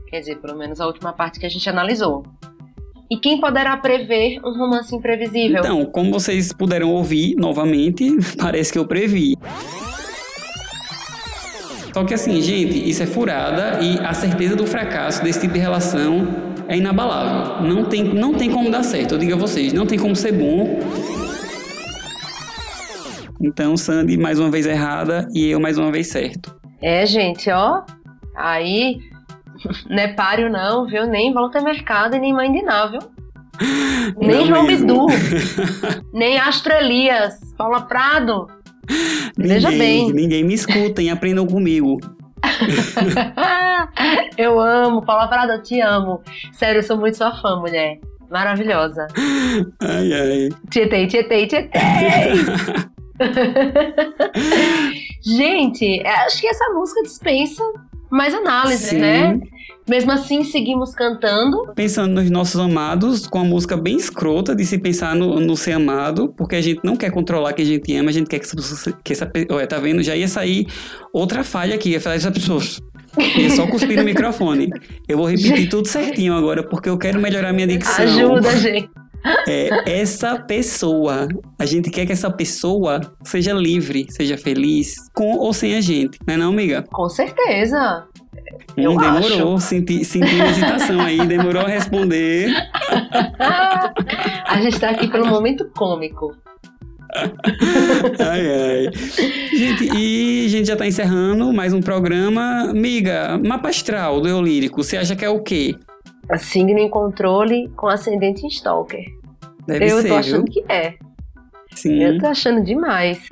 Quer 0.08 0.20
dizer, 0.20 0.36
pelo 0.36 0.56
menos 0.58 0.80
a 0.80 0.86
última 0.86 1.12
parte 1.12 1.40
que 1.40 1.46
a 1.46 1.48
gente 1.48 1.68
analisou. 1.68 2.24
E 3.10 3.16
quem 3.18 3.40
poderá 3.40 3.76
prever 3.76 4.38
um 4.44 4.56
romance 4.56 4.94
imprevisível? 4.94 5.60
Então, 5.60 5.84
como 5.86 6.12
vocês 6.12 6.52
puderam 6.52 6.90
ouvir 6.90 7.34
novamente, 7.34 8.08
parece 8.38 8.72
que 8.72 8.78
eu 8.78 8.86
previ. 8.86 9.36
Só 11.92 12.04
que 12.04 12.14
assim, 12.14 12.40
gente, 12.40 12.88
isso 12.88 13.02
é 13.02 13.06
furada 13.06 13.78
e 13.82 13.98
a 13.98 14.14
certeza 14.14 14.56
do 14.56 14.66
fracasso 14.66 15.22
desse 15.22 15.40
tipo 15.40 15.54
de 15.54 15.60
relação 15.60 16.26
é 16.66 16.76
inabalável. 16.76 17.62
Não 17.62 17.84
tem, 17.84 18.02
não 18.02 18.32
tem 18.34 18.50
como 18.50 18.70
dar 18.70 18.82
certo, 18.82 19.14
eu 19.14 19.18
digo 19.18 19.34
a 19.34 19.36
vocês, 19.36 19.72
não 19.72 19.86
tem 19.86 19.98
como 19.98 20.16
ser 20.16 20.32
bom. 20.32 20.78
Então, 23.40 23.76
Sandy 23.76 24.16
mais 24.16 24.38
uma 24.38 24.50
vez 24.50 24.66
errada 24.66 25.28
e 25.34 25.50
eu 25.50 25.60
mais 25.60 25.76
uma 25.76 25.90
vez 25.90 26.08
certo. 26.08 26.54
É, 26.80 27.04
gente, 27.04 27.50
ó. 27.50 27.82
Aí, 28.36 28.98
não 29.90 29.98
é 29.98 30.08
páreo 30.08 30.50
não, 30.50 30.86
viu? 30.86 31.06
Nem 31.06 31.32
Walter 31.34 31.62
Mercado 31.62 32.16
e 32.16 32.20
nem 32.20 32.32
Mãe 32.32 32.50
de 32.50 32.62
Ná, 32.62 32.86
viu? 32.86 33.00
Nem 34.18 34.40
Não 34.40 34.46
João 34.46 34.62
mesmo. 34.64 34.86
Bidu. 34.86 35.06
nem 36.12 36.38
Astro 36.38 36.72
Elias. 36.72 37.38
Paula 37.56 37.82
Prado. 37.82 38.46
Veja 39.36 39.70
ninguém, 39.70 40.06
bem. 40.06 40.12
Ninguém 40.12 40.44
me 40.44 40.54
escutem, 40.54 41.10
aprendam 41.10 41.46
comigo. 41.46 41.98
eu 44.36 44.60
amo, 44.60 45.02
Paula 45.02 45.28
Prado, 45.28 45.52
eu 45.52 45.62
te 45.62 45.80
amo. 45.80 46.22
Sério, 46.52 46.80
eu 46.80 46.82
sou 46.82 46.96
muito 46.96 47.16
sua 47.16 47.34
fã, 47.40 47.56
mulher. 47.56 47.98
Maravilhosa. 48.30 49.06
Ai, 49.80 50.12
ai. 50.12 50.48
Tietei, 50.70 51.06
tietei, 51.06 51.46
tietei. 51.46 51.70
Gente, 55.22 56.00
é, 56.00 56.10
acho 56.24 56.40
que 56.40 56.46
essa 56.46 56.72
música 56.72 57.02
dispensa 57.02 57.62
mais 58.12 58.34
análise, 58.34 58.90
Sim. 58.90 58.98
né? 58.98 59.40
Mesmo 59.88 60.12
assim, 60.12 60.44
seguimos 60.44 60.94
cantando. 60.94 61.72
Pensando 61.74 62.20
nos 62.20 62.30
nossos 62.30 62.60
amados, 62.60 63.26
com 63.26 63.40
a 63.40 63.44
música 63.44 63.76
bem 63.76 63.96
escrota 63.96 64.54
de 64.54 64.64
se 64.64 64.78
pensar 64.78 65.16
no, 65.16 65.40
no 65.40 65.56
ser 65.56 65.72
amado, 65.72 66.28
porque 66.36 66.54
a 66.54 66.60
gente 66.60 66.80
não 66.84 66.94
quer 66.94 67.10
controlar 67.10 67.54
quem 67.54 67.64
a 67.64 67.68
gente 67.68 67.96
ama, 67.96 68.10
a 68.10 68.12
gente 68.12 68.28
quer 68.28 68.38
que 68.38 68.44
essa 68.44 68.54
pessoa. 68.54 68.98
Que 69.02 69.12
essa, 69.12 69.32
Olha, 69.50 69.66
tá 69.66 69.78
vendo? 69.78 70.02
Já 70.02 70.14
ia 70.14 70.28
sair 70.28 70.66
outra 71.12 71.42
falha 71.42 71.74
aqui, 71.74 71.90
ia 71.90 72.00
falar 72.00 72.16
essa 72.16 72.30
pessoa. 72.30 72.60
Ia 73.36 73.50
só 73.50 73.66
cuspir 73.66 73.96
no 73.96 74.04
microfone. 74.04 74.70
Eu 75.08 75.18
vou 75.18 75.26
repetir 75.26 75.68
tudo 75.68 75.88
certinho 75.88 76.34
agora, 76.34 76.62
porque 76.62 76.88
eu 76.88 76.98
quero 76.98 77.20
melhorar 77.20 77.52
minha 77.52 77.66
dicção. 77.66 78.04
Ajuda, 78.04 78.56
gente. 78.56 78.90
É, 79.46 80.00
essa 80.00 80.38
pessoa, 80.38 81.28
a 81.58 81.66
gente 81.66 81.90
quer 81.90 82.06
que 82.06 82.12
essa 82.12 82.30
pessoa 82.30 83.00
seja 83.22 83.52
livre, 83.52 84.06
seja 84.10 84.36
feliz, 84.36 84.96
com 85.14 85.36
ou 85.36 85.52
sem 85.52 85.76
a 85.76 85.80
gente, 85.80 86.18
não 86.26 86.34
é 86.34 86.36
não, 86.36 86.50
amiga? 86.50 86.84
Com 86.92 87.08
certeza. 87.08 88.06
Eu 88.76 88.92
Hum, 88.92 88.96
demorou, 88.96 89.60
senti, 89.60 90.04
senti 90.04 90.34
uma 90.34 90.48
hesitação 90.48 91.00
aí, 91.00 91.26
demorou 91.26 91.62
a 91.62 91.68
responder. 91.68 92.50
A 94.46 94.60
gente 94.60 94.78
tá 94.78 94.90
aqui 94.90 95.08
pelo 95.08 95.26
momento 95.26 95.70
cômico. 95.74 96.36
Ai, 98.18 98.40
ai. 98.40 98.90
Gente, 99.54 99.90
e 99.94 100.46
a 100.46 100.48
gente 100.48 100.66
já 100.66 100.76
tá 100.76 100.86
encerrando 100.86 101.52
mais 101.52 101.72
um 101.72 101.80
programa. 101.80 102.70
Amiga, 102.70 103.38
mapa 103.44 103.68
astral 103.68 104.20
do 104.20 104.28
Eu 104.28 104.40
Lírico, 104.40 104.82
você 104.82 104.96
acha 104.96 105.14
que 105.14 105.24
é 105.24 105.28
o 105.28 105.40
quê? 105.40 105.74
Signo 106.38 106.78
em 106.78 106.88
controle 106.88 107.68
com 107.76 107.88
ascendente 107.88 108.44
em 108.44 108.48
stalker. 108.48 109.04
Deve 109.66 109.90
eu 109.90 110.02
ser, 110.02 110.08
tô 110.08 110.14
achando 110.14 110.44
viu? 110.44 110.52
que 110.52 110.72
é. 110.72 110.94
Sim. 111.74 112.02
Eu 112.02 112.18
tô 112.18 112.26
achando 112.26 112.62
demais. 112.64 113.28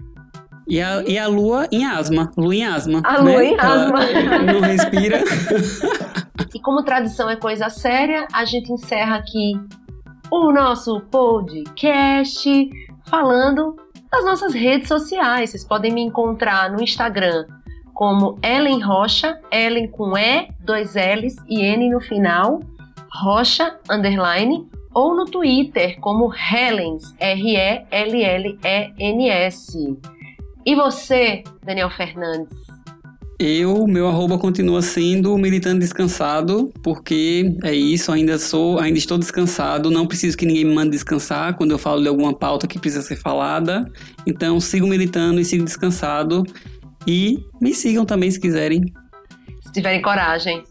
E 0.67 0.81
a, 0.81 1.03
e 1.03 1.19
a 1.19 1.27
lua 1.27 1.67
em 1.73 1.85
asma. 1.85 2.31
Lua 2.37 2.55
em 2.55 2.65
asma. 2.65 3.01
A 3.05 3.23
né? 3.23 3.33
lua 3.33 3.45
em 3.45 3.55
Ela 3.55 3.85
asma. 3.85 3.99
Não 4.53 4.61
respira. 4.61 5.21
E 6.53 6.59
como 6.59 6.83
tradição 6.83 7.31
é 7.31 7.37
coisa 7.37 7.69
séria, 7.69 8.27
a 8.33 8.45
gente 8.45 8.73
encerra 8.73 9.17
aqui 9.17 9.53
o 10.31 10.53
nosso 10.53 11.01
podcast 11.03 12.69
falando 13.07 13.77
das 14.11 14.25
nossas 14.25 14.53
redes 14.53 14.89
sociais. 14.89 15.51
Vocês 15.51 15.65
podem 15.65 15.93
me 15.93 16.01
encontrar 16.01 16.71
no 16.71 16.83
Instagram 16.83 17.47
como 17.95 18.39
Ellen 18.43 18.83
Rocha, 18.83 19.39
Ellen 19.53 19.89
com 19.89 20.19
E, 20.19 20.49
dois 20.61 20.95
L's 20.95 21.37
e 21.49 21.63
N 21.63 21.91
no 21.91 22.01
final, 22.01 22.61
Rocha 23.13 23.79
underline, 23.91 24.67
ou 24.95 25.15
no 25.15 25.25
Twitter 25.25 25.99
como 26.01 26.33
Helens, 26.35 27.15
R-E-L-L-E-N-S. 27.19 27.99
E 30.67 30.75
você, 30.75 31.43
Daniel 31.65 31.91
Fernandes? 31.91 32.57
Eu, 33.43 33.87
meu 33.87 34.07
arroba 34.07 34.37
continua 34.37 34.83
sendo 34.83 35.35
militante 35.39 35.79
descansado, 35.79 36.71
porque 36.83 37.57
é 37.65 37.73
isso, 37.75 38.13
ainda 38.13 38.39
sou, 38.39 38.79
ainda 38.79 38.99
estou 38.99 39.17
descansado, 39.17 39.91
não 39.91 40.07
preciso 40.07 40.37
que 40.37 40.45
ninguém 40.45 40.67
me 40.67 40.75
mande 40.75 40.91
descansar 40.91 41.57
quando 41.57 41.71
eu 41.71 41.79
falo 41.79 42.03
de 42.03 42.09
alguma 42.09 42.35
pauta 42.35 42.67
que 42.67 42.79
precisa 42.79 43.01
ser 43.03 43.17
falada. 43.17 43.91
Então 44.27 44.61
sigo 44.61 44.87
militando 44.87 45.41
e 45.41 45.45
sigo 45.47 45.65
descansado. 45.65 46.45
E 47.07 47.43
me 47.59 47.73
sigam 47.73 48.05
também 48.05 48.31
se 48.31 48.39
quiserem. 48.39 48.83
Se 49.63 49.73
tiverem 49.73 50.03
coragem. 50.03 50.63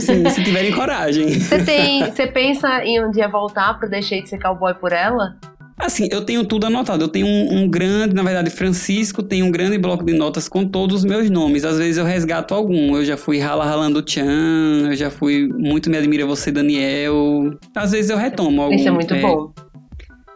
Sim, 0.00 0.28
se 0.28 0.42
tiverem 0.42 0.72
coragem. 0.72 1.28
Você 1.38 1.62
tem. 1.64 2.04
Você 2.04 2.26
pensa 2.26 2.84
em 2.84 3.04
um 3.04 3.10
dia 3.10 3.28
voltar 3.28 3.78
pro 3.78 3.88
Deixei 3.88 4.22
de 4.22 4.28
ser 4.28 4.38
cowboy 4.38 4.74
por 4.74 4.92
ela? 4.92 5.36
Assim, 5.78 6.08
eu 6.12 6.24
tenho 6.24 6.44
tudo 6.44 6.66
anotado. 6.66 7.02
Eu 7.02 7.08
tenho 7.08 7.26
um, 7.26 7.62
um 7.62 7.68
grande, 7.68 8.14
na 8.14 8.22
verdade, 8.22 8.50
Francisco 8.50 9.22
tem 9.22 9.42
um 9.42 9.50
grande 9.50 9.76
bloco 9.78 10.04
de 10.04 10.12
notas 10.12 10.48
com 10.48 10.64
todos 10.64 10.98
os 10.98 11.04
meus 11.04 11.28
nomes. 11.28 11.64
Às 11.64 11.78
vezes 11.78 11.96
eu 11.96 12.04
resgato 12.04 12.54
algum. 12.54 12.96
Eu 12.96 13.04
já 13.04 13.16
fui 13.16 13.38
Rala 13.38 13.64
Ralando 13.64 14.04
Chan, 14.06 14.88
eu 14.90 14.96
já 14.96 15.10
fui 15.10 15.48
Muito 15.48 15.90
Me 15.90 15.96
Admira 15.96 16.24
Você, 16.24 16.52
Daniel. 16.52 17.58
Às 17.74 17.90
vezes 17.90 18.10
eu 18.10 18.16
retomo 18.16 18.62
algum. 18.62 18.74
Isso 18.74 18.88
é 18.88 18.92
muito 18.92 19.14
bom. 19.16 19.52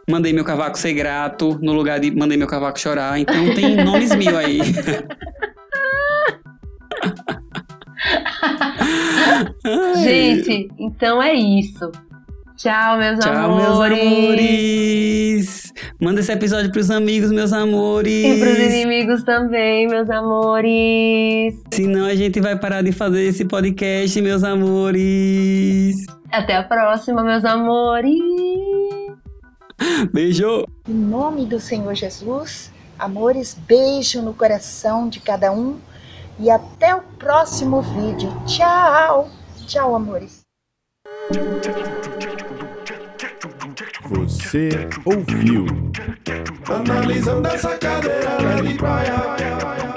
Mandei 0.09 0.33
meu 0.33 0.45
cavaco 0.45 0.79
ser 0.79 0.95
grato, 0.95 1.59
no 1.61 1.73
lugar 1.73 1.99
de 1.99 2.13
mandei 2.13 2.37
meu 2.37 2.47
cavaco 2.47 2.79
chorar. 2.79 3.19
Então 3.19 3.55
tem 3.55 3.85
nomes 3.85 4.15
mil 4.15 4.37
aí. 4.37 4.59
Gente, 10.03 10.69
então 10.79 11.23
é 11.23 11.35
isso. 11.35 11.91
Tchau, 12.57 12.97
meus 12.97 13.19
Tchau, 13.19 13.33
amores. 13.33 13.63
meus 13.63 13.81
amores. 14.17 15.73
Manda 16.01 16.21
esse 16.21 16.33
episódio 16.33 16.73
pros 16.73 16.91
amigos, 16.91 17.31
meus 17.31 17.53
amores. 17.53 18.25
E 18.25 18.41
pros 18.41 18.59
inimigos 18.59 19.23
também, 19.25 19.87
meus 19.87 20.09
amores. 20.09 21.55
Senão 21.71 22.07
a 22.07 22.15
gente 22.15 22.41
vai 22.41 22.59
parar 22.59 22.83
de 22.83 22.93
fazer 22.93 23.25
esse 23.25 23.45
podcast, 23.45 24.21
meus 24.23 24.43
amores. 24.43 25.97
Até 26.33 26.57
a 26.57 26.63
próxima, 26.63 27.23
meus 27.23 27.45
amores. 27.45 28.19
Beijo. 30.13 30.65
Em 30.89 30.95
nome 30.95 31.45
do 31.45 31.61
Senhor 31.61 31.95
Jesus, 31.95 32.73
amores, 32.99 33.55
beijo 33.67 34.23
no 34.23 34.33
coração 34.33 35.11
de 35.11 35.21
cada 35.21 35.53
um 35.53 35.77
e 36.39 36.51
até 36.51 36.95
o 36.95 37.03
próximo 37.19 37.83
vídeo. 37.83 38.31
Tchau. 38.47 39.31
Tchau, 39.67 39.95
amores. 39.95 40.41
Você 44.09 44.89
ouviu 45.05 45.67
Analisando 46.69 47.47
essa 47.47 47.79
cadeira, 47.79 48.29
é 48.59 48.63
de 48.63 48.75
praia. 48.75 49.96